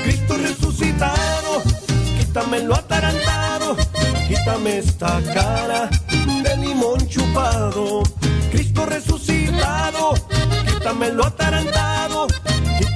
[0.05, 1.63] Cristo resucitado,
[2.19, 3.75] quítame lo atarantado,
[4.29, 5.89] quítame esta cara
[6.43, 8.03] de limón chupado.
[8.53, 10.13] Cristo resucitado,
[10.67, 12.27] quítame lo atarantado,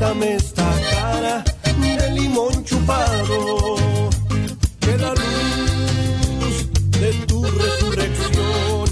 [0.04, 1.44] quítame esta cara
[1.80, 3.76] de limón chupado.
[4.80, 6.68] Que la luz
[7.00, 8.84] de tu resurrección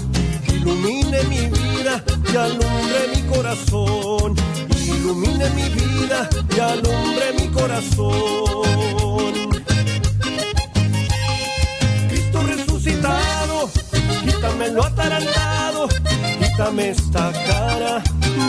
[0.47, 4.35] ilumine mi vida y alumbre mi corazón.
[4.87, 8.53] Ilumine mi vida y alumbre mi corazón.
[12.09, 13.69] Cristo resucitado,
[14.25, 15.87] quítame lo atarantado,
[16.39, 18.01] quítame esta cara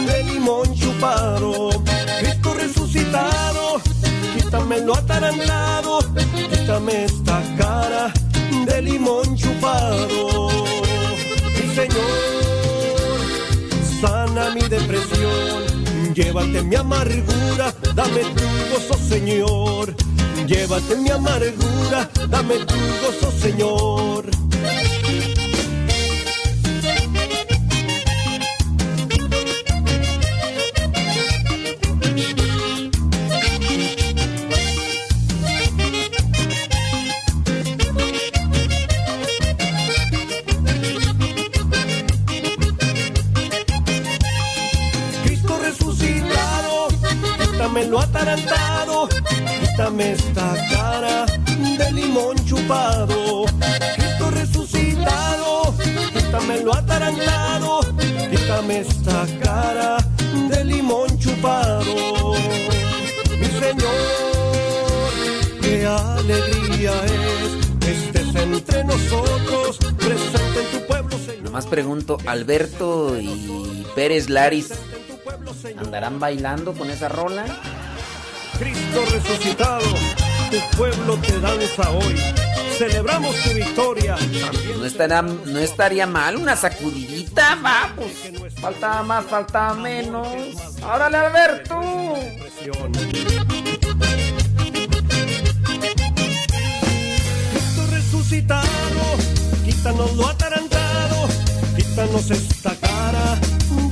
[0.07, 1.71] de limón chupado.
[2.21, 3.81] Cristo resucitado,
[4.37, 5.99] quítame lo atarantado,
[6.51, 8.13] quítame esta cara
[8.67, 10.49] de limón chupado.
[11.57, 13.21] Mi Señor,
[14.01, 19.95] sana mi depresión, llévate mi amargura, dame tu gozo, Señor.
[20.47, 24.25] Llévate mi amargura, dame tu gozo, Señor.
[47.85, 49.09] Quítame lo atarantado,
[49.61, 51.27] quítame esta cara
[51.79, 53.45] de limón chupado.
[53.97, 55.75] Cristo resucitado,
[56.15, 57.81] quítame lo atarantado,
[58.31, 59.99] quítame esta cara
[60.49, 62.35] de limón chupado.
[63.39, 63.93] Mi Señor,
[65.61, 71.43] qué alegría es que estés entre nosotros, presente en tu pueblo, Señor.
[71.43, 74.71] Nomás pregunto, Alberto y Pérez Laris,
[75.73, 77.45] ¿andarán bailando con esa rola?
[78.59, 79.85] Cristo resucitado,
[80.51, 82.21] tu pueblo te danza hoy.
[82.79, 84.17] celebramos tu victoria.
[84.79, 88.13] No estaría, no estaría mal una sacudidita, vamos.
[88.61, 90.29] Falta más, falta menos.
[90.83, 91.81] ¡Órale, Alberto!
[97.53, 98.69] Cristo resucitado,
[99.65, 101.29] quítanos lo atarantado,
[101.77, 103.39] quítanos esta cara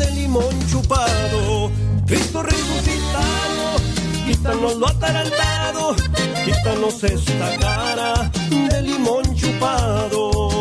[0.03, 1.71] de limón chupado.
[2.07, 3.77] Cristo resucitado,
[4.27, 5.97] quítanos lo atarantado,
[6.45, 10.52] quítanos esta cara de limón chupado.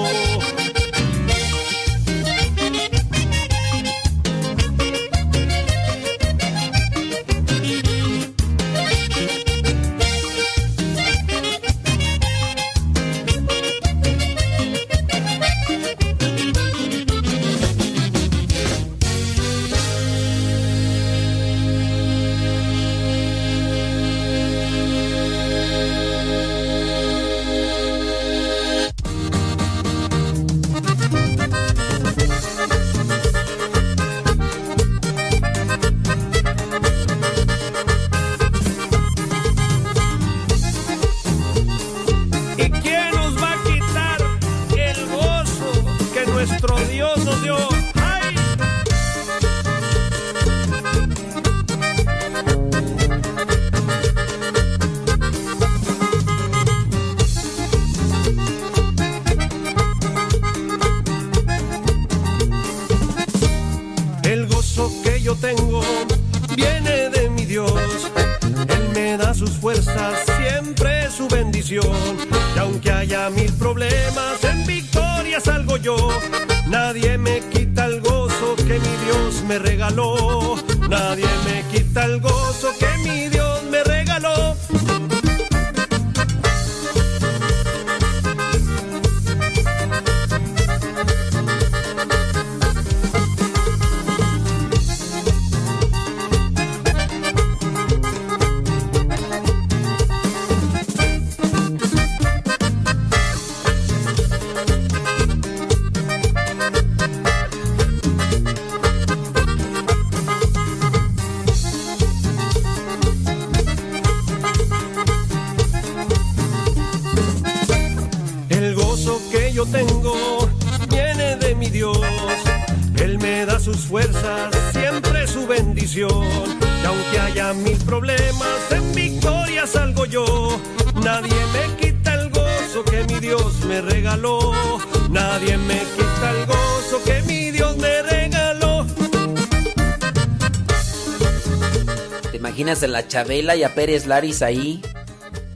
[142.82, 144.82] ¿Te imaginas a la Chabela y a Pérez Laris ahí?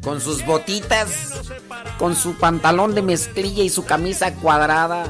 [0.03, 1.33] Con sus botitas,
[1.97, 5.05] con su pantalón de mezclilla y su camisa cuadrada.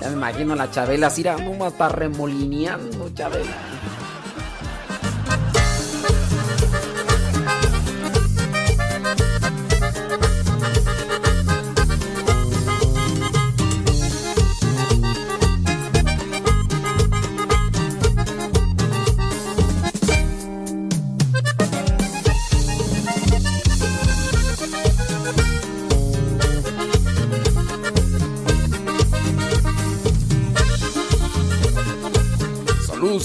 [0.00, 3.65] Ya me imagino la Chabela así, era nomás remolineando, Chabela.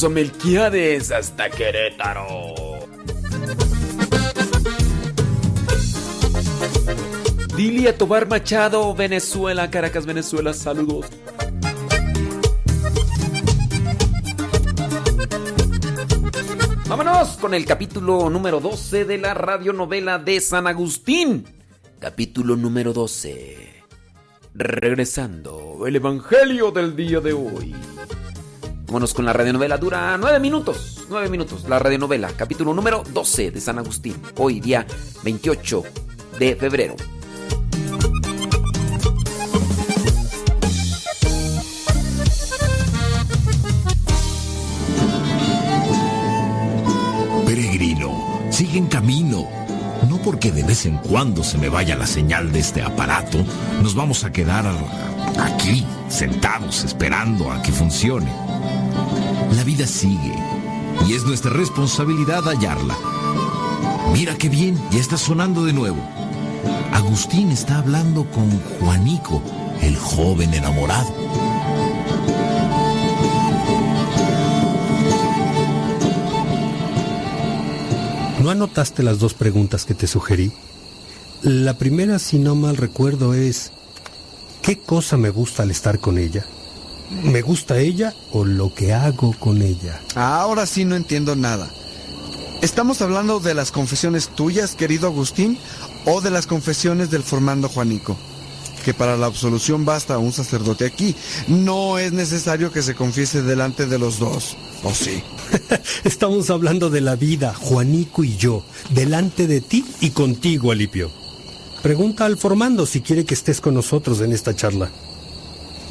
[0.10, 2.56] Melquiades hasta Querétaro.
[7.56, 11.06] Dilia Tobar Machado, Venezuela, Caracas, Venezuela, saludos.
[16.88, 21.46] Vámonos con el capítulo número 12 de la radionovela de San Agustín.
[22.00, 23.84] Capítulo número 12.
[24.54, 27.76] Regresando, el Evangelio del día de hoy.
[28.92, 31.06] Vámonos con la radionovela, dura nueve minutos.
[31.08, 34.22] Nueve minutos, la radionovela, capítulo número 12 de San Agustín.
[34.36, 34.86] Hoy día
[35.24, 35.84] 28
[36.38, 36.98] de febrero.
[47.46, 49.48] Peregrino, sigue en camino.
[50.10, 53.38] No porque de vez en cuando se me vaya la señal de este aparato,
[53.82, 54.66] nos vamos a quedar
[55.40, 58.51] aquí, sentados, esperando a que funcione.
[59.52, 60.34] La vida sigue
[61.08, 62.98] y es nuestra responsabilidad hallarla.
[64.14, 65.98] Mira qué bien, ya está sonando de nuevo.
[66.94, 68.50] Agustín está hablando con
[68.80, 69.42] Juanico,
[69.82, 71.14] el joven enamorado.
[78.42, 80.52] ¿No anotaste las dos preguntas que te sugerí?
[81.42, 83.72] La primera, si no mal recuerdo, es
[84.62, 86.46] ¿qué cosa me gusta al estar con ella?
[87.24, 90.02] ¿Me gusta ella o lo que hago con ella?
[90.16, 91.70] Ahora sí no entiendo nada.
[92.62, 95.58] ¿Estamos hablando de las confesiones tuyas, querido Agustín,
[96.06, 98.16] o de las confesiones del formando Juanico?
[98.86, 101.16] Que para la absolución basta un sacerdote aquí.
[101.48, 104.56] No es necesario que se confiese delante de los dos.
[104.84, 105.22] ¿O sí?
[106.04, 111.12] Estamos hablando de la vida, Juanico y yo, delante de ti y contigo, Alipio.
[111.84, 114.92] Pregunta al formando si quiere que estés con nosotros en esta charla.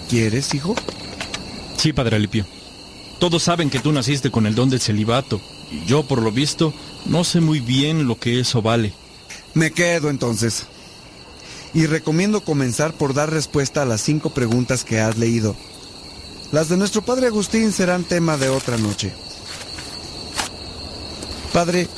[0.09, 0.75] ¿Quieres, hijo?
[1.81, 2.45] Sí, padre Alipio.
[3.21, 5.41] Todos saben que tú naciste con el don del celibato,
[5.71, 6.75] y yo, por lo visto,
[7.07, 8.93] no sé muy bien lo que eso vale.
[9.55, 10.67] Me quedo entonces.
[11.73, 15.57] Y recomiendo comenzar por dar respuesta a las cinco preguntas que has leído.
[16.53, 19.15] Las de nuestro padre Agustín serán tema de otra noche.
[21.55, 21.89] Padre,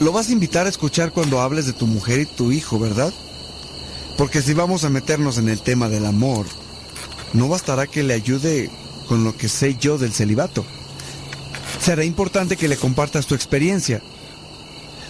[0.00, 3.12] lo vas a invitar a escuchar cuando hables de tu mujer y tu hijo, ¿verdad?
[4.16, 6.46] Porque si vamos a meternos en el tema del amor,
[7.34, 8.70] no bastará que le ayude
[9.06, 10.64] con lo que sé yo del celibato.
[11.80, 14.02] Será importante que le compartas tu experiencia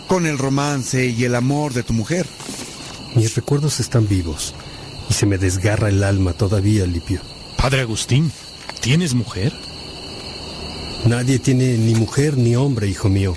[0.06, 2.26] con el romance y el amor de tu mujer.
[3.14, 4.54] Mis recuerdos están vivos
[5.08, 7.20] y se me desgarra el alma todavía, Lipio.
[7.56, 8.32] Padre Agustín,
[8.80, 9.52] ¿tienes mujer?
[11.06, 13.36] Nadie tiene ni mujer ni hombre, hijo mío.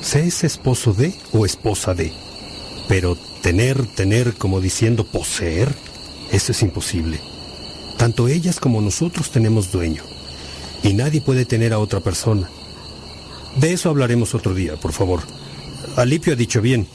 [0.00, 2.12] Se es esposo de o esposa de.
[2.88, 5.74] Pero tener, tener, como diciendo poseer,
[6.30, 7.20] eso es imposible.
[8.02, 10.02] Tanto ellas como nosotros tenemos dueño.
[10.82, 12.50] Y nadie puede tener a otra persona.
[13.54, 15.20] De eso hablaremos otro día, por favor.
[15.94, 16.88] Alipio ha dicho bien.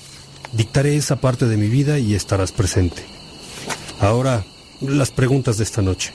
[0.51, 3.05] Dictaré esa parte de mi vida y estarás presente.
[4.01, 4.43] Ahora,
[4.81, 6.11] las preguntas de esta noche.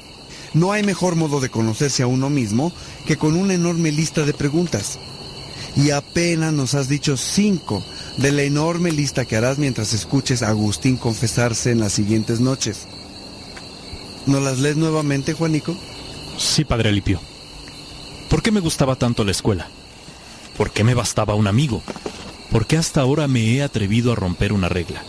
[0.53, 2.71] No hay mejor modo de conocerse a uno mismo
[3.07, 4.99] que con una enorme lista de preguntas.
[5.75, 7.83] Y apenas nos has dicho cinco
[8.19, 12.87] de la enorme lista que harás mientras escuches a Agustín confesarse en las siguientes noches.
[14.27, 15.77] ¿Nos las lees nuevamente, Juanico?
[16.39, 17.21] Sí, padre Alipio.
[18.31, 19.69] ¿Por qué me gustaba tanto la escuela?
[20.57, 21.83] ¿Por qué me bastaba un amigo?
[22.51, 25.03] ¿Por qué hasta ahora me he atrevido a romper una regla?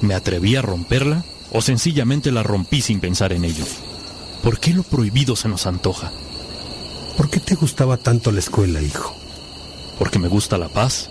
[0.00, 3.64] ¿Me atreví a romperla o sencillamente la rompí sin pensar en ello?
[4.42, 6.12] ¿Por qué lo prohibido se nos antoja?
[7.16, 9.14] ¿Por qué te gustaba tanto la escuela, hijo?
[9.98, 11.10] Porque me gusta la paz.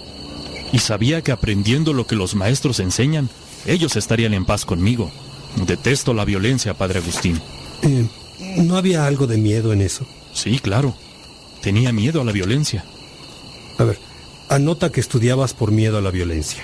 [0.72, 3.30] Y sabía que aprendiendo lo que los maestros enseñan,
[3.66, 5.12] ellos estarían en paz conmigo.
[5.66, 7.42] Detesto la violencia, padre Agustín.
[7.82, 8.08] Eh,
[8.58, 10.06] ¿No había algo de miedo en eso?
[10.34, 10.96] Sí, claro.
[11.62, 12.86] Tenía miedo a la violencia.
[13.78, 14.00] A ver,
[14.50, 16.64] anota que estudiabas por miedo a la violencia.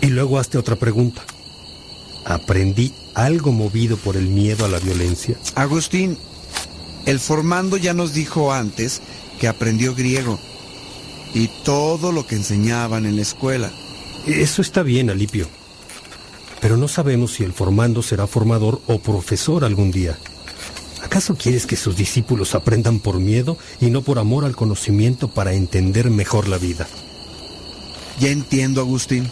[0.00, 1.22] Y luego hazte otra pregunta.
[2.24, 5.36] ¿Aprendí algo movido por el miedo a la violencia?
[5.54, 6.18] Agustín,
[7.06, 9.02] el formando ya nos dijo antes
[9.38, 10.38] que aprendió griego
[11.34, 13.70] y todo lo que enseñaban en la escuela.
[14.26, 15.48] Eso está bien, Alipio.
[16.64, 20.16] Pero no sabemos si el formando será formador o profesor algún día.
[21.02, 25.52] ¿Acaso quieres que sus discípulos aprendan por miedo y no por amor al conocimiento para
[25.52, 26.88] entender mejor la vida?
[28.18, 29.30] Ya entiendo, Agustín.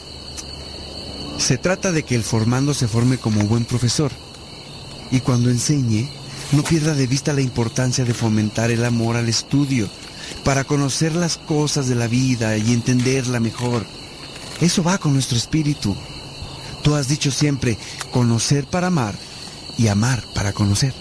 [1.38, 4.12] Se trata de que el formando se forme como buen profesor.
[5.10, 6.10] Y cuando enseñe,
[6.52, 9.88] no pierda de vista la importancia de fomentar el amor al estudio,
[10.44, 13.86] para conocer las cosas de la vida y entenderla mejor.
[14.60, 15.96] Eso va con nuestro espíritu.
[16.82, 17.78] Tú has dicho siempre,
[18.10, 19.14] conocer para amar
[19.78, 20.94] y amar para conocer.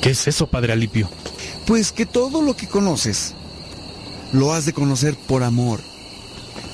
[0.00, 1.10] ¿Qué es eso, Padre Alipio?
[1.66, 3.34] Pues que todo lo que conoces
[4.32, 5.80] lo has de conocer por amor,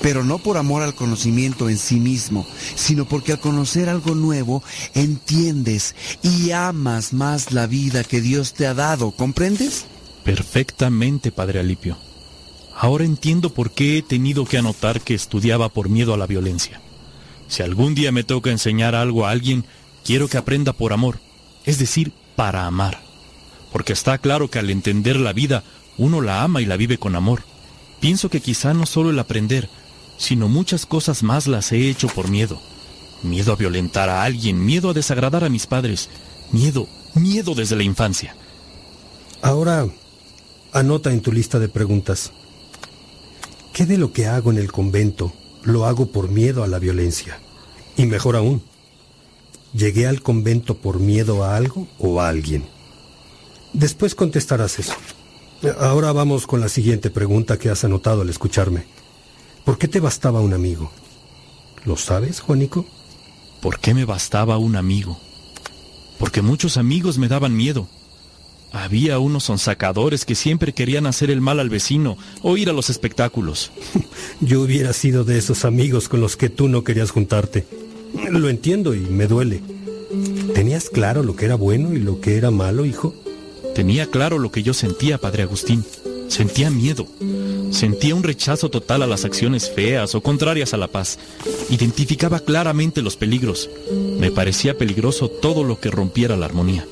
[0.01, 2.45] pero no por amor al conocimiento en sí mismo,
[2.75, 4.63] sino porque al conocer algo nuevo
[4.93, 9.85] entiendes y amas más la vida que Dios te ha dado, ¿comprendes?
[10.23, 11.97] Perfectamente, Padre Alipio.
[12.75, 16.81] Ahora entiendo por qué he tenido que anotar que estudiaba por miedo a la violencia.
[17.47, 19.65] Si algún día me toca enseñar algo a alguien,
[20.03, 21.19] quiero que aprenda por amor,
[21.65, 23.01] es decir, para amar.
[23.71, 25.63] Porque está claro que al entender la vida,
[25.97, 27.43] uno la ama y la vive con amor.
[27.99, 29.69] Pienso que quizá no solo el aprender,
[30.17, 32.61] sino muchas cosas más las he hecho por miedo.
[33.23, 36.09] Miedo a violentar a alguien, miedo a desagradar a mis padres,
[36.51, 38.35] miedo, miedo desde la infancia.
[39.41, 39.87] Ahora,
[40.73, 42.31] anota en tu lista de preguntas.
[43.73, 45.33] ¿Qué de lo que hago en el convento
[45.63, 47.39] lo hago por miedo a la violencia?
[47.97, 48.63] Y mejor aún,
[49.73, 52.65] ¿llegué al convento por miedo a algo o a alguien?
[53.73, 54.93] Después contestarás eso.
[55.79, 58.85] Ahora vamos con la siguiente pregunta que has anotado al escucharme.
[59.63, 60.91] ¿Por qué te bastaba un amigo?
[61.85, 62.85] ¿Lo sabes, Juanico?
[63.61, 65.17] ¿Por qué me bastaba un amigo?
[66.19, 67.87] Porque muchos amigos me daban miedo.
[68.73, 72.89] Había unos sonsacadores que siempre querían hacer el mal al vecino o ir a los
[72.89, 73.71] espectáculos.
[74.41, 77.65] Yo hubiera sido de esos amigos con los que tú no querías juntarte.
[78.31, 79.61] Lo entiendo y me duele.
[80.55, 83.13] ¿Tenías claro lo que era bueno y lo que era malo, hijo?
[83.75, 85.85] Tenía claro lo que yo sentía, padre Agustín.
[86.27, 87.07] Sentía miedo.
[87.69, 91.19] Sentía un rechazo total a las acciones feas o contrarias a la paz.
[91.69, 93.69] Identificaba claramente los peligros.
[94.17, 96.87] Me parecía peligroso todo lo que rompiera la armonía.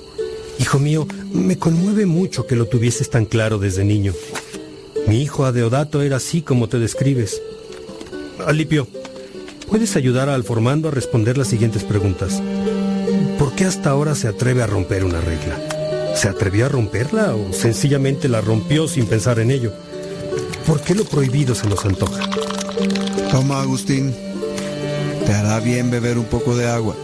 [0.59, 4.13] Hijo mío, me conmueve mucho que lo tuvieses tan claro desde niño.
[5.07, 7.41] Mi hijo Adeodato era así como te describes.
[8.45, 8.87] Alipio,
[9.67, 12.41] ¿puedes ayudar al formando a responder las siguientes preguntas?
[13.37, 16.15] ¿Por qué hasta ahora se atreve a romper una regla?
[16.15, 19.73] ¿Se atrevió a romperla o sencillamente la rompió sin pensar en ello?
[20.67, 22.29] ¿Por qué lo prohibido se nos antoja?
[23.31, 24.13] Toma, Agustín.
[25.25, 26.95] Te hará bien beber un poco de agua.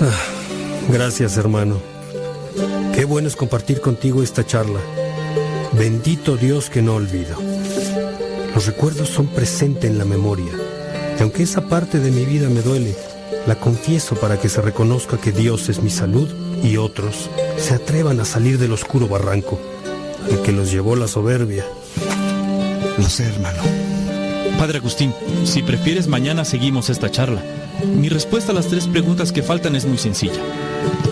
[0.00, 1.91] Ah, gracias, hermano.
[2.94, 4.80] Qué bueno es compartir contigo esta charla.
[5.72, 7.36] Bendito Dios que no olvido.
[8.54, 10.52] Los recuerdos son presentes en la memoria.
[11.18, 12.94] Y aunque esa parte de mi vida me duele,
[13.46, 16.28] la confieso para que se reconozca que Dios es mi salud
[16.62, 19.58] y otros se atrevan a salir del oscuro barranco
[20.30, 21.64] al que los llevó la soberbia.
[22.98, 23.81] Lo sé, hermano.
[24.62, 25.12] Padre Agustín,
[25.42, 27.42] si prefieres mañana seguimos esta charla.
[27.96, 30.40] Mi respuesta a las tres preguntas que faltan es muy sencilla.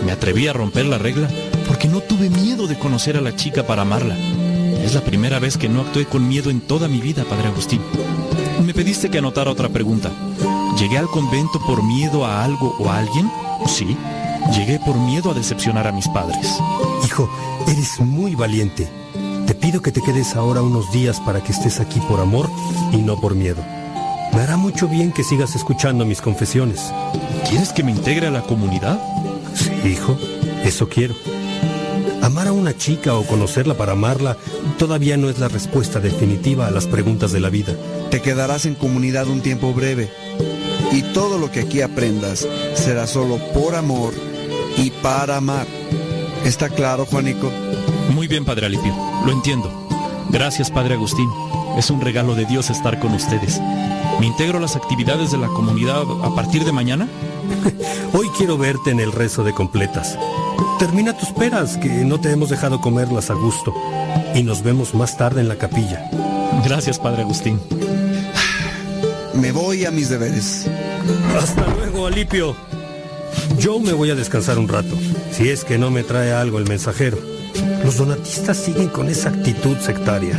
[0.05, 1.27] Me atreví a romper la regla
[1.67, 4.15] porque no tuve miedo de conocer a la chica para amarla.
[4.85, 7.81] Es la primera vez que no actué con miedo en toda mi vida, Padre Agustín.
[8.65, 10.11] Me pediste que anotara otra pregunta.
[10.79, 13.29] ¿Llegué al convento por miedo a algo o a alguien?
[13.67, 13.97] Sí.
[14.55, 16.47] Llegué por miedo a decepcionar a mis padres.
[17.03, 17.29] Hijo,
[17.67, 19.00] eres muy valiente.
[19.47, 22.49] Te pido que te quedes ahora unos días para que estés aquí por amor
[22.91, 23.63] y no por miedo.
[24.33, 26.91] Me hará mucho bien que sigas escuchando mis confesiones.
[27.49, 28.99] ¿Quieres que me integre a la comunidad?
[29.53, 30.17] Sí, hijo,
[30.63, 31.15] eso quiero.
[32.21, 34.37] Amar a una chica o conocerla para amarla
[34.77, 37.73] todavía no es la respuesta definitiva a las preguntas de la vida.
[38.09, 40.09] Te quedarás en comunidad un tiempo breve
[40.91, 44.13] y todo lo que aquí aprendas será solo por amor
[44.77, 45.67] y para amar.
[46.45, 47.51] ¿Está claro, Juanico?
[48.13, 48.93] Muy bien, Padre Alipio,
[49.25, 49.71] lo entiendo.
[50.29, 51.29] Gracias, Padre Agustín.
[51.77, 53.59] Es un regalo de Dios estar con ustedes.
[54.19, 57.07] ¿Me integro a las actividades de la comunidad a partir de mañana?
[58.13, 60.19] Hoy quiero verte en el rezo de completas.
[60.77, 63.73] Termina tus peras, que no te hemos dejado comerlas a gusto.
[64.35, 66.09] Y nos vemos más tarde en la capilla.
[66.65, 67.61] Gracias, Padre Agustín.
[69.33, 70.67] Me voy a mis deberes.
[71.41, 72.55] Hasta luego, Alipio.
[73.57, 74.97] Yo me voy a descansar un rato,
[75.31, 77.30] si es que no me trae algo el mensajero.
[77.91, 80.37] Los donatistas siguen con esa actitud sectaria.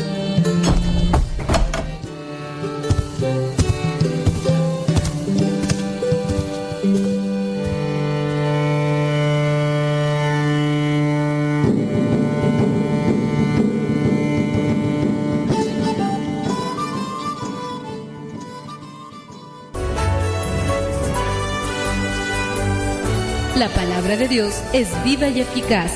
[23.59, 25.93] La palabra de Dios es viva y eficaz,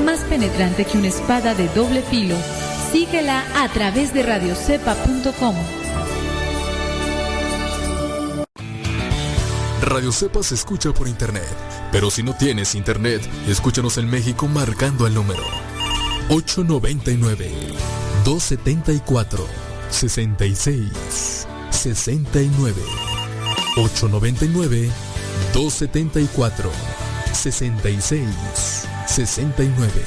[0.00, 2.36] más penetrante que una espada de doble filo.
[2.92, 5.54] Síguela a través de radiocepa.com.
[9.82, 11.48] Radio Cepa se escucha por internet,
[11.90, 15.42] pero si no tienes internet, escúchanos en México marcando el número
[16.28, 17.50] 899
[18.24, 19.46] 274
[19.88, 22.82] 66 69
[23.76, 24.90] 899
[25.54, 26.70] 274
[27.32, 28.69] 66
[29.26, 30.02] 69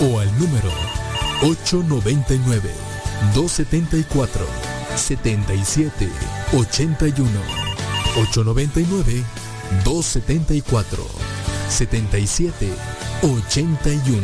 [0.00, 0.70] o al número
[1.40, 2.70] 899
[3.34, 4.46] 274
[4.94, 6.10] 77
[6.52, 7.30] 81
[8.16, 9.24] 899
[9.84, 11.06] 274
[11.70, 12.68] 77
[13.22, 14.22] 81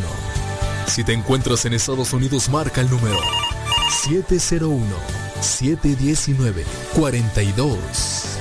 [0.88, 3.18] Si te encuentras en Estados Unidos marca el número
[4.02, 4.84] 701
[5.40, 6.64] 719
[6.94, 8.34] 42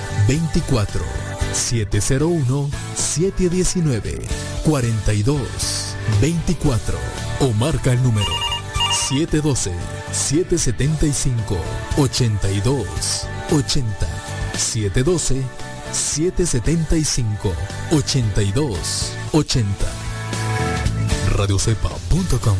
[6.04, 7.00] 24 701 719 42 24
[7.40, 8.32] o marca el número
[8.92, 9.72] 712
[10.12, 11.58] 775
[11.98, 14.08] 82 80
[14.56, 15.44] 712
[15.92, 17.54] 775
[17.92, 19.86] 82 80
[21.30, 22.58] radiocepa.com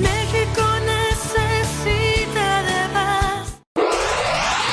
[0.00, 3.58] México necesita de más.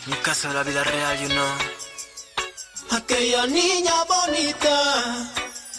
[0.05, 1.43] Un caso de la vida real, you know.
[2.91, 5.31] Aquella niña bonita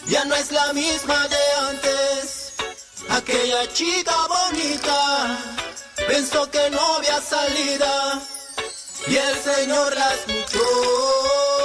[0.07, 2.53] ya no es la misma de antes.
[3.09, 5.64] Aquella chica bonita
[6.07, 8.21] pensó que no había salida
[9.07, 11.64] y el Señor la escuchó.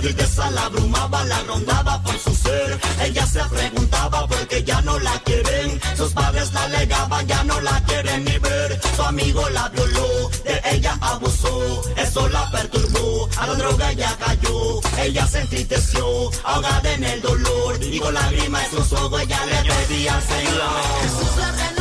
[0.00, 2.80] La tristeza la abrumaba, la rondaba por su ser.
[3.02, 5.78] Ella se preguntaba por qué ya no la quieren.
[5.94, 8.80] Sus padres la alegaban, ya no la quieren ni ver.
[8.96, 11.82] Su amigo la violó, de ella abusó.
[11.98, 14.80] Eso la perturbó, a la droga ella cayó.
[14.96, 17.78] Ella se entristeció, ahogada en el dolor.
[17.82, 21.79] Y con lágrimas en sus ojos ella le pedía al Señor.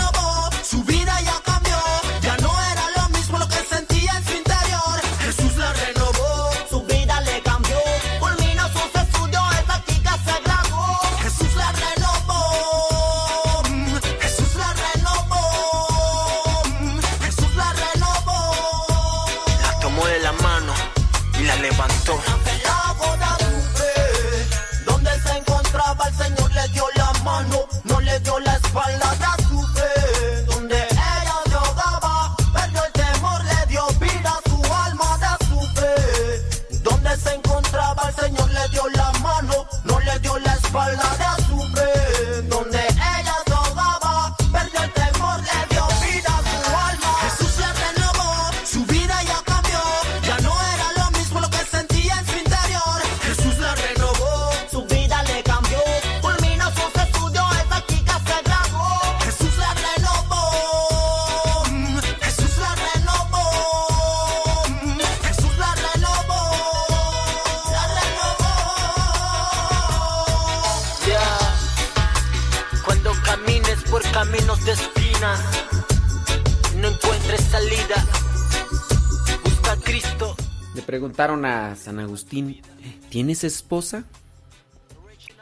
[81.20, 82.62] A San Agustín,
[83.10, 84.06] ¿tienes esposa?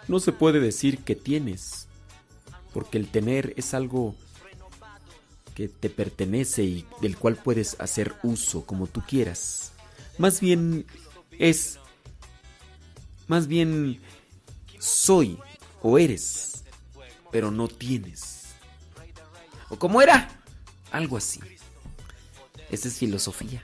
[0.07, 1.87] No se puede decir que tienes,
[2.73, 4.15] porque el tener es algo
[5.53, 9.71] que te pertenece y del cual puedes hacer uso como tú quieras.
[10.17, 10.87] Más bien
[11.37, 11.77] es,
[13.27, 14.01] más bien
[14.79, 15.37] soy
[15.83, 16.63] o eres,
[17.31, 18.47] pero no tienes.
[19.69, 20.41] ¿O cómo era?
[20.89, 21.39] Algo así.
[22.71, 23.63] Esa es filosofía.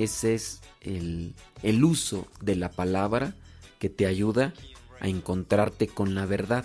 [0.00, 3.34] Ese es el, el uso de la palabra
[3.78, 4.54] que te ayuda
[4.98, 6.64] a encontrarte con la verdad.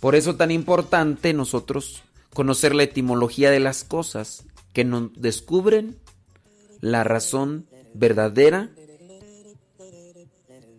[0.00, 2.02] Por eso tan importante nosotros
[2.32, 5.98] conocer la etimología de las cosas que nos descubren
[6.80, 8.70] la razón verdadera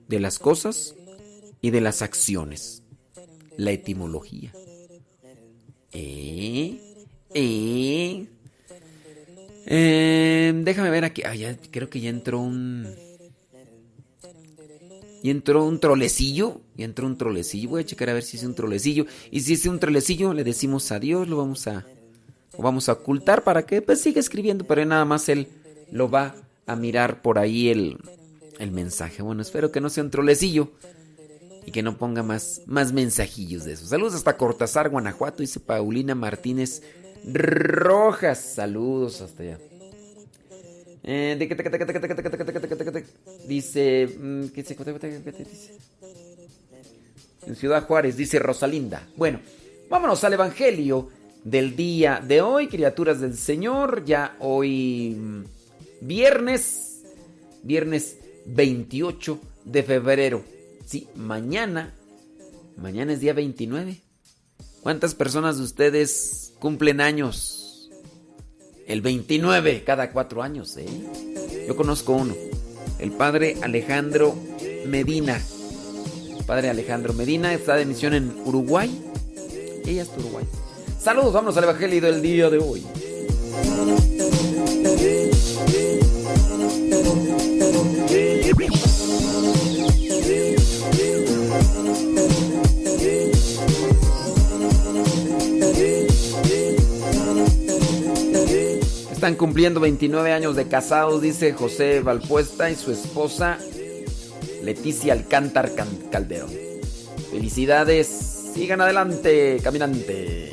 [0.07, 0.95] de las cosas
[1.61, 2.81] y de las acciones.
[3.57, 4.51] La etimología.
[5.91, 6.79] ¿Eh?
[7.35, 8.27] ¿Eh?
[9.65, 11.23] Eh, déjame ver aquí.
[11.25, 12.87] Ah, ya, creo que ya entró un.
[15.21, 16.61] Y entró un trolecillo.
[16.75, 17.69] Y entró un trolecillo.
[17.69, 19.05] Voy a checar a ver si es un trolecillo.
[19.31, 21.27] Y si es un trolecillo, le decimos adiós.
[21.27, 21.85] Lo vamos a.
[22.57, 24.65] Lo vamos a ocultar para que pues siga escribiendo.
[24.65, 25.47] Pero nada más él
[25.91, 26.35] lo va
[26.65, 27.97] a mirar por ahí el,
[28.59, 29.23] el mensaje.
[29.23, 30.71] Bueno, espero que no sea un trolecillo.
[31.65, 33.87] Y que no ponga más, más mensajillos de esos.
[33.87, 35.41] Saludos hasta Cortázar, Guanajuato.
[35.41, 36.81] Dice Paulina Martínez
[37.25, 39.59] Rojas, saludos hasta allá.
[43.47, 44.03] Dice?
[47.45, 49.07] En Ciudad Juárez, dice Rosalinda.
[49.17, 49.39] Bueno,
[49.89, 51.09] vámonos al Evangelio
[51.43, 55.43] del día de hoy, criaturas del Señor, ya hoy mm,
[56.01, 57.03] viernes,
[57.63, 60.43] viernes 28 de febrero.
[60.85, 61.93] Sí, mañana,
[62.77, 64.01] mañana es día 29.
[64.81, 67.89] ¿Cuántas personas de ustedes cumplen años?
[68.87, 70.85] El 29, cada cuatro años, ¿eh?
[71.67, 72.33] Yo conozco uno,
[72.99, 74.33] el padre Alejandro
[74.87, 75.41] Medina.
[76.47, 78.89] Padre Alejandro Medina está de misión en Uruguay.
[79.85, 80.45] Ella es de Uruguay.
[80.97, 82.81] Saludos, vamos al Evangelio del día de hoy.
[99.23, 103.57] Están cumpliendo 29 años de casados, dice José Valpuesta y su esposa
[104.61, 105.71] Leticia Alcántar
[106.11, 106.51] Calderón.
[107.31, 110.51] Felicidades, sigan adelante, caminante.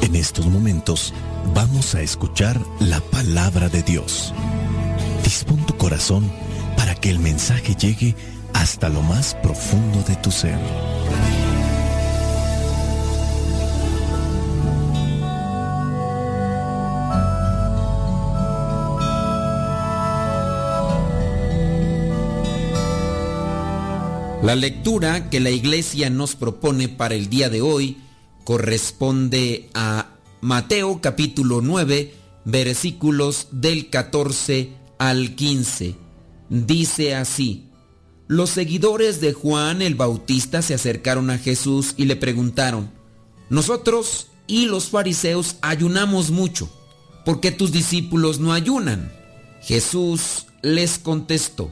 [0.00, 1.12] En estos momentos
[1.54, 4.32] vamos a escuchar la palabra de Dios.
[5.22, 6.32] Dispón tu corazón
[6.78, 8.14] para que el mensaje llegue
[8.54, 10.58] hasta lo más profundo de tu ser.
[24.48, 27.98] La lectura que la iglesia nos propone para el día de hoy
[28.44, 30.08] corresponde a
[30.40, 32.14] Mateo capítulo 9
[32.46, 35.96] versículos del 14 al 15.
[36.48, 37.66] Dice así,
[38.26, 42.90] los seguidores de Juan el Bautista se acercaron a Jesús y le preguntaron,
[43.50, 46.70] nosotros y los fariseos ayunamos mucho,
[47.26, 49.12] ¿por qué tus discípulos no ayunan?
[49.60, 51.70] Jesús les contestó,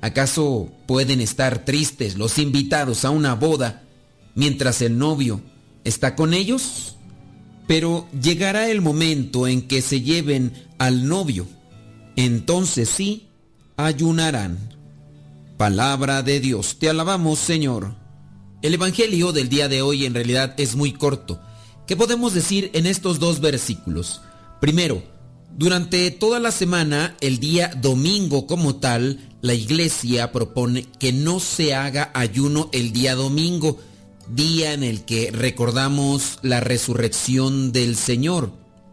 [0.00, 3.82] ¿acaso pueden estar tristes los invitados a una boda
[4.34, 5.40] mientras el novio
[5.84, 6.96] está con ellos?
[7.66, 11.46] Pero llegará el momento en que se lleven al novio,
[12.16, 13.28] entonces sí
[13.76, 14.58] ayunarán.
[15.56, 17.94] Palabra de Dios, te alabamos Señor.
[18.62, 21.40] El Evangelio del día de hoy en realidad es muy corto.
[21.86, 24.20] ¿Qué podemos decir en estos dos versículos?
[24.60, 25.02] Primero,
[25.56, 31.74] durante toda la semana, el día domingo como tal, la iglesia propone que no se
[31.74, 33.78] haga ayuno el día domingo,
[34.28, 38.52] día en el que recordamos la resurrección del Señor,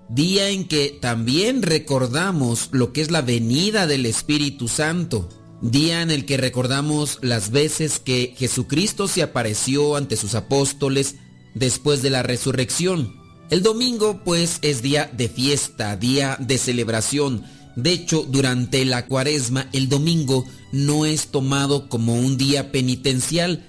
[0.10, 5.30] día en que también recordamos lo que es la venida del Espíritu Santo,
[5.62, 11.16] día en el que recordamos las veces que Jesucristo se apareció ante sus apóstoles
[11.56, 13.27] después de la resurrección.
[13.50, 17.46] El domingo pues es día de fiesta, día de celebración.
[17.78, 20.44] De hecho, durante la cuaresma el domingo
[20.74, 23.66] no es tomado como un día penitencial,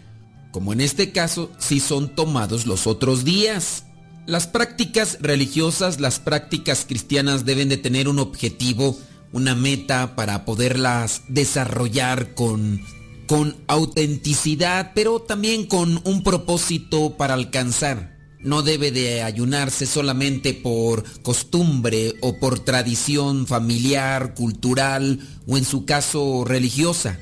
[0.50, 3.84] como en este caso sí son tomados los otros días.
[4.26, 8.98] Las prácticas religiosas, las prácticas cristianas deben de tener un objetivo,
[9.32, 12.82] una meta para poderlas desarrollar con,
[13.28, 18.17] con autenticidad, pero también con un propósito para alcanzar.
[18.40, 25.84] No debe de ayunarse solamente por costumbre o por tradición familiar, cultural o en su
[25.84, 27.18] caso religiosa.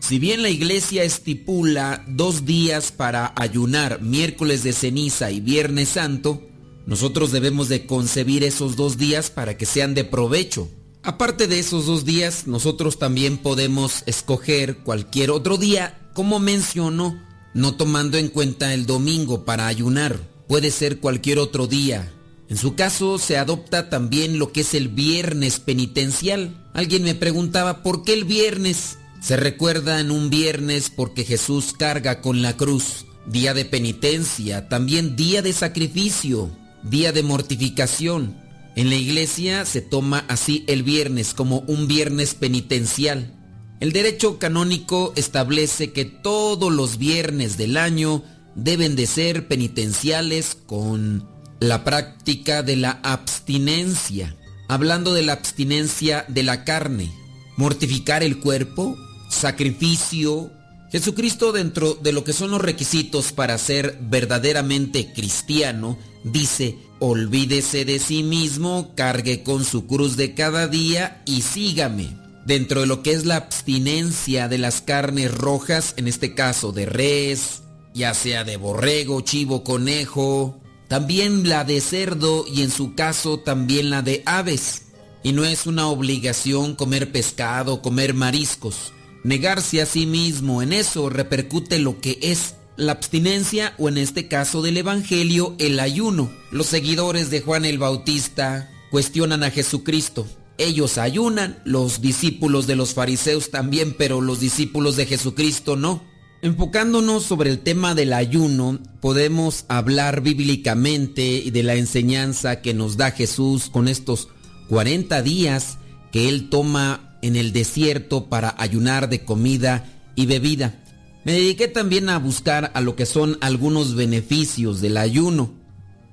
[0.00, 6.42] Si bien la iglesia estipula dos días para ayunar, miércoles de ceniza y viernes santo,
[6.86, 10.68] nosotros debemos de concebir esos dos días para que sean de provecho.
[11.02, 17.18] Aparte de esos dos días, nosotros también podemos escoger cualquier otro día, como menciono,
[17.54, 20.33] no tomando en cuenta el domingo para ayunar.
[20.48, 22.12] Puede ser cualquier otro día.
[22.48, 26.70] En su caso, se adopta también lo que es el viernes penitencial.
[26.74, 28.98] Alguien me preguntaba, ¿por qué el viernes?
[29.22, 33.06] Se recuerda en un viernes porque Jesús carga con la cruz.
[33.26, 36.50] Día de penitencia, también día de sacrificio,
[36.82, 38.36] día de mortificación.
[38.76, 43.32] En la iglesia se toma así el viernes como un viernes penitencial.
[43.80, 48.22] El derecho canónico establece que todos los viernes del año
[48.54, 51.28] deben de ser penitenciales con
[51.60, 54.36] la práctica de la abstinencia.
[54.68, 57.10] Hablando de la abstinencia de la carne,
[57.56, 58.96] mortificar el cuerpo,
[59.28, 60.50] sacrificio.
[60.90, 67.98] Jesucristo dentro de lo que son los requisitos para ser verdaderamente cristiano, dice, olvídese de
[67.98, 72.16] sí mismo, cargue con su cruz de cada día y sígame.
[72.46, 76.86] Dentro de lo que es la abstinencia de las carnes rojas, en este caso de
[76.86, 77.63] res,
[77.94, 83.88] ya sea de borrego, chivo, conejo, también la de cerdo y en su caso también
[83.88, 84.82] la de aves.
[85.22, 88.92] Y no es una obligación comer pescado, comer mariscos.
[89.22, 94.28] Negarse a sí mismo en eso repercute lo que es la abstinencia o en este
[94.28, 96.30] caso del Evangelio el ayuno.
[96.50, 100.26] Los seguidores de Juan el Bautista cuestionan a Jesucristo.
[100.58, 106.02] Ellos ayunan, los discípulos de los fariseos también, pero los discípulos de Jesucristo no.
[106.44, 112.98] Enfocándonos sobre el tema del ayuno, podemos hablar bíblicamente y de la enseñanza que nos
[112.98, 114.28] da Jesús con estos
[114.68, 115.78] 40 días
[116.12, 120.84] que Él toma en el desierto para ayunar de comida y bebida.
[121.24, 125.54] Me dediqué también a buscar a lo que son algunos beneficios del ayuno.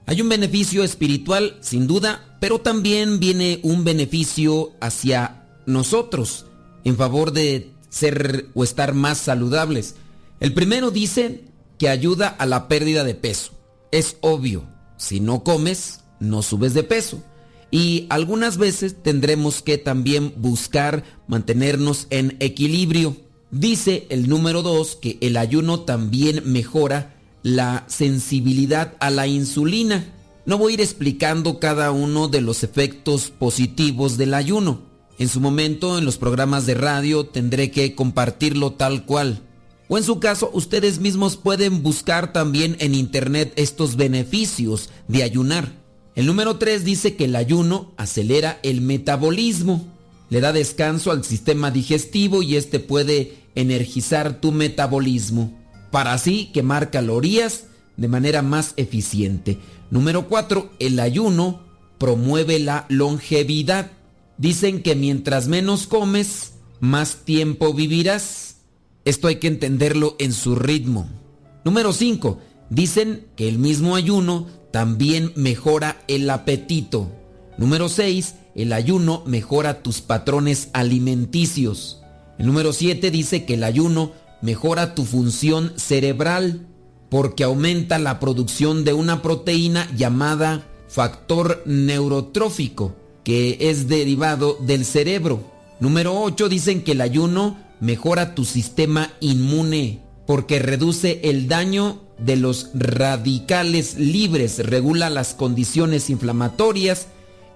[0.05, 6.45] Hay un beneficio espiritual, sin duda, pero también viene un beneficio hacia nosotros,
[6.85, 9.95] en favor de ser o estar más saludables.
[10.41, 11.43] El primero dice
[11.77, 13.51] que ayuda a la pérdida de peso.
[13.91, 17.23] Es obvio, si no comes, no subes de peso.
[17.69, 23.15] Y algunas veces tendremos que también buscar mantenernos en equilibrio.
[23.51, 30.11] Dice el número 2 que el ayuno también mejora la sensibilidad a la insulina.
[30.47, 34.81] No voy a ir explicando cada uno de los efectos positivos del ayuno.
[35.19, 39.43] En su momento, en los programas de radio, tendré que compartirlo tal cual.
[39.93, 45.73] O en su caso, ustedes mismos pueden buscar también en internet estos beneficios de ayunar.
[46.15, 49.85] El número 3 dice que el ayuno acelera el metabolismo,
[50.29, 55.59] le da descanso al sistema digestivo y este puede energizar tu metabolismo
[55.91, 57.65] para así quemar calorías
[57.97, 59.57] de manera más eficiente.
[59.89, 60.71] Número 4.
[60.79, 61.63] El ayuno
[61.97, 63.91] promueve la longevidad.
[64.37, 68.50] Dicen que mientras menos comes, más tiempo vivirás.
[69.03, 71.09] Esto hay que entenderlo en su ritmo.
[71.65, 72.39] Número 5.
[72.69, 77.11] Dicen que el mismo ayuno también mejora el apetito.
[77.57, 78.35] Número 6.
[78.55, 82.01] El ayuno mejora tus patrones alimenticios.
[82.37, 86.67] El número 7 dice que el ayuno mejora tu función cerebral
[87.09, 95.43] porque aumenta la producción de una proteína llamada factor neurotrófico, que es derivado del cerebro.
[95.79, 102.37] Número 8 dicen que el ayuno mejora tu sistema inmune porque reduce el daño de
[102.37, 107.07] los radicales libres, regula las condiciones inflamatorias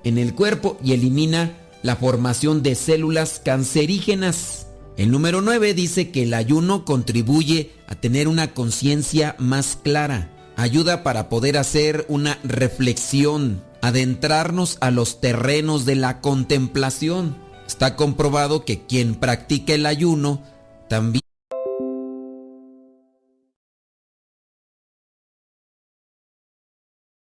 [0.03, 4.67] en el cuerpo y elimina la formación de células cancerígenas.
[4.97, 11.03] El número 9 dice que el ayuno contribuye a tener una conciencia más clara, ayuda
[11.03, 17.37] para poder hacer una reflexión, adentrarnos a los terrenos de la contemplación.
[17.75, 20.41] Está comprobado que quien practica el ayuno
[20.87, 21.21] también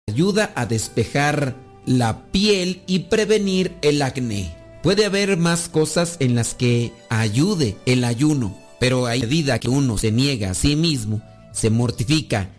[0.07, 1.55] ayuda a despejar
[1.87, 4.55] la piel y prevenir el acné.
[4.83, 9.97] Puede haber más cosas en las que ayude el ayuno, pero a medida que uno
[9.97, 11.23] se niega a sí mismo,
[11.53, 12.51] se mortifica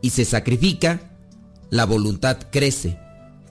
[0.00, 1.10] y se sacrifica,
[1.68, 2.98] la voluntad crece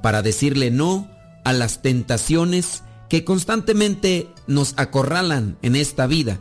[0.01, 1.07] para decirle no
[1.43, 2.81] a las tentaciones
[3.13, 6.39] que constantemente nos acorralan en esta vida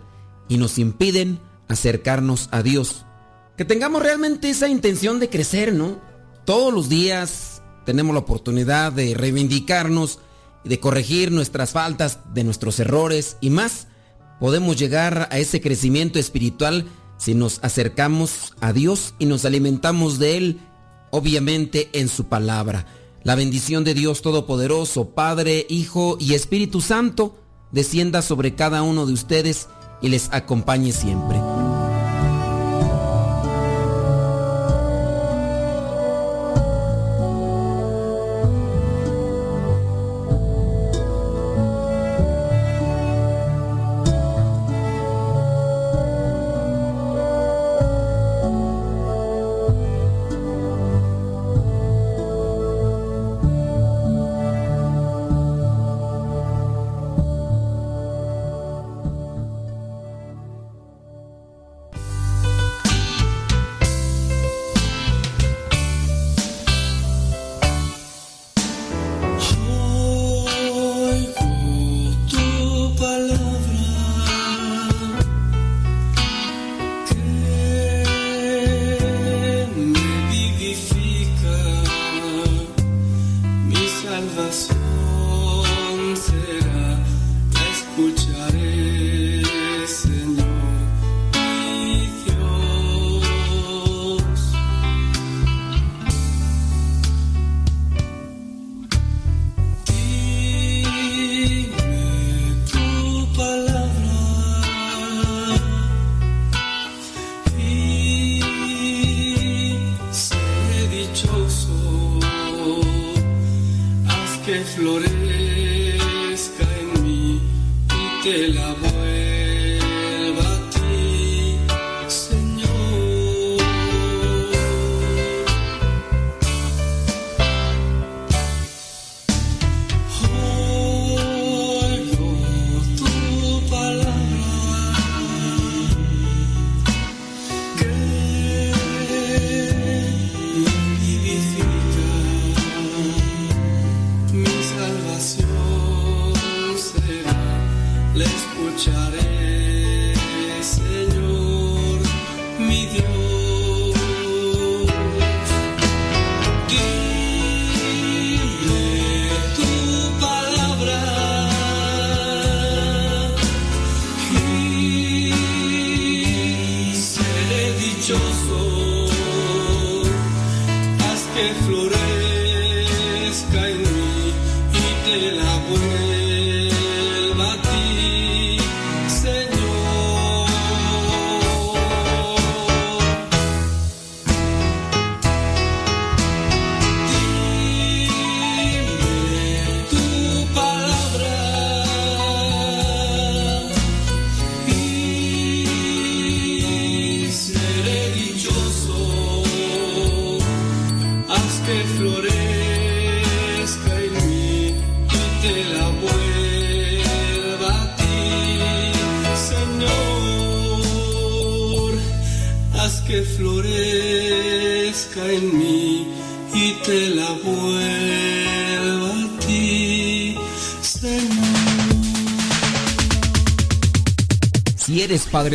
[0.49, 1.39] y nos impiden
[1.69, 3.05] acercarnos a Dios.
[3.59, 6.01] Que tengamos realmente esa intención de crecer, ¿no?
[6.47, 10.20] Todos los días tenemos la oportunidad de reivindicarnos
[10.65, 13.89] de corregir nuestras faltas, de nuestros errores y más,
[14.40, 16.86] podemos llegar a ese crecimiento espiritual
[17.19, 20.61] si nos acercamos a Dios y nos alimentamos de Él,
[21.11, 22.86] obviamente en su palabra.
[23.24, 27.36] La bendición de Dios Todopoderoso, Padre, Hijo y Espíritu Santo,
[27.70, 29.69] descienda sobre cada uno de ustedes
[30.01, 31.39] y les acompañe siempre.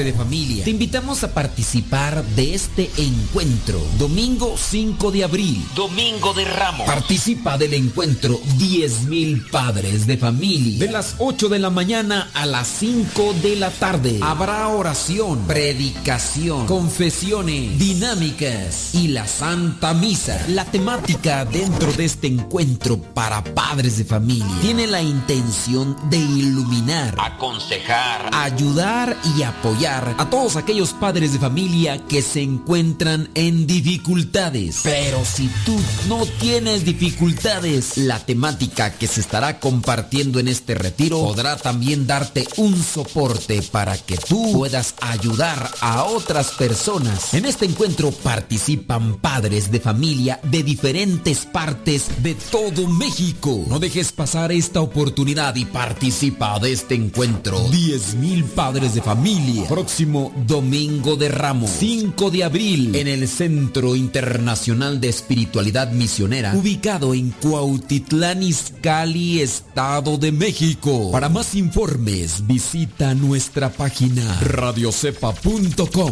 [0.03, 3.81] De familia, te invitamos a participar de este encuentro.
[3.97, 5.65] Domingo 5 de abril.
[5.75, 6.85] Domingo de Ramos.
[6.85, 10.79] Participa del encuentro 10.000 padres de familia.
[10.79, 14.19] De las 8 de la mañana a las 5 de la tarde.
[14.21, 20.45] Habrá oración, predicación, confesiones, dinámicas y la Santa Misa.
[20.49, 27.15] La temática dentro de este encuentro para padres de familia tiene la intención de iluminar,
[27.19, 34.79] aconsejar, ayudar y apoyar a todos aquellos padres de familia que se encuentran en dificultades.
[34.83, 35.77] Pero si tú
[36.07, 42.47] no tienes dificultades, la temática que se estará compartiendo en este retiro podrá también darte
[42.57, 47.33] un soporte para que tú puedas ayudar a otras personas.
[47.33, 53.65] En este encuentro participan padres de familia de diferentes partes de todo México.
[53.67, 57.59] No dejes pasar esta oportunidad y participa de este encuentro.
[57.69, 59.67] 10.000 padres de familia.
[59.67, 67.15] Próximo domingo de Ramos, 5 de abril, en el Centro Internacional de Espiritualidad Misionera, ubicado
[67.15, 71.09] en Cuautitlán Izcalli, Estado de México.
[71.11, 76.11] Para más informes, visita nuestra página radiocepa.com.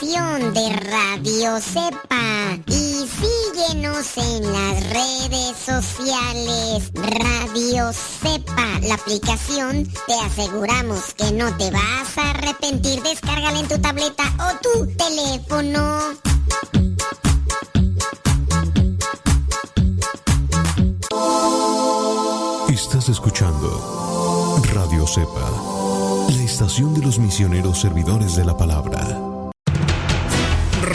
[0.00, 6.90] de Radio Cepa y síguenos en las redes sociales.
[6.94, 13.02] Radio Cepa, la aplicación, te aseguramos que no te vas a arrepentir.
[13.02, 15.98] Descárgala en tu tableta o tu teléfono.
[22.68, 29.31] Estás escuchando Radio Cepa, la estación de los misioneros servidores de la palabra.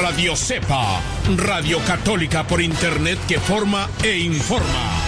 [0.07, 1.01] Radio Cepa,
[1.35, 5.06] Radio Católica por Internet que forma e informa.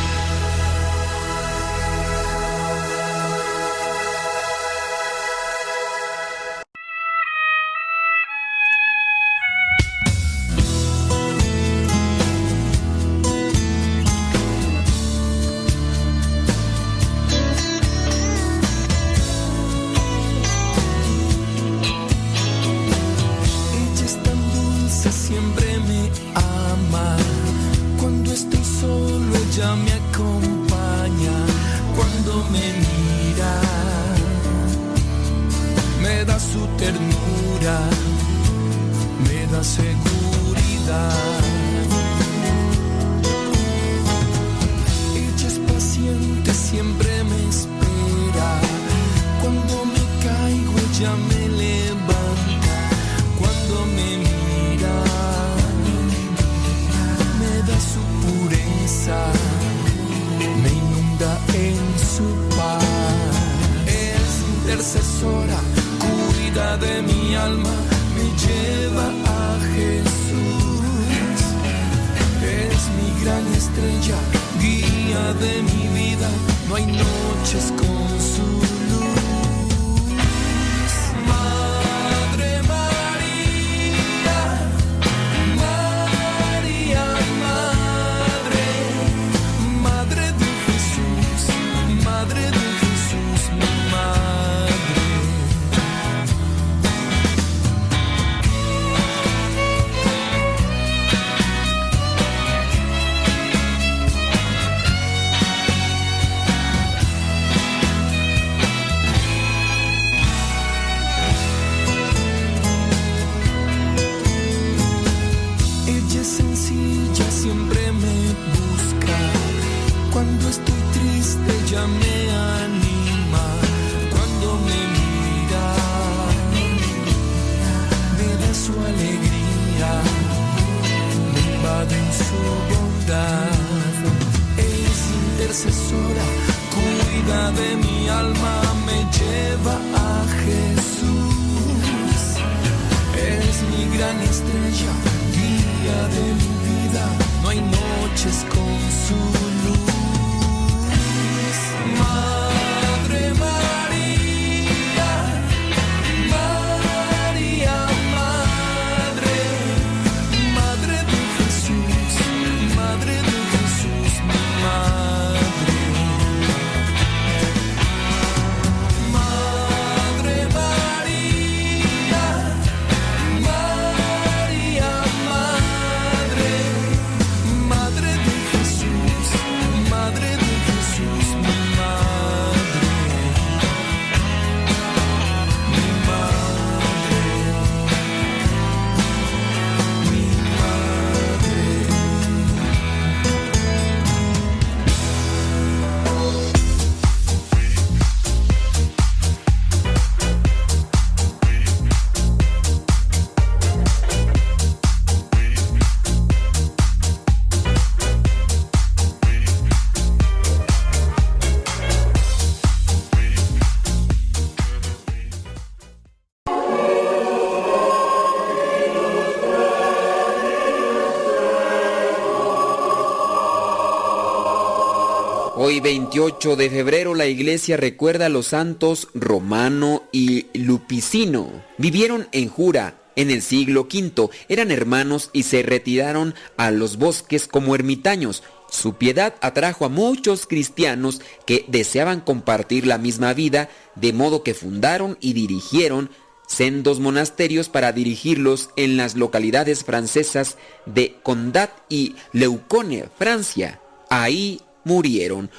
[225.80, 231.50] Hoy 28 de febrero la iglesia recuerda a los santos Romano y Lupicino.
[231.78, 237.48] Vivieron en Jura en el siglo V, eran hermanos y se retiraron a los bosques
[237.48, 238.44] como ermitaños.
[238.70, 244.54] Su piedad atrajo a muchos cristianos que deseaban compartir la misma vida, de modo que
[244.54, 246.10] fundaron y dirigieron
[246.46, 253.80] sendos monasterios para dirigirlos en las localidades francesas de Condat y Leucone, Francia.
[254.10, 255.50] Ahí murieron.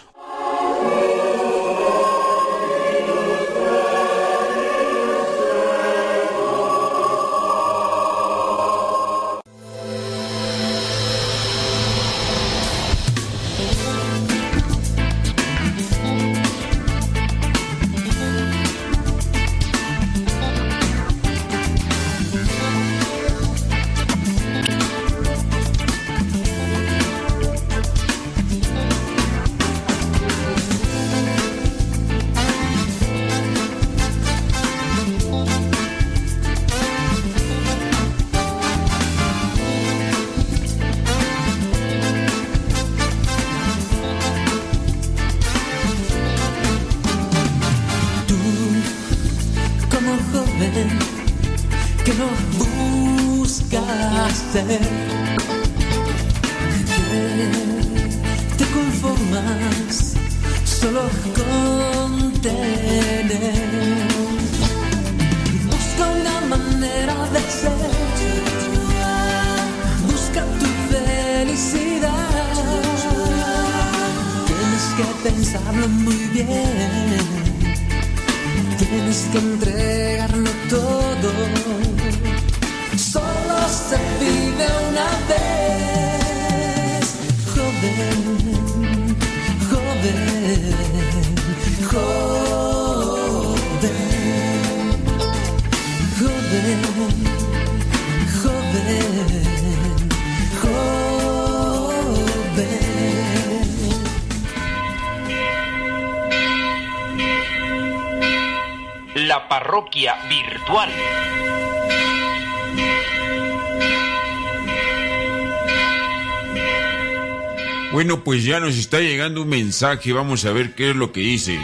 [118.61, 121.59] Nos está llegando un mensaje, vamos a ver qué es lo que dice.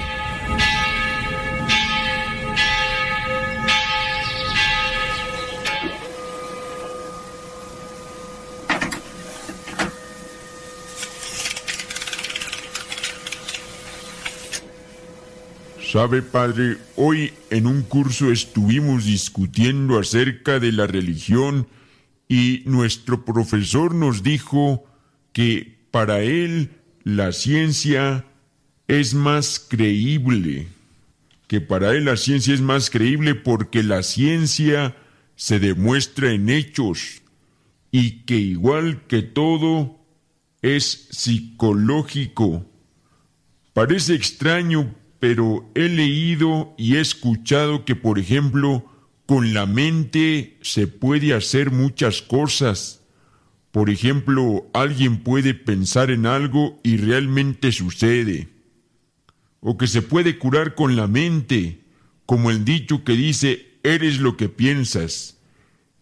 [15.92, 21.68] Sabe, padre, hoy en un curso estuvimos discutiendo acerca de la religión
[22.26, 24.84] y nuestro profesor nos dijo
[25.34, 26.70] que para él
[27.06, 28.24] la ciencia
[28.88, 30.66] es más creíble,
[31.46, 34.96] que para él la ciencia es más creíble porque la ciencia
[35.36, 37.22] se demuestra en hechos
[37.92, 40.00] y que igual que todo
[40.62, 42.66] es psicológico.
[43.72, 48.84] Parece extraño, pero he leído y he escuchado que, por ejemplo,
[49.26, 53.05] con la mente se puede hacer muchas cosas.
[53.76, 58.48] Por ejemplo, alguien puede pensar en algo y realmente sucede.
[59.60, 61.82] O que se puede curar con la mente,
[62.24, 65.36] como el dicho que dice, eres lo que piensas.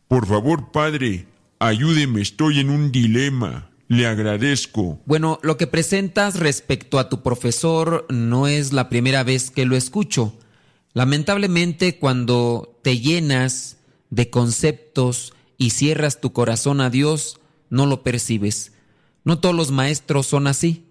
[0.06, 1.26] Por favor, padre,
[1.58, 3.70] ayúdeme, estoy en un dilema.
[3.88, 5.00] Le agradezco.
[5.04, 9.74] Bueno, lo que presentas respecto a tu profesor no es la primera vez que lo
[9.74, 10.32] escucho.
[10.92, 13.78] Lamentablemente, cuando te llenas
[14.10, 18.72] de conceptos y cierras tu corazón a Dios, no lo percibes.
[19.24, 20.84] No todos los maestros son así.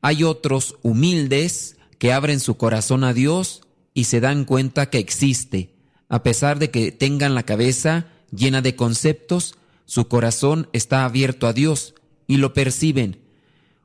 [0.00, 3.62] Hay otros humildes que abren su corazón a Dios
[3.94, 5.74] y se dan cuenta que existe.
[6.08, 9.54] A pesar de que tengan la cabeza llena de conceptos,
[9.86, 11.94] su corazón está abierto a Dios
[12.26, 13.20] y lo perciben.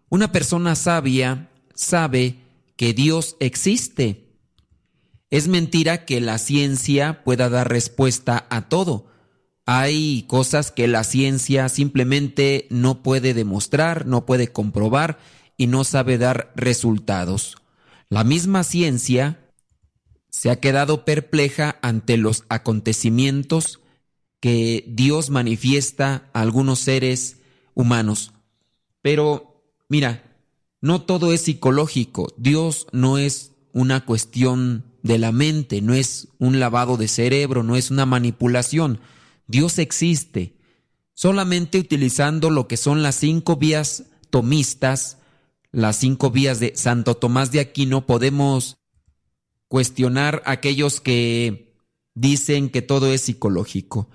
[0.09, 2.39] Una persona sabia sabe
[2.75, 4.29] que Dios existe.
[5.29, 9.07] Es mentira que la ciencia pueda dar respuesta a todo.
[9.71, 15.19] Hay cosas que la ciencia simplemente no puede demostrar, no puede comprobar
[15.57, 17.55] y no sabe dar resultados.
[18.09, 19.51] La misma ciencia
[20.31, 23.79] se ha quedado perpleja ante los acontecimientos
[24.39, 27.37] que Dios manifiesta a algunos seres
[27.75, 28.33] humanos.
[29.03, 30.35] Pero, mira,
[30.81, 32.33] no todo es psicológico.
[32.37, 37.75] Dios no es una cuestión de la mente, no es un lavado de cerebro, no
[37.75, 38.99] es una manipulación.
[39.49, 40.55] Dios existe.
[41.15, 45.17] Solamente utilizando lo que son las cinco vías tomistas,
[45.71, 48.77] las cinco vías de Santo Tomás de Aquino, podemos
[49.67, 51.73] cuestionar a aquellos que
[52.13, 54.07] dicen que todo es psicológico.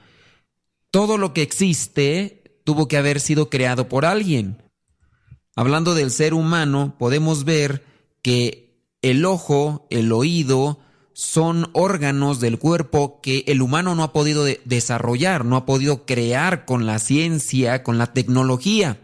[0.93, 4.63] Todo lo que existe tuvo que haber sido creado por alguien.
[5.57, 7.85] Hablando del ser humano, podemos ver
[8.23, 10.79] que el ojo, el oído,
[11.15, 16.05] son órganos del cuerpo que el humano no ha podido de desarrollar, no ha podido
[16.05, 19.01] crear con la ciencia, con la tecnología.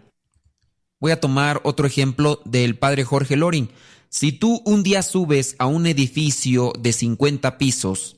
[0.98, 3.70] Voy a tomar otro ejemplo del padre Jorge Loring.
[4.08, 8.16] Si tú un día subes a un edificio de 50 pisos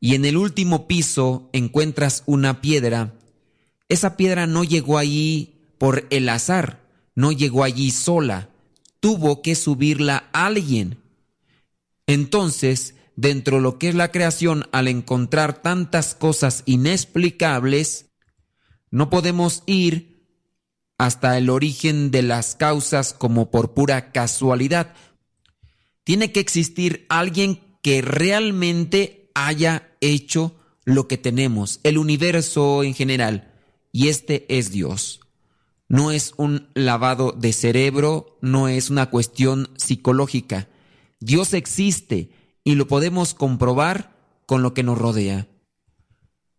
[0.00, 3.14] y en el último piso encuentras una piedra,
[3.90, 6.80] esa piedra no llegó allí por el azar,
[7.14, 8.48] no llegó allí sola,
[9.00, 10.96] tuvo que subirla alguien.
[12.06, 18.10] Entonces, dentro de lo que es la creación, al encontrar tantas cosas inexplicables,
[18.92, 20.24] no podemos ir
[20.98, 24.94] hasta el origen de las causas como por pura casualidad.
[26.04, 33.52] Tiene que existir alguien que realmente haya hecho lo que tenemos, el universo en general,
[33.90, 35.22] y este es Dios.
[35.88, 40.68] No es un lavado de cerebro, no es una cuestión psicológica.
[41.18, 45.48] Dios existe y lo podemos comprobar con lo que nos rodea.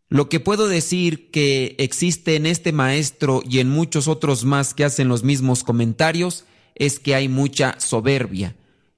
[0.10, 4.84] Lo que puedo decir que existe en este maestro y en muchos otros más que
[4.84, 8.56] hacen los mismos comentarios es que hay mucha soberbia.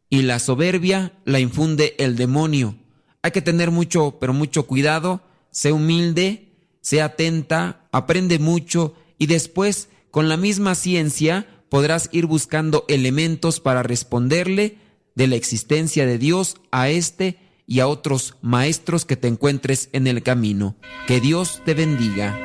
[0.09, 2.75] Y la soberbia la infunde el demonio.
[3.21, 5.21] Hay que tener mucho, pero mucho cuidado,
[5.51, 12.85] sé humilde, sé atenta, aprende mucho y después, con la misma ciencia, podrás ir buscando
[12.87, 14.77] elementos para responderle
[15.15, 20.07] de la existencia de Dios a este y a otros maestros que te encuentres en
[20.07, 20.75] el camino.
[21.07, 22.37] Que Dios te bendiga.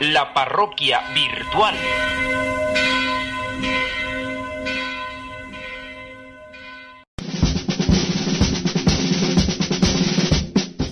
[0.00, 1.74] La parroquia virtual.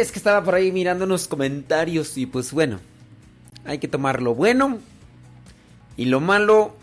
[0.00, 2.80] Es que estaba por ahí mirando unos comentarios y pues bueno,
[3.64, 4.78] hay que tomar lo bueno
[5.96, 6.74] y lo malo.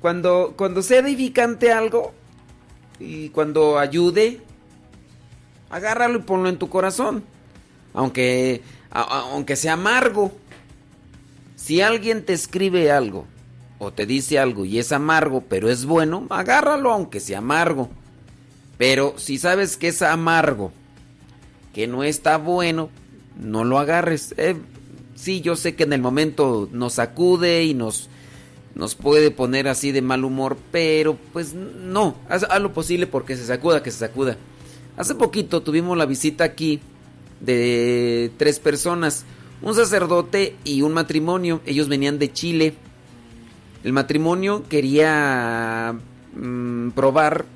[0.00, 2.12] Cuando, cuando sea edificante algo
[2.98, 4.40] y cuando ayude,
[5.70, 7.24] agárralo y ponlo en tu corazón.
[7.94, 10.32] Aunque, aunque sea amargo.
[11.54, 13.26] Si alguien te escribe algo
[13.78, 17.88] o te dice algo y es amargo, pero es bueno, agárralo aunque sea amargo.
[18.78, 20.72] Pero si sabes que es amargo,
[21.72, 22.90] que no está bueno,
[23.40, 24.34] no lo agarres.
[24.36, 24.56] Eh,
[25.14, 28.08] sí, yo sé que en el momento nos sacude y nos,
[28.74, 33.36] nos puede poner así de mal humor, pero pues no, haz, haz lo posible porque
[33.36, 34.36] se sacuda, que se sacuda.
[34.96, 36.80] Hace poquito tuvimos la visita aquí
[37.40, 39.24] de tres personas,
[39.62, 41.60] un sacerdote y un matrimonio.
[41.64, 42.74] Ellos venían de Chile.
[43.84, 45.94] El matrimonio quería
[46.36, 47.46] mm, probar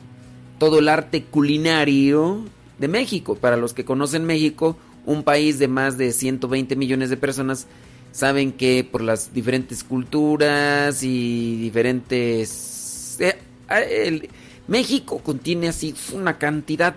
[0.58, 2.44] todo el arte culinario
[2.78, 3.34] de México.
[3.36, 7.66] Para los que conocen México, un país de más de 120 millones de personas,
[8.12, 13.16] saben que por las diferentes culturas y diferentes...
[13.20, 13.36] eh,
[13.68, 14.28] el-
[14.68, 16.96] México contiene así una cantidad.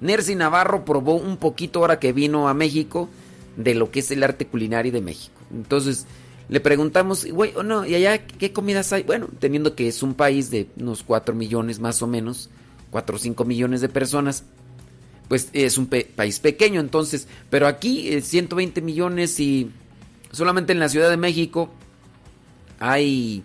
[0.00, 3.08] Nercy Navarro probó un poquito ahora que vino a México
[3.56, 5.34] de lo que es el arte culinario de México.
[5.54, 6.06] Entonces
[6.48, 9.04] le preguntamos, güey, o no, ¿y allá qué comidas hay?
[9.04, 12.50] Bueno, teniendo que es un país de unos 4 millones más o menos,
[12.90, 14.42] 4 o 5 millones de personas,
[15.28, 19.70] pues es un pe- país pequeño entonces, pero aquí eh, 120 millones y
[20.32, 21.70] solamente en la Ciudad de México
[22.78, 23.42] hay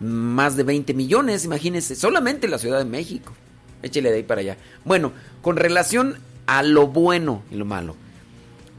[0.00, 3.32] más de 20 millones, imagínense, solamente en la Ciudad de México.
[3.82, 4.56] Échele de ahí para allá.
[4.84, 7.96] Bueno, con relación a lo bueno y lo malo.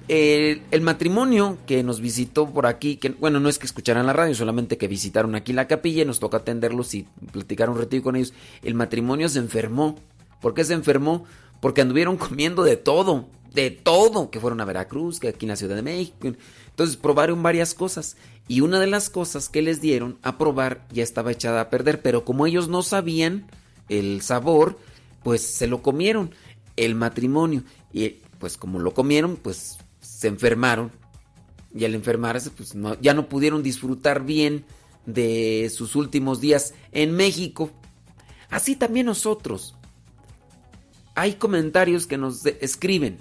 [0.09, 4.35] El, matrimonio que nos visitó por aquí, que bueno, no es que escucharan la radio,
[4.35, 8.17] solamente que visitaron aquí la capilla y nos toca atenderlos y platicar un ratito con
[8.17, 8.33] ellos.
[8.63, 9.97] El matrimonio se enfermó.
[10.41, 11.25] ¿Por qué se enfermó?
[11.63, 13.29] Porque anduvieron comiendo de todo.
[13.53, 16.27] de todo, que fueron a Veracruz, que aquí en la Ciudad de México.
[16.67, 18.17] Entonces probaron varias cosas
[18.49, 22.01] y una de las cosas que les dieron a probar ya estaba echada a perder,
[22.01, 23.47] pero como ellos no sabían
[23.87, 24.77] el sabor,
[25.23, 26.31] pues se lo comieron
[26.75, 28.09] el matrimonio y
[28.39, 30.91] pues como lo comieron, pues se enfermaron
[31.73, 34.65] y al enfermarse pues ya no pudieron disfrutar bien
[35.05, 37.71] de sus últimos días en México.
[38.49, 39.72] Así también nosotros.
[41.15, 43.19] Hay comentarios que nos escriben.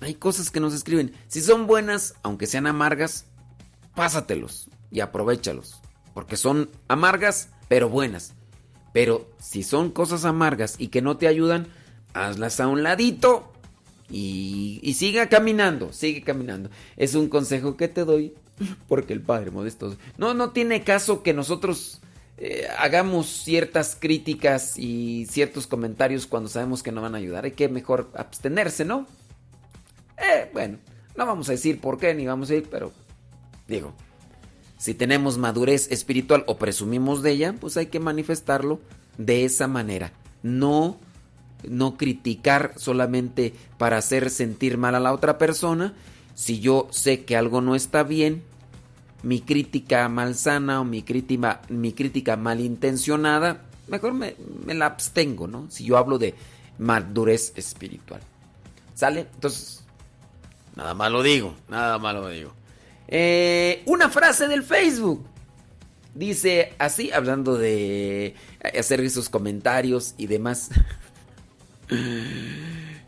[0.00, 1.12] Hay cosas que nos escriben.
[1.28, 3.26] Si son buenas, aunque sean amargas,
[3.94, 5.80] pásatelos y aprovechalos.
[6.12, 8.34] Porque son amargas, pero buenas.
[8.92, 11.66] Pero si son cosas amargas y que no te ayudan,
[12.12, 13.52] hazlas a un ladito
[14.10, 16.70] y, y siga caminando, sigue caminando.
[16.96, 18.34] Es un consejo que te doy
[18.88, 19.96] porque el Padre Modesto...
[20.18, 22.00] No, no tiene caso que nosotros
[22.36, 27.44] eh, hagamos ciertas críticas y ciertos comentarios cuando sabemos que no van a ayudar.
[27.44, 29.06] Hay que mejor abstenerse, ¿no?
[30.16, 30.78] Eh, bueno,
[31.16, 32.92] no vamos a decir por qué ni vamos a ir, pero
[33.68, 33.94] digo,
[34.78, 38.80] si tenemos madurez espiritual o presumimos de ella, pues hay que manifestarlo
[39.16, 40.12] de esa manera.
[40.42, 40.98] No
[41.68, 45.94] no criticar solamente para hacer sentir mal a la otra persona.
[46.34, 48.42] Si yo sé que algo no está bien,
[49.24, 55.66] mi crítica malsana o mi crítica, mi crítica malintencionada, mejor me, me, la abstengo, ¿no?
[55.70, 56.34] Si yo hablo de
[56.78, 58.20] madurez espiritual.
[58.94, 59.26] ¿Sale?
[59.34, 59.82] Entonces,
[60.76, 62.52] nada más lo digo, nada más lo digo.
[63.08, 65.26] Eh, una frase del Facebook.
[66.14, 68.34] Dice así, hablando de
[68.78, 70.70] hacer esos comentarios y demás.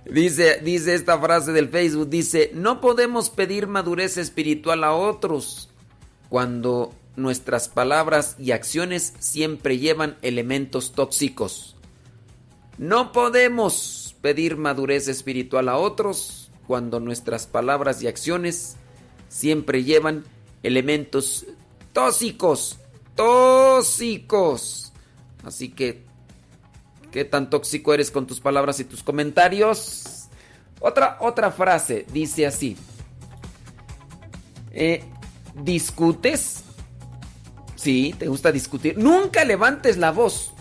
[0.08, 5.68] Dice, dice esta frase del Facebook, dice, no podemos pedir madurez espiritual a otros
[6.28, 11.76] cuando nuestras palabras y acciones siempre llevan elementos tóxicos.
[12.78, 18.76] No podemos pedir madurez espiritual a otros cuando nuestras palabras y acciones
[19.28, 20.24] siempre llevan
[20.62, 21.46] elementos
[21.92, 22.78] tóxicos,
[23.14, 24.92] tóxicos.
[25.44, 26.06] Así que
[27.16, 30.28] ¿Qué tan tóxico eres con tus palabras y tus comentarios?
[30.80, 32.76] Otra, otra frase dice así.
[34.72, 35.02] Eh,
[35.56, 36.62] ¿Discutes?
[37.74, 38.96] Sí, te gusta discutir.
[38.98, 40.52] Nunca levantes la voz.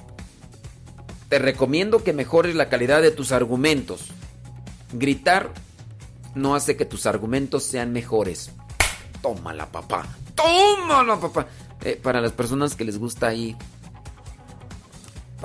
[1.30, 4.08] Te recomiendo que mejores la calidad de tus argumentos.
[4.94, 5.52] Gritar
[6.34, 8.52] no hace que tus argumentos sean mejores.
[9.22, 10.06] Tómala, papá.
[10.36, 11.48] Tómala, papá.
[11.84, 13.56] Eh, para las personas que les gusta ahí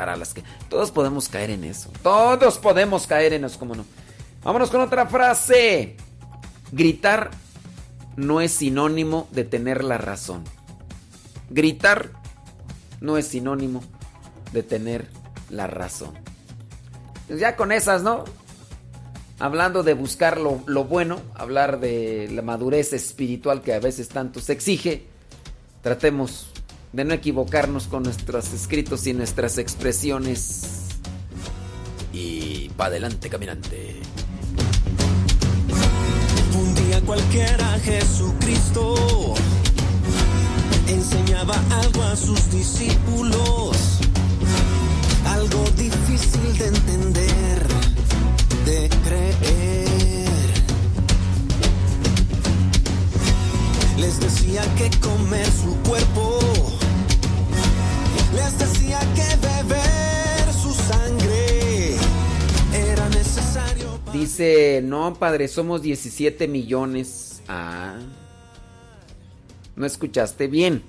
[0.00, 1.90] para las que todos podemos caer en eso.
[2.02, 3.84] Todos podemos caer en eso, ¿cómo no?
[4.42, 5.96] Vámonos con otra frase.
[6.72, 7.30] Gritar
[8.16, 10.44] no es sinónimo de tener la razón.
[11.50, 12.10] Gritar
[13.00, 13.82] no es sinónimo
[14.52, 15.08] de tener
[15.48, 16.14] la razón.
[17.28, 18.24] Pues ya con esas, ¿no?
[19.38, 24.40] Hablando de buscar lo, lo, bueno, hablar de la madurez espiritual que a veces tanto
[24.40, 25.06] se exige,
[25.82, 26.50] tratemos
[26.92, 30.88] de no equivocarnos con nuestros escritos y nuestras expresiones.
[32.12, 34.09] Y pa' adelante, caminante.
[37.06, 39.34] Cualquiera Jesucristo.
[40.86, 43.76] Enseñaba algo a sus discípulos,
[45.26, 47.66] algo difícil de entender,
[48.64, 50.28] de creer.
[53.98, 56.38] Les decía que comer su cuerpo.
[58.34, 59.79] Les decía que beber
[64.20, 67.40] Dice, no, padre, somos 17 millones.
[67.48, 67.96] Ah.
[69.76, 70.82] No escuchaste bien.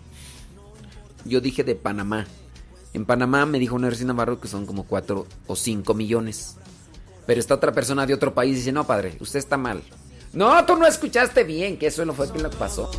[1.24, 2.28] Yo dije de Panamá.
[2.94, 6.58] En Panamá me dijo vecina Navarro que son como 4 o 5 millones.
[7.26, 9.82] Pero esta otra persona de otro país dice, no, padre, usted está mal.
[10.34, 12.92] No, tú no escuchaste bien, que eso no fue lo que pasó.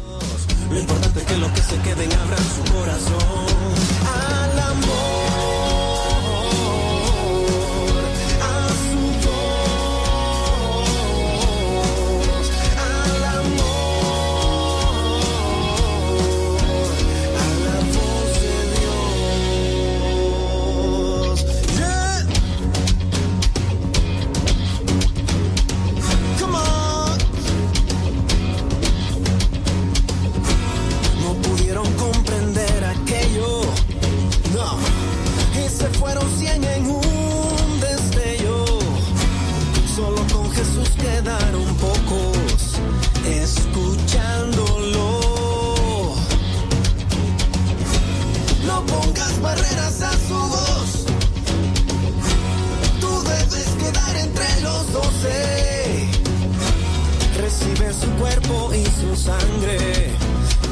[0.70, 3.81] Lo importante es que lo que se queden abran su corazón
[58.02, 59.78] su cuerpo y su sangre,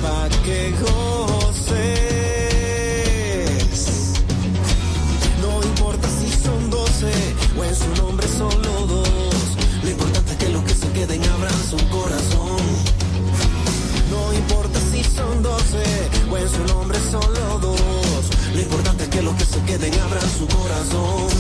[0.03, 1.81] pa' que goces.
[5.43, 7.13] No importa si son doce
[7.59, 9.57] o en su nombre solo dos.
[9.83, 12.61] Lo importante es que los que se queden abran su corazón.
[14.11, 15.85] No importa si son doce
[16.31, 18.31] o en su nombre solo dos.
[18.55, 21.31] Lo importante es que los que se queden abran su corazón.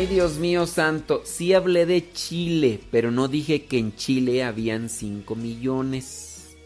[0.00, 4.88] Ay, Dios mío santo, sí hablé de Chile, pero no dije que en Chile habían
[4.88, 6.56] 5 millones.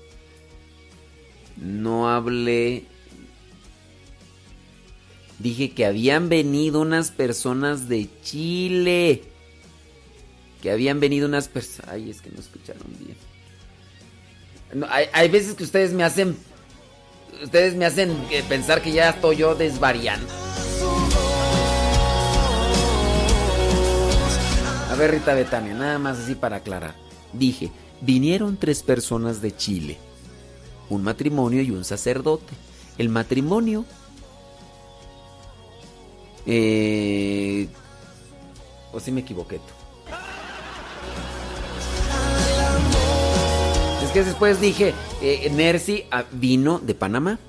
[1.57, 2.85] No hablé...
[5.41, 9.25] Dije que habían venido unas personas de Chile.
[10.63, 11.93] Que habían venido unas personas...
[11.93, 13.17] Ay, es que no escucharon bien.
[14.75, 16.37] No, hay, hay veces que ustedes me hacen...
[17.43, 20.29] Ustedes me hacen eh, pensar que ya estoy yo desvariando.
[24.95, 26.95] A ver, Rita Betania, nada más así para aclarar.
[27.33, 29.99] Dije, vinieron tres personas de Chile.
[30.89, 32.55] Un matrimonio y un sacerdote.
[32.97, 33.85] El matrimonio...
[36.47, 37.67] Eh...
[38.93, 39.59] ¿O si me equivoqué?
[44.05, 47.41] Es que después dije, eh, Nercy ah, vino de Panamá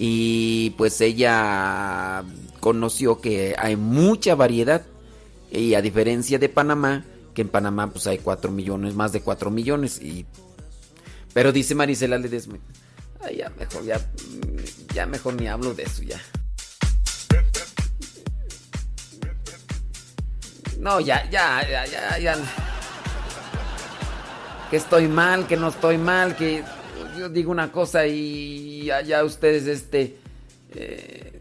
[0.00, 2.24] y pues ella
[2.58, 4.82] conoció que hay mucha variedad
[5.52, 9.50] y a diferencia de Panamá, que en Panamá pues hay 4 millones, más de 4
[9.50, 10.26] millones y...
[11.34, 12.58] Pero dice Marisela Ledesma,
[13.20, 16.20] ay ya mejor, ya, mm, ya mejor ni hablo de eso ya.
[20.78, 22.36] No, ya, ya, ya, ya, ya.
[24.68, 26.64] Que estoy mal, que no estoy mal, que
[27.16, 30.16] yo digo una cosa y ya, ustedes este
[30.74, 31.40] eh,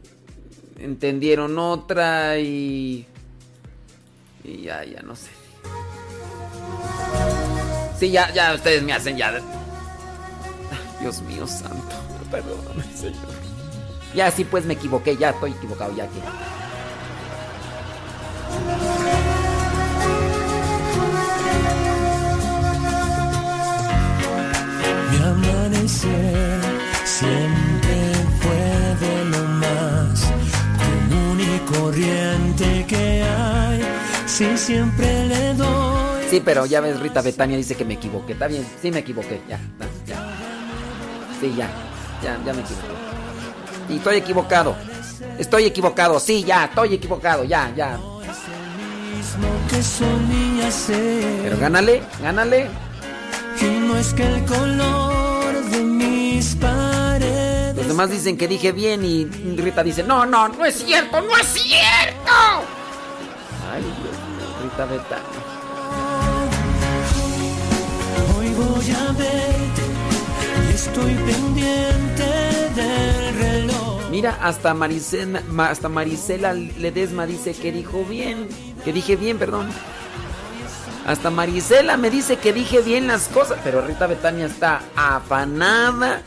[0.78, 3.08] entendieron otra y
[4.44, 5.30] y ya, ya no sé.
[8.00, 9.40] Sí, ya, ya ustedes me hacen ya.
[11.00, 11.96] Dios mío santo,
[12.30, 13.42] perdóname, Señor.
[14.14, 16.20] Ya sí, pues me equivoqué, ya estoy equivocado, ya que.
[25.12, 26.62] Mi amanecer
[27.06, 27.61] siempre
[34.42, 36.24] Si siempre le doy.
[36.28, 38.34] Sí, pero ya ves, Rita Betania dice que me equivoqué.
[38.34, 40.16] Está bien, sí me equivoqué, ya, ya, ya.
[41.40, 41.70] Sí, ya,
[42.24, 42.88] ya, ya me equivoqué.
[43.90, 44.76] Y estoy equivocado.
[45.38, 48.00] Estoy equivocado, sí, ya, estoy equivocado, ya, ya.
[51.44, 52.68] Pero gánale, gánale.
[53.62, 57.76] Y no es que el color de mis paredes.
[57.76, 61.38] Los demás dicen que dije bien y Rita dice, no, no, no es cierto, no
[61.38, 62.81] es cierto.
[64.86, 65.26] Betania.
[68.38, 69.82] Hoy voy a verte
[70.70, 72.24] y estoy pendiente
[72.76, 74.10] del reloj.
[74.10, 78.48] Mira, hasta Maricela, hasta Marisela Ledesma dice que dijo bien,
[78.84, 79.70] que dije bien, perdón.
[81.06, 86.22] Hasta Marisela me dice que dije bien las cosas, pero Rita Betania está afanada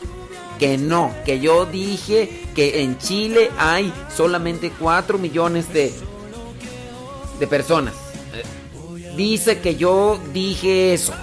[0.59, 5.93] que no, que yo dije que en Chile hay solamente 4 millones de
[7.39, 7.93] de personas.
[9.15, 11.13] Dice que yo dije eso.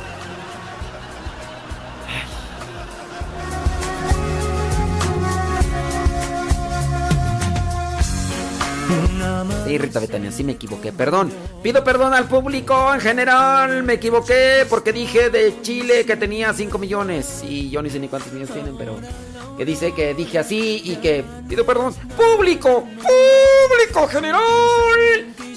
[9.67, 10.93] Sí, Rita Betania, sí me equivoqué.
[10.93, 11.33] Perdón.
[11.62, 13.83] Pido perdón al público en general.
[13.83, 17.43] Me equivoqué porque dije de Chile que tenía 5 millones.
[17.47, 18.97] Y yo ni sé ni cuántos millones tienen, pero
[19.57, 21.95] que dice que dije así y que pido perdón.
[22.17, 22.85] ¡Público!
[22.85, 24.41] ¡Público general!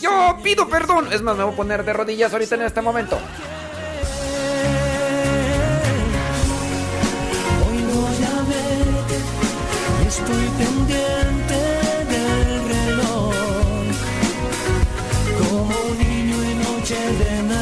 [0.02, 1.12] Yo pido perdón.
[1.12, 3.18] Es más, me voy a poner de rodillas ahorita en este momento.
[16.98, 17.55] And in the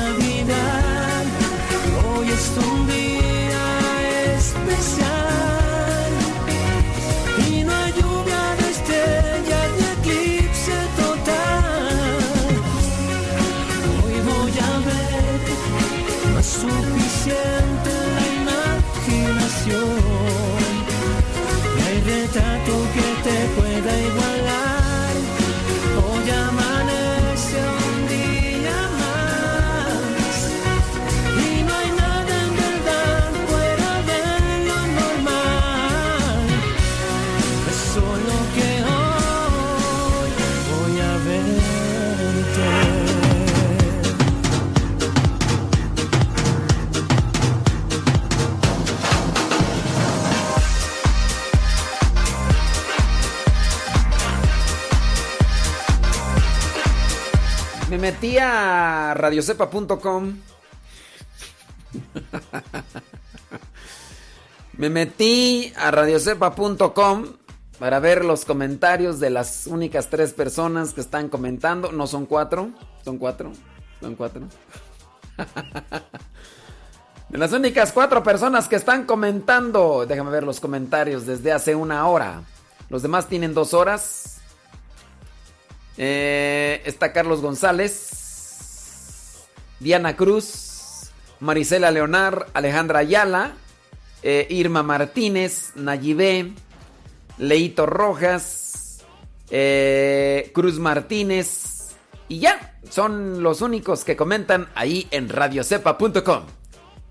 [58.03, 60.33] metí a radiocepa.com.
[64.73, 67.27] Me metí a radiocepa.com
[67.80, 71.93] para ver los comentarios de las únicas tres personas que están comentando.
[71.93, 72.72] No son cuatro,
[73.06, 73.53] son cuatro,
[74.01, 74.49] son cuatro.
[77.30, 80.06] De las únicas cuatro personas que están comentando.
[80.06, 82.41] Déjame ver los comentarios desde hace una hora.
[82.90, 84.32] Los demás tienen dos horas.
[85.97, 89.43] Eh, está Carlos González,
[89.80, 93.53] Diana Cruz, Marisela Leonar, Alejandra Ayala,
[94.23, 96.53] eh, Irma Martínez, Nayibé,
[97.38, 99.03] Leito Rojas,
[99.49, 101.95] eh, Cruz Martínez.
[102.30, 106.43] Y ya, son los únicos que comentan ahí en radiocepa.com.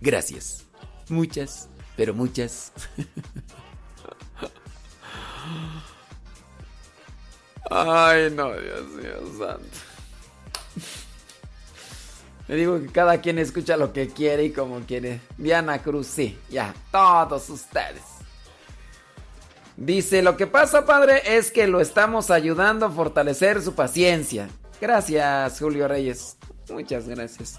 [0.00, 0.64] Gracias.
[1.08, 2.72] Muchas, pero muchas.
[7.70, 9.66] Ay, no, Dios mío santo.
[12.48, 15.20] Le digo que cada quien escucha lo que quiere y como quiere.
[15.38, 18.02] Diana Cruz, sí, ya, todos ustedes.
[19.76, 24.48] Dice, lo que pasa, padre, es que lo estamos ayudando a fortalecer su paciencia.
[24.80, 26.36] Gracias, Julio Reyes.
[26.70, 27.58] Muchas gracias.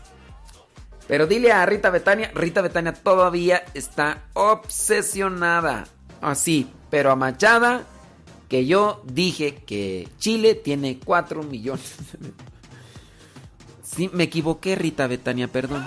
[1.07, 5.85] Pero dile a Rita Betania, Rita Betania todavía está obsesionada.
[6.21, 7.83] Así, pero amachada
[8.53, 11.95] que yo dije que Chile tiene 4 millones.
[13.81, 15.83] Sí, me equivoqué, Rita Betania, perdón.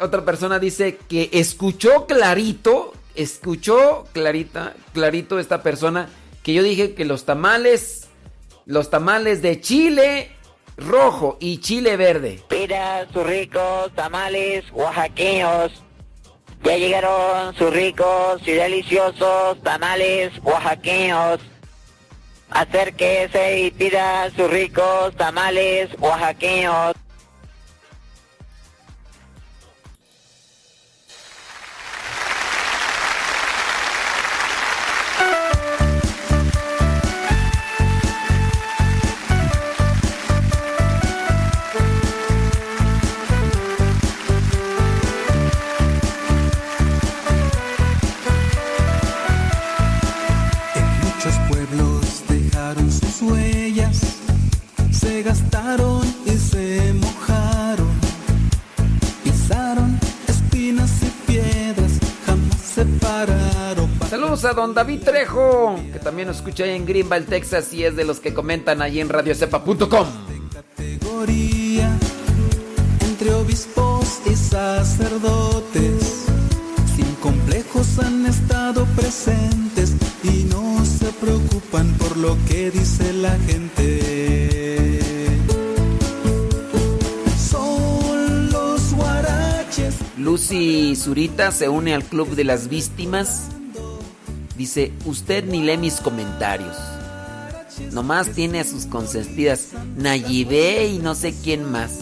[0.00, 6.08] Otra persona dice que escuchó clarito, escuchó clarita, clarito esta persona
[6.42, 8.08] que yo dije que los tamales,
[8.64, 10.30] los tamales de Chile
[10.86, 12.42] rojo y chile verde.
[12.50, 15.82] Mira sus ricos tamales oaxaqueños.
[16.64, 21.40] Ya llegaron sus ricos y deliciosos tamales oaxaqueños.
[22.50, 26.94] Acérquese y pida sus ricos tamales oaxaqueños.
[55.34, 57.88] Se gastaron y se mojaron,
[59.24, 61.92] pisaron espinas y piedras,
[62.26, 63.90] jamás se pararon.
[64.08, 67.96] Saludos a don David Trejo, que también nos escucha ahí en Greenville, Texas, y es
[67.96, 70.06] de los que comentan ahí en radiocepa.com.
[70.52, 71.98] Categoría
[73.00, 76.26] entre obispos y sacerdotes,
[76.94, 79.94] sin complejos han estado presentes
[80.24, 84.41] y no se preocupan por lo que dice la gente.
[90.32, 93.48] Lucy Zurita se une al club de las víctimas.
[94.56, 96.74] Dice, usted ni lee mis comentarios.
[97.92, 101.98] Nomás tiene a sus consentidas Nayibé y no sé quién más.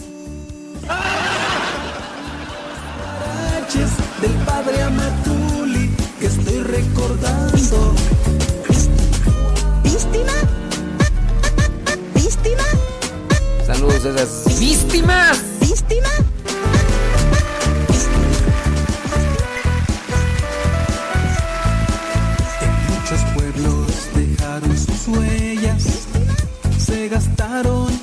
[4.21, 7.95] del padre Amatuli que estoy recordando.
[9.83, 10.33] ¿Víctima?
[12.15, 12.63] ¿Víctima?
[13.67, 15.37] Saludos a esas víctimas.
[15.59, 16.20] ¿Víctima?
[27.51, 28.00] Se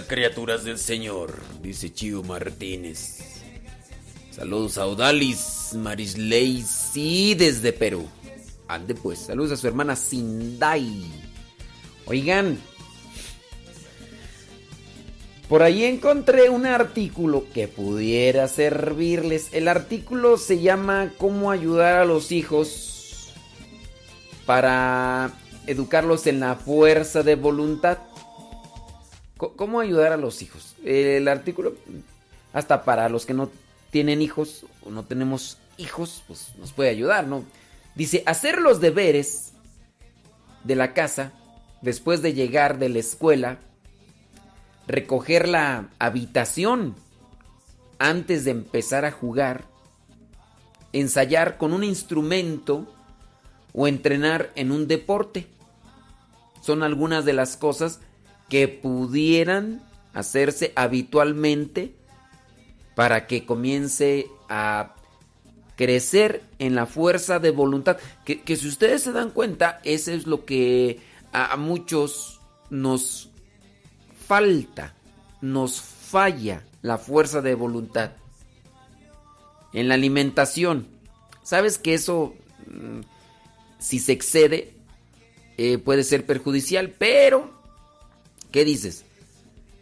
[0.00, 3.18] criaturas del Señor, dice Chío Martínez.
[4.30, 8.08] Saludos a Odalis Marisley, sí, desde Perú.
[8.68, 11.04] Ande pues, saludos a su hermana Sindai.
[12.06, 12.58] Oigan,
[15.48, 19.50] Por ahí encontré un artículo que pudiera servirles.
[19.52, 23.34] El artículo se llama ¿Cómo ayudar a los hijos
[24.46, 25.32] para
[25.66, 27.98] educarlos en la fuerza de voluntad?
[29.50, 30.76] ¿Cómo ayudar a los hijos?
[30.84, 31.74] El artículo,
[32.52, 33.50] hasta para los que no
[33.90, 37.44] tienen hijos o no tenemos hijos, pues nos puede ayudar, ¿no?
[37.96, 39.52] Dice, hacer los deberes
[40.62, 41.32] de la casa
[41.80, 43.58] después de llegar de la escuela,
[44.86, 46.94] recoger la habitación
[47.98, 49.64] antes de empezar a jugar,
[50.92, 52.86] ensayar con un instrumento
[53.72, 55.48] o entrenar en un deporte.
[56.60, 57.98] Son algunas de las cosas
[58.52, 59.80] que pudieran
[60.12, 61.94] hacerse habitualmente
[62.94, 64.94] para que comience a
[65.74, 67.96] crecer en la fuerza de voluntad.
[68.26, 71.00] Que, que si ustedes se dan cuenta, eso es lo que
[71.32, 73.30] a, muchos nos
[74.28, 74.94] falta,
[75.40, 78.10] nos falla la fuerza de voluntad.
[79.72, 80.88] En la alimentación,
[81.42, 82.34] sabes que eso,
[82.66, 83.00] mm,
[83.78, 84.74] si se excede,
[85.56, 87.61] eh, puede ser perjudicial, pero,
[88.52, 89.04] ¿qué dices?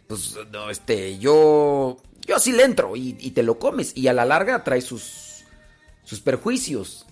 [0.07, 4.13] Pues, no, este, yo, yo sí le entro y, y te lo comes y a
[4.13, 5.43] la larga trae sus,
[6.03, 7.05] sus perjuicios.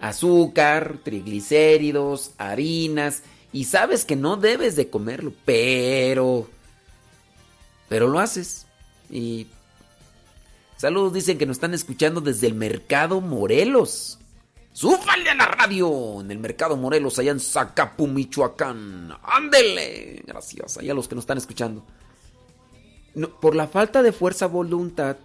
[0.00, 6.48] Azúcar, triglicéridos, harinas, y sabes que no debes de comerlo, pero
[7.88, 8.66] pero lo haces.
[9.10, 9.46] Y
[10.76, 14.18] saludos, dicen que nos están escuchando desde el Mercado Morelos.
[14.74, 16.20] ¡Súbale a la radio!
[16.20, 19.16] En el Mercado Morelos, allá en Zacapu, Michoacán.
[19.22, 20.24] ¡Ándele!
[20.26, 21.84] Gracias, allá los que nos están escuchando.
[23.40, 25.16] Por la falta de fuerza voluntad,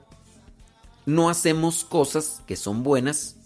[1.07, 3.37] no hacemos cosas que son buenas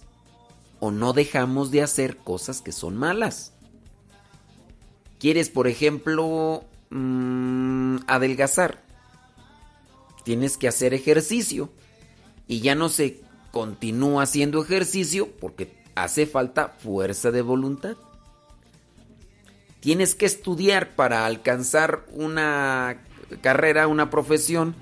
[0.82, 3.54] o no dejamos de hacer cosas que son malas.
[5.20, 8.84] ¿Quieres, por ejemplo, mm, adelgazar?
[10.26, 11.70] Tienes que hacer ejercicio
[12.46, 17.96] y ya no se continúa haciendo ejercicio porque hace falta fuerza de voluntad.
[19.80, 23.02] Tienes que estudiar para alcanzar una
[23.42, 24.76] carrera, una profesión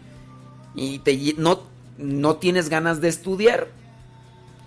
[0.75, 1.61] y te no,
[1.97, 3.67] no tienes ganas de estudiar.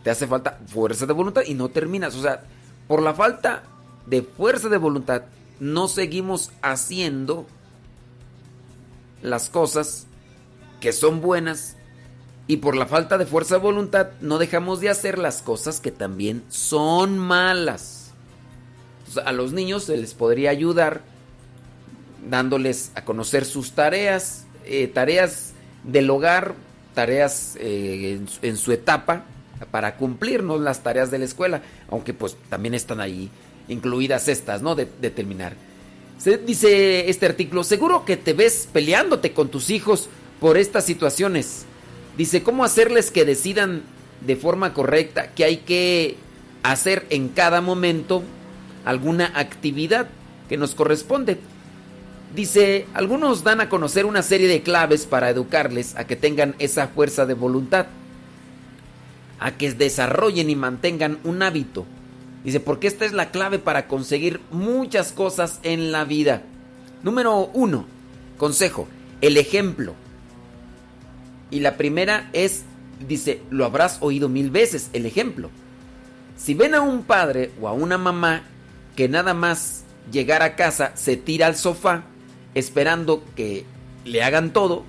[0.02, 2.14] Te hace falta fuerza de voluntad y no terminas.
[2.14, 2.42] O sea,
[2.88, 3.62] por la falta
[4.06, 5.22] de fuerza de voluntad,
[5.60, 7.46] no seguimos haciendo
[9.22, 10.06] las cosas
[10.80, 11.76] que son buenas
[12.46, 15.90] y por la falta de fuerza de voluntad no dejamos de hacer las cosas que
[15.90, 18.12] también son malas.
[19.24, 21.02] A los niños se les podría ayudar
[22.28, 25.52] dándoles a conocer sus tareas, eh, tareas
[25.84, 26.54] del hogar,
[26.94, 29.24] tareas eh, en, su- en su etapa
[29.70, 33.30] para cumplirnos las tareas de la escuela, aunque pues también están ahí
[33.68, 34.74] incluidas estas, ¿no?
[34.74, 35.54] De, de terminar.
[36.18, 40.08] Se dice este artículo, seguro que te ves peleándote con tus hijos
[40.40, 41.64] por estas situaciones.
[42.16, 43.82] Dice, ¿cómo hacerles que decidan
[44.20, 46.16] de forma correcta que hay que
[46.62, 48.22] hacer en cada momento
[48.84, 50.08] alguna actividad
[50.48, 51.38] que nos corresponde?
[52.34, 56.88] Dice, algunos dan a conocer una serie de claves para educarles a que tengan esa
[56.88, 57.86] fuerza de voluntad,
[59.38, 61.84] a que desarrollen y mantengan un hábito.
[62.44, 66.42] Dice, porque esta es la clave para conseguir muchas cosas en la vida.
[67.02, 67.86] Número uno,
[68.36, 68.86] consejo,
[69.20, 69.94] el ejemplo.
[71.50, 72.64] Y la primera es,
[73.06, 75.50] dice, lo habrás oído mil veces, el ejemplo.
[76.36, 78.42] Si ven a un padre o a una mamá
[78.96, 82.04] que nada más llegar a casa se tira al sofá
[82.54, 83.64] esperando que
[84.04, 84.84] le hagan todo,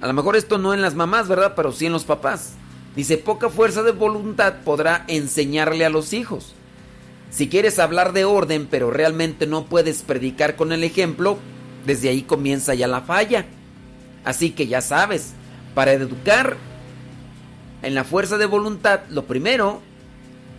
[0.00, 1.54] a lo mejor esto no en las mamás, ¿verdad?
[1.56, 2.52] Pero sí en los papás.
[2.94, 6.54] Dice, poca fuerza de voluntad podrá enseñarle a los hijos.
[7.30, 11.38] Si quieres hablar de orden, pero realmente no puedes predicar con el ejemplo,
[11.84, 13.46] desde ahí comienza ya la falla.
[14.26, 15.34] Así que ya sabes,
[15.72, 16.56] para educar
[17.82, 19.80] en la fuerza de voluntad, lo primero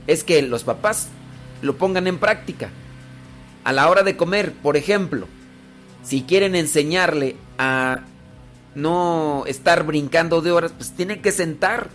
[0.07, 1.09] es que los papás
[1.61, 2.69] lo pongan en práctica.
[3.65, 5.27] A la hora de comer, por ejemplo,
[6.01, 8.05] si quieren enseñarle a
[8.73, 11.89] no estar brincando de horas, pues tienen que sentar.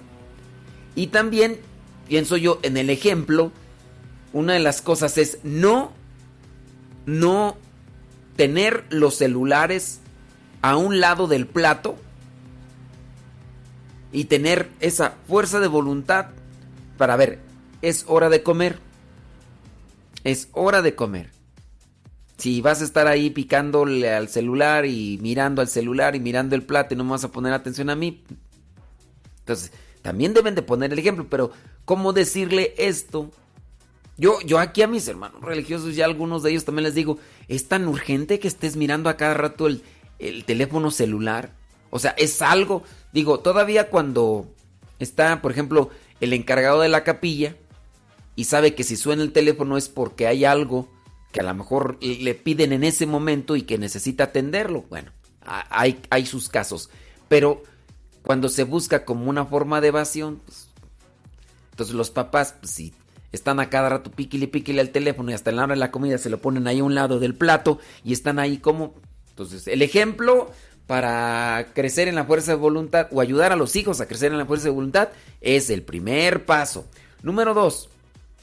[0.94, 1.58] Y también,
[2.06, 3.50] pienso yo, en el ejemplo,
[4.34, 5.90] una de las cosas es no,
[7.06, 7.56] no
[8.36, 10.01] tener los celulares
[10.62, 11.96] a un lado del plato
[14.12, 16.26] y tener esa fuerza de voluntad
[16.96, 17.40] para ver,
[17.82, 18.78] es hora de comer.
[20.24, 21.30] Es hora de comer.
[22.36, 26.62] Si vas a estar ahí picándole al celular y mirando al celular y mirando el
[26.62, 28.22] plato y no me vas a poner atención a mí,
[29.40, 31.50] entonces también deben de poner el ejemplo, pero
[31.84, 33.30] ¿cómo decirle esto?
[34.16, 37.18] Yo, yo aquí a mis hermanos religiosos, ya algunos de ellos también les digo,
[37.48, 39.82] es tan urgente que estés mirando a cada rato el,
[40.22, 41.50] el teléfono celular.
[41.90, 44.46] O sea, es algo, digo, todavía cuando
[44.98, 47.56] está, por ejemplo, el encargado de la capilla
[48.36, 50.88] y sabe que si suena el teléfono es porque hay algo
[51.32, 54.84] que a lo mejor le piden en ese momento y que necesita atenderlo.
[54.88, 55.12] Bueno,
[55.44, 56.90] hay, sus casos.
[57.28, 57.62] Pero
[58.22, 60.68] cuando se busca como una forma de evasión, pues,
[61.70, 62.94] entonces los papás, pues si
[63.32, 65.90] están a cada rato piquile piquile al teléfono y hasta en la hora de la
[65.90, 68.94] comida se lo ponen ahí a un lado del plato y están ahí como...
[69.32, 70.50] Entonces, el ejemplo
[70.86, 74.38] para crecer en la fuerza de voluntad o ayudar a los hijos a crecer en
[74.38, 75.08] la fuerza de voluntad
[75.40, 76.84] es el primer paso.
[77.22, 77.88] Número dos,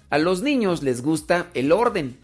[0.10, 2.18] a los niños les gusta el orden.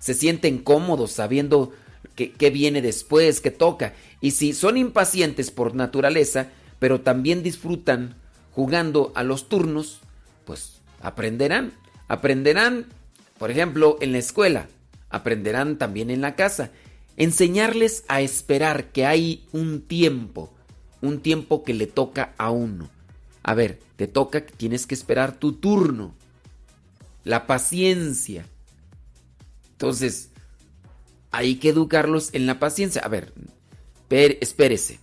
[0.00, 1.72] Se sienten cómodos sabiendo
[2.16, 3.94] qué viene después, qué toca.
[4.20, 6.48] Y si son impacientes por naturaleza,
[6.78, 8.16] pero también disfrutan
[8.50, 10.00] jugando a los turnos,
[10.44, 11.72] pues aprenderán.
[12.08, 12.86] Aprenderán,
[13.38, 14.66] por ejemplo, en la escuela.
[15.08, 16.70] Aprenderán también en la casa.
[17.16, 20.52] Enseñarles a esperar que hay un tiempo,
[21.00, 22.90] un tiempo que le toca a uno.
[23.42, 26.14] A ver, te toca que tienes que esperar tu turno.
[27.24, 28.46] La paciencia.
[29.72, 30.30] Entonces,
[31.30, 33.02] hay que educarlos en la paciencia.
[33.02, 33.32] A ver,
[34.08, 34.98] espérese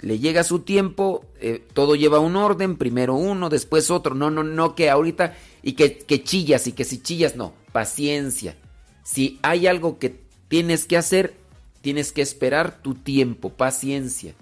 [0.00, 4.14] le llega su tiempo, eh, todo lleva un orden, primero uno, después otro.
[4.14, 8.56] No, no, no, que ahorita y que, que chillas y que si chillas, no, paciencia.
[9.02, 11.34] Si hay algo que tienes que hacer,
[11.80, 14.34] tienes que esperar tu tiempo, paciencia.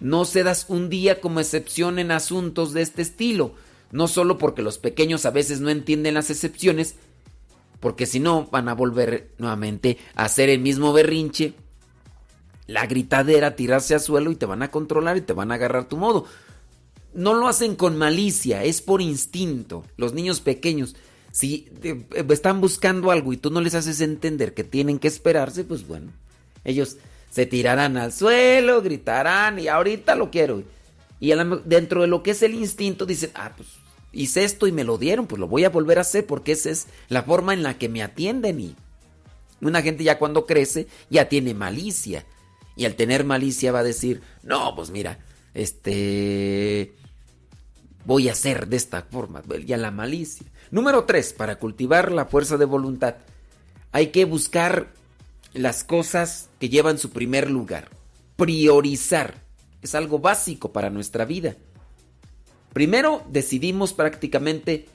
[0.00, 3.54] No cedas un día como excepción en asuntos de este estilo,
[3.90, 6.94] no solo porque los pequeños a veces no entienden las excepciones,
[7.80, 11.54] porque si no van a volver nuevamente a hacer el mismo berrinche
[12.68, 15.88] la gritadera, tirarse al suelo y te van a controlar y te van a agarrar
[15.88, 16.26] tu modo.
[17.14, 19.84] No lo hacen con malicia, es por instinto.
[19.96, 20.94] Los niños pequeños,
[21.32, 25.64] si eh, están buscando algo y tú no les haces entender que tienen que esperarse,
[25.64, 26.12] pues bueno,
[26.64, 26.96] ellos
[27.30, 30.62] se tirarán al suelo, gritarán y ahorita lo quiero.
[31.20, 31.32] Y
[31.64, 33.68] dentro de lo que es el instinto dicen, ah, pues
[34.12, 36.70] hice esto y me lo dieron, pues lo voy a volver a hacer porque esa
[36.70, 38.76] es la forma en la que me atienden y
[39.60, 42.24] una gente ya cuando crece ya tiene malicia
[42.76, 45.18] y al tener malicia va a decir, no, pues mira,
[45.52, 46.94] este,
[48.04, 50.46] voy a hacer de esta forma, ya la malicia.
[50.70, 53.16] Número tres, para cultivar la fuerza de voluntad,
[53.92, 54.92] hay que buscar
[55.54, 57.88] las cosas que llevan su primer lugar.
[58.36, 59.42] Priorizar.
[59.82, 61.56] Es algo básico para nuestra vida.
[62.72, 64.86] Primero decidimos prácticamente,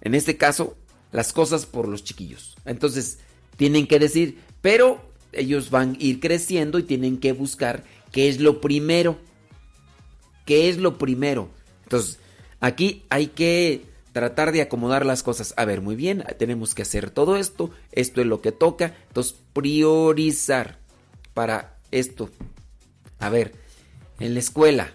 [0.00, 0.76] en este caso,
[1.12, 2.56] las cosas por los chiquillos.
[2.64, 3.18] Entonces,
[3.56, 5.00] tienen que decir, pero
[5.32, 9.18] ellos van a ir creciendo y tienen que buscar qué es lo primero.
[10.44, 11.50] ¿Qué es lo primero?
[11.82, 12.18] Entonces,
[12.60, 13.84] aquí hay que
[14.16, 15.52] tratar de acomodar las cosas.
[15.58, 19.36] A ver, muy bien, tenemos que hacer todo esto, esto es lo que toca, entonces
[19.52, 20.78] priorizar
[21.34, 22.30] para esto.
[23.18, 23.52] A ver,
[24.18, 24.94] en la escuela,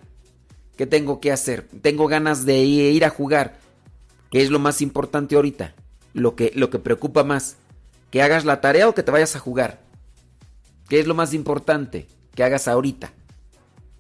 [0.76, 1.68] ¿qué tengo que hacer?
[1.84, 3.60] Tengo ganas de ir a jugar.
[4.32, 5.76] ¿Qué es lo más importante ahorita?
[6.16, 7.58] Lo que, lo que preocupa más.
[8.10, 9.82] ¿Que hagas la tarea o que te vayas a jugar?
[10.90, 13.14] ¿Qué es lo más importante que hagas ahorita?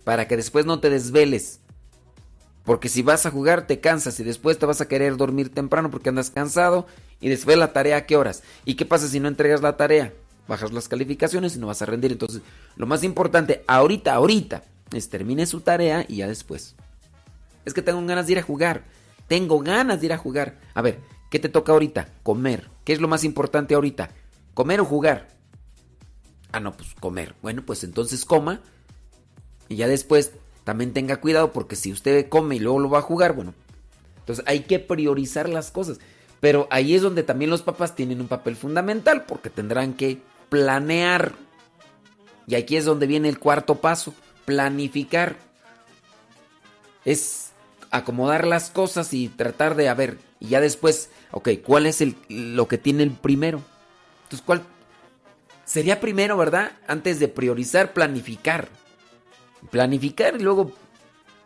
[0.03, 1.59] Para que después no te desveles.
[2.63, 5.89] Porque si vas a jugar te cansas y después te vas a querer dormir temprano
[5.89, 6.85] porque andas cansado
[7.19, 8.43] y después la tarea a qué horas.
[8.65, 10.13] ¿Y qué pasa si no entregas la tarea?
[10.47, 12.11] Bajas las calificaciones y no vas a rendir.
[12.11, 12.41] Entonces,
[12.75, 16.75] lo más importante ahorita, ahorita, es termine su tarea y ya después.
[17.65, 18.83] Es que tengo ganas de ir a jugar.
[19.27, 20.59] Tengo ganas de ir a jugar.
[20.73, 20.99] A ver,
[21.29, 22.09] ¿qué te toca ahorita?
[22.23, 22.69] Comer.
[22.83, 24.09] ¿Qué es lo más importante ahorita?
[24.53, 25.29] ¿Comer o jugar?
[26.51, 27.35] Ah, no, pues comer.
[27.41, 28.61] Bueno, pues entonces coma.
[29.69, 30.31] Y ya después
[30.63, 33.53] también tenga cuidado porque si usted come y luego lo va a jugar, bueno.
[34.19, 35.99] Entonces hay que priorizar las cosas.
[36.39, 41.33] Pero ahí es donde también los papás tienen un papel fundamental porque tendrán que planear.
[42.47, 44.13] Y aquí es donde viene el cuarto paso,
[44.45, 45.35] planificar.
[47.05, 47.51] Es
[47.91, 52.15] acomodar las cosas y tratar de, a ver, y ya después, ok, ¿cuál es el,
[52.29, 53.61] lo que tiene el primero?
[54.23, 54.63] Entonces, ¿cuál
[55.65, 56.71] sería primero, ¿verdad?
[56.87, 58.69] Antes de priorizar, planificar.
[59.69, 60.71] Planificar y luego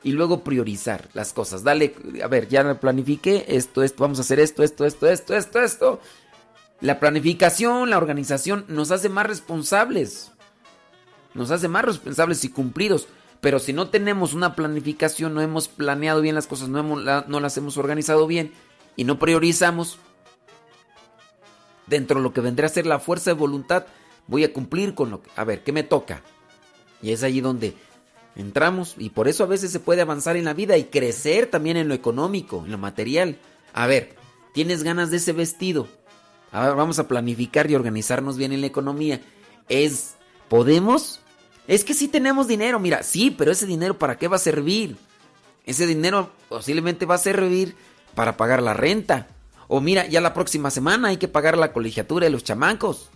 [0.03, 1.63] y luego priorizar las cosas.
[1.63, 5.59] Dale, a ver, ya planifiqué esto, esto, vamos a hacer esto, esto, esto, esto, esto,
[5.59, 5.99] esto.
[6.79, 10.31] La planificación, la organización nos hace más responsables.
[11.33, 13.07] Nos hace más responsables y cumplidos.
[13.41, 17.57] Pero si no tenemos una planificación, no hemos planeado bien las cosas, no, no las
[17.57, 18.53] hemos organizado bien
[18.95, 19.97] y no priorizamos,
[21.87, 23.85] dentro de lo que vendría a ser la fuerza de voluntad,
[24.27, 25.29] voy a cumplir con lo que...
[25.35, 26.21] A ver, ¿qué me toca?
[27.01, 27.75] Y es allí donde
[28.35, 31.77] entramos y por eso a veces se puede avanzar en la vida y crecer también
[31.77, 33.37] en lo económico, en lo material.
[33.73, 34.15] A ver,
[34.53, 35.87] ¿tienes ganas de ese vestido?
[36.51, 39.21] A ver, vamos a planificar y organizarnos bien en la economía.
[39.67, 40.15] Es,
[40.47, 41.21] ¿podemos
[41.67, 44.97] Es que sí tenemos dinero, mira, sí, pero ese dinero ¿para qué va a servir?
[45.65, 47.75] Ese dinero posiblemente va a servir
[48.13, 49.27] para pagar la renta.
[49.67, 53.09] O mira, ya la próxima semana hay que pagar la colegiatura de los chamancos.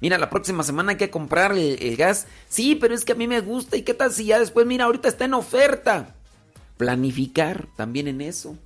[0.00, 2.26] Mira, la próxima semana hay que comprar el, gas.
[2.48, 3.76] Sí, pero es que a mí me gusta.
[3.76, 6.14] ¿Y qué tal si ya después, mira, ahorita está en oferta?
[6.76, 8.56] Planificar también en eso.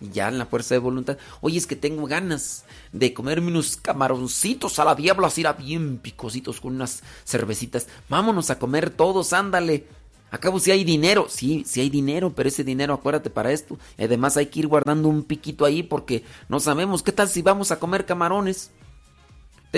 [0.00, 1.16] Ya en la fuerza de voluntad.
[1.40, 6.60] Oye, es que tengo ganas de comerme unos camaroncitos a la diabla, así bien picositos
[6.60, 7.86] con unas cervecitas.
[8.10, 9.86] Vámonos a comer todos, ándale.
[10.30, 11.26] Acabo si hay dinero.
[11.30, 13.78] Sí, sí hay dinero, pero ese dinero, acuérdate para esto.
[13.96, 17.70] Además hay que ir guardando un piquito ahí porque no sabemos qué tal si vamos
[17.70, 18.70] a comer camarones.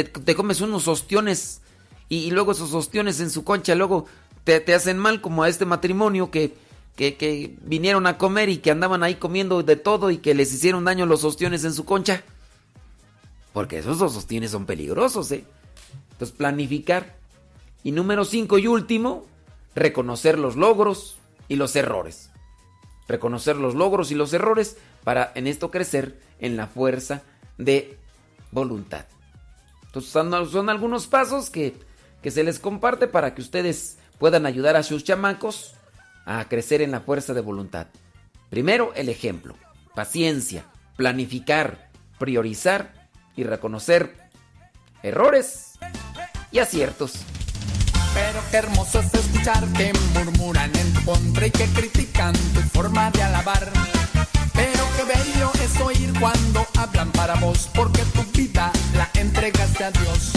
[0.04, 1.62] Te, comes unos ostiones
[2.10, 4.04] y, luego esos ostiones en su concha, luego
[4.44, 6.54] te, hacen mal como a este matrimonio que,
[6.96, 10.52] que, que vinieron a comer y que andaban ahí comiendo de todo y que les
[10.52, 12.22] hicieron daño los ostiones en su concha.
[13.54, 15.44] Porque esos ostiones son peligrosos, ¿eh?
[16.12, 17.16] Entonces, planificar.
[17.82, 19.24] Y número cinco y último,
[19.74, 21.16] reconocer los logros
[21.48, 22.28] y los errores.
[23.08, 27.22] Reconocer los logros y los errores para en esto crecer en la fuerza
[27.56, 27.96] de
[28.50, 29.06] voluntad.
[30.00, 31.76] Son, algunos pasos que,
[32.22, 35.74] que se les comparte para que ustedes puedan ayudar a sus chamacos
[36.24, 37.86] a crecer en la fuerza de voluntad.
[38.50, 39.54] Primero, el ejemplo.
[39.94, 40.64] Paciencia,
[40.96, 44.16] planificar, priorizar y reconocer
[45.02, 45.78] errores
[46.50, 47.12] y aciertos.
[48.14, 53.22] Pero qué hermoso es escuchar que murmuran en tu y que critican tu forma de
[53.22, 53.95] alabar.
[54.52, 59.90] Pero qué bello es oír cuando hablan para vos, porque tu vida la entregaste a
[59.90, 60.32] Dios.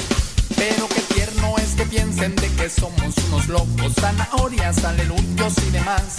[0.56, 6.18] Pero qué tierno es que piensen de que somos unos locos, zanahorias, aleluyos y demás.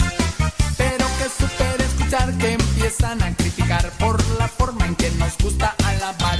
[0.77, 5.75] Pero qué super escuchar que empiezan a criticar por la forma en que nos gusta
[5.85, 6.39] alabar.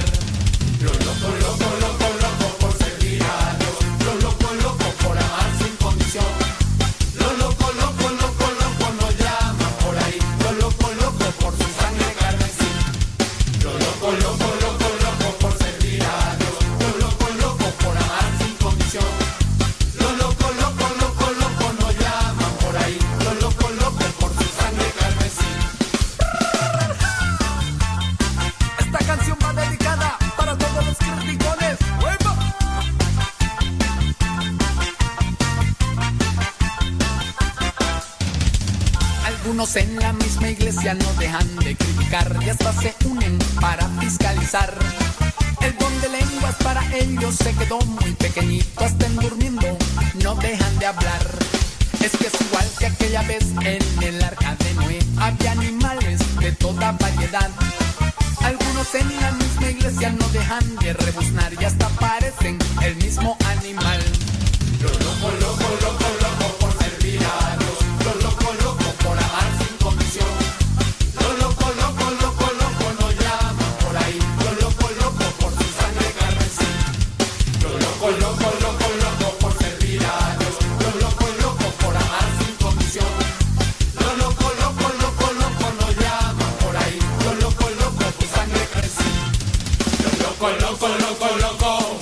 [0.80, 2.01] Lo loco, loco, loco,
[39.62, 44.74] Algunos en la misma iglesia no dejan de criticar y hasta se unen para fiscalizar.
[45.60, 49.78] El don de lenguas para ellos se quedó muy pequeñito, estén durmiendo,
[50.24, 51.22] no dejan de hablar.
[52.02, 56.50] Es que es igual que aquella vez en el arca de Noé, había animales de
[56.50, 57.50] toda variedad.
[58.42, 64.02] Algunos en la misma iglesia no dejan de rebuznar y hasta parecen el mismo animal.
[64.80, 66.01] Lo loco, loco, loco, loco
[90.42, 92.00] Lo loco, loco, loco, loco.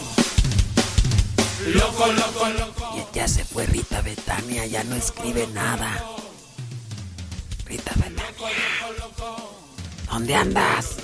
[1.66, 3.08] Loco, loco, loco.
[3.12, 6.02] Ya se fue Rita Betania, ya no escribe nada.
[7.66, 8.24] Rita Betania.
[10.10, 10.96] ¿Dónde andas?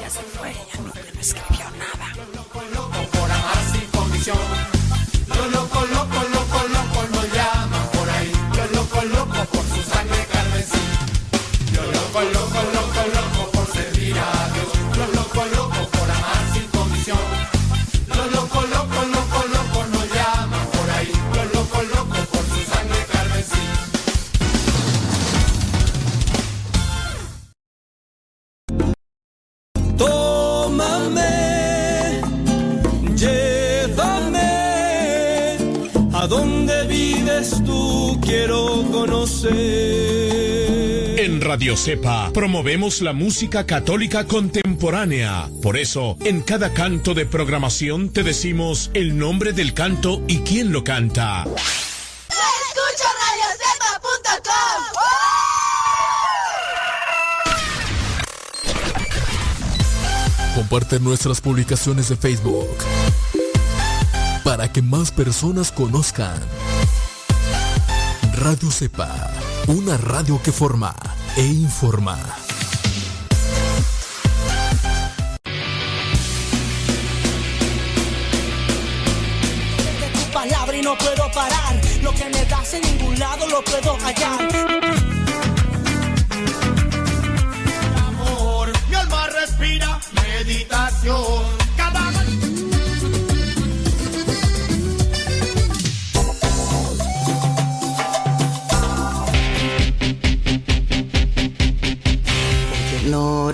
[0.00, 2.14] Ya se fue, ya no, ya no escribió nada.
[3.12, 4.75] por amar sin condición.
[38.46, 39.54] Quiero conocer.
[41.18, 45.50] En Radio Cepa promovemos la música católica contemporánea.
[45.62, 50.72] Por eso, en cada canto de programación te decimos el nombre del canto y quién
[50.72, 51.42] lo canta.
[52.28, 54.54] Escucha radiocepa.com.
[60.54, 62.76] Comparte nuestras publicaciones de Facebook
[64.44, 66.40] para que más personas conozcan.
[68.36, 69.08] Radio Cepa,
[69.66, 70.94] una radio que forma
[71.36, 72.18] e informa.
[80.12, 81.80] tu palabra y no puedo parar.
[82.02, 84.48] Lo que me das en ningún lado lo puedo hallar.
[88.06, 88.72] amor.
[88.90, 91.55] Mi alma respira meditación.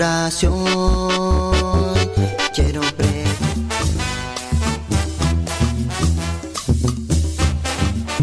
[0.02, 0.64] Oración
[2.54, 3.24] quiero pre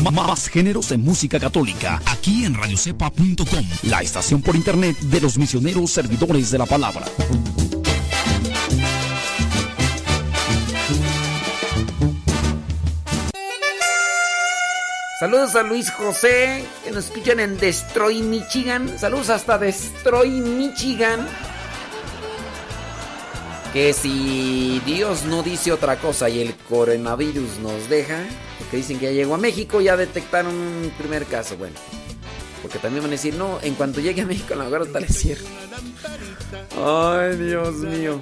[0.04, 5.38] Ma- Más géneros en música católica, aquí en radiocepa.com, la estación por internet de los
[5.38, 7.06] misioneros servidores de la palabra.
[15.20, 18.98] Saludos a Luis José, que nos escuchan en Destroy, Michigan.
[18.98, 21.28] Saludos hasta Destroy, Michigan.
[23.74, 28.26] Que si Dios no dice otra cosa y el coronavirus nos deja,
[28.58, 31.56] porque dicen que ya llegó a México, ya detectaron un primer caso.
[31.56, 31.76] Bueno,
[32.64, 35.00] porque también van a decir, no, en cuanto llegue a México, a lo mejor hasta
[35.00, 35.46] le cierro.
[36.84, 38.20] Ay, Dios mío.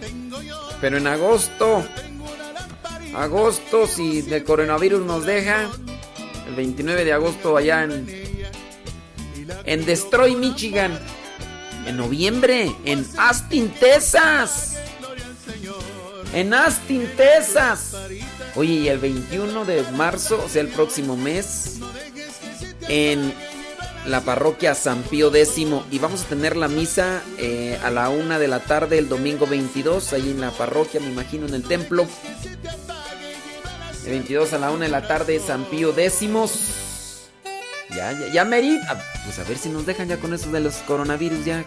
[0.82, 1.84] Pero en agosto,
[3.16, 5.70] agosto, si el coronavirus nos deja,
[6.48, 8.08] el 29 de agosto allá en,
[9.66, 11.00] en Destroy, Michigan.
[11.86, 14.78] En noviembre, en Austin, Texas.
[16.34, 17.96] En Austin, Texas.
[18.56, 21.80] Oye, y el 21 de marzo, o sea, el próximo mes,
[22.88, 23.34] en
[24.06, 25.58] la parroquia San Pío X.
[25.92, 29.48] Y vamos a tener la misa eh, a la una de la tarde el domingo
[29.48, 32.06] 22, ahí en la parroquia, me imagino, en el templo.
[34.06, 36.22] El 22 a la una de la tarde, San Pío X.
[37.90, 38.82] Ya, ya, ya, Merit.
[38.90, 41.66] Ah, Pues a ver si nos dejan ya con eso de los coronavirus, ya.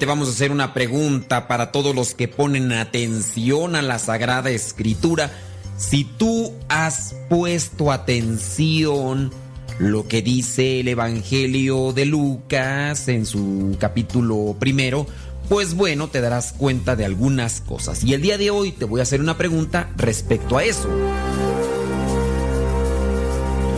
[0.00, 4.48] Nuevamente vamos a hacer una pregunta para todos los que ponen atención a la Sagrada
[4.48, 5.30] Escritura.
[5.76, 9.30] Si tú has puesto atención
[9.78, 15.06] lo que dice el Evangelio de Lucas en su capítulo primero,
[15.50, 18.02] pues bueno, te darás cuenta de algunas cosas.
[18.02, 20.88] Y el día de hoy te voy a hacer una pregunta respecto a eso.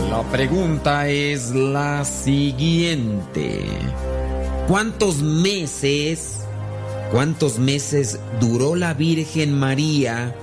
[0.09, 3.65] La pregunta es la siguiente.
[4.67, 6.39] ¿Cuántos meses,
[7.11, 10.33] cuántos meses duró la Virgen María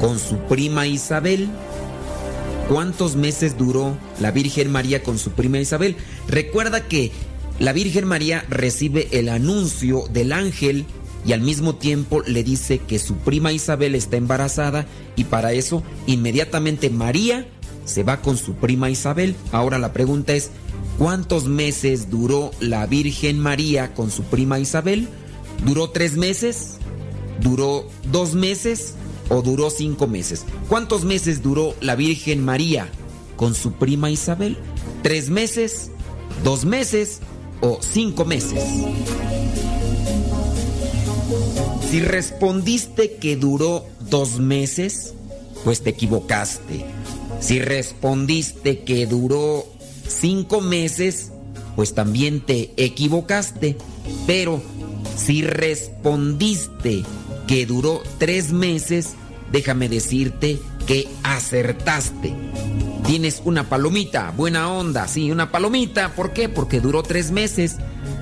[0.00, 1.48] con su prima Isabel?
[2.68, 5.96] ¿Cuántos meses duró la Virgen María con su prima Isabel?
[6.28, 7.10] Recuerda que
[7.58, 10.86] la Virgen María recibe el anuncio del ángel
[11.26, 15.82] y al mismo tiempo le dice que su prima Isabel está embarazada y para eso
[16.06, 17.48] inmediatamente María
[17.84, 19.34] se va con su prima Isabel.
[19.50, 20.50] Ahora la pregunta es,
[20.98, 25.08] ¿cuántos meses duró la Virgen María con su prima Isabel?
[25.64, 26.78] ¿Duró tres meses?
[27.40, 28.94] ¿Duró dos meses?
[29.28, 30.44] ¿O duró cinco meses?
[30.68, 32.88] ¿Cuántos meses duró la Virgen María
[33.36, 34.58] con su prima Isabel?
[35.02, 35.90] ¿Tres meses?
[36.42, 37.20] ¿Dos meses?
[37.60, 38.62] ¿O cinco meses?
[41.90, 45.14] Si respondiste que duró dos meses,
[45.64, 46.84] pues te equivocaste.
[47.40, 49.66] Si respondiste que duró
[50.06, 51.32] cinco meses,
[51.76, 53.76] pues también te equivocaste.
[54.26, 54.62] Pero
[55.16, 57.04] si respondiste
[57.46, 59.14] que duró tres meses,
[59.52, 62.34] déjame decirte que acertaste.
[63.06, 66.14] Tienes una palomita, buena onda, sí, una palomita.
[66.14, 66.48] ¿Por qué?
[66.48, 67.76] Porque duró tres meses.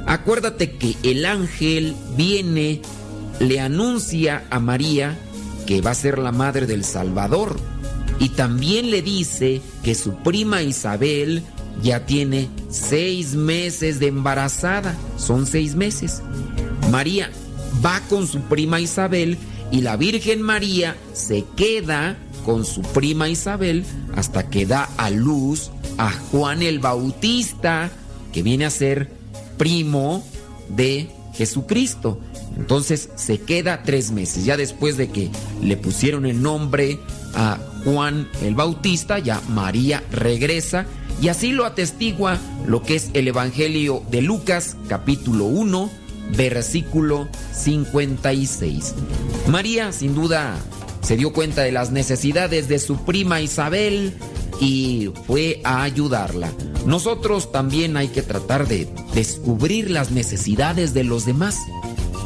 [0.07, 2.83] Acuérdate que el ángel viene,
[3.39, 5.17] le anuncia a María
[5.67, 7.59] que va a ser la madre del Salvador.
[8.19, 11.43] Y también le dice que su prima Isabel
[11.83, 14.95] ya tiene seis meses de embarazada.
[15.17, 16.23] Son seis meses.
[16.91, 17.31] María
[17.85, 19.39] va con su prima Isabel
[19.71, 23.85] y la Virgen María se queda con su prima Isabel
[24.15, 27.91] hasta que da a luz a Juan el Bautista,
[28.33, 29.11] que viene a ser
[29.57, 30.25] primo
[30.69, 32.21] de Jesucristo.
[32.57, 34.45] Entonces se queda tres meses.
[34.45, 35.31] Ya después de que
[35.63, 36.99] le pusieron el nombre
[37.35, 40.87] a Juan el Bautista, ya María regresa
[41.23, 46.03] y así lo atestigua lo que es el Evangelio de Lucas capítulo 1
[46.37, 48.95] versículo 56.
[49.47, 50.57] María sin duda
[51.03, 54.15] se dio cuenta de las necesidades de su prima Isabel
[54.61, 56.51] y fue a ayudarla.
[56.87, 61.59] Nosotros también hay que tratar de descubrir las necesidades de los demás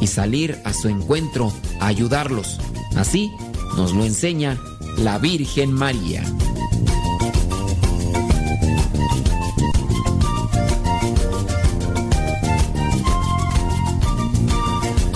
[0.01, 2.59] y salir a su encuentro a ayudarlos.
[2.95, 3.29] Así
[3.75, 4.59] nos lo enseña
[4.97, 6.23] la Virgen María.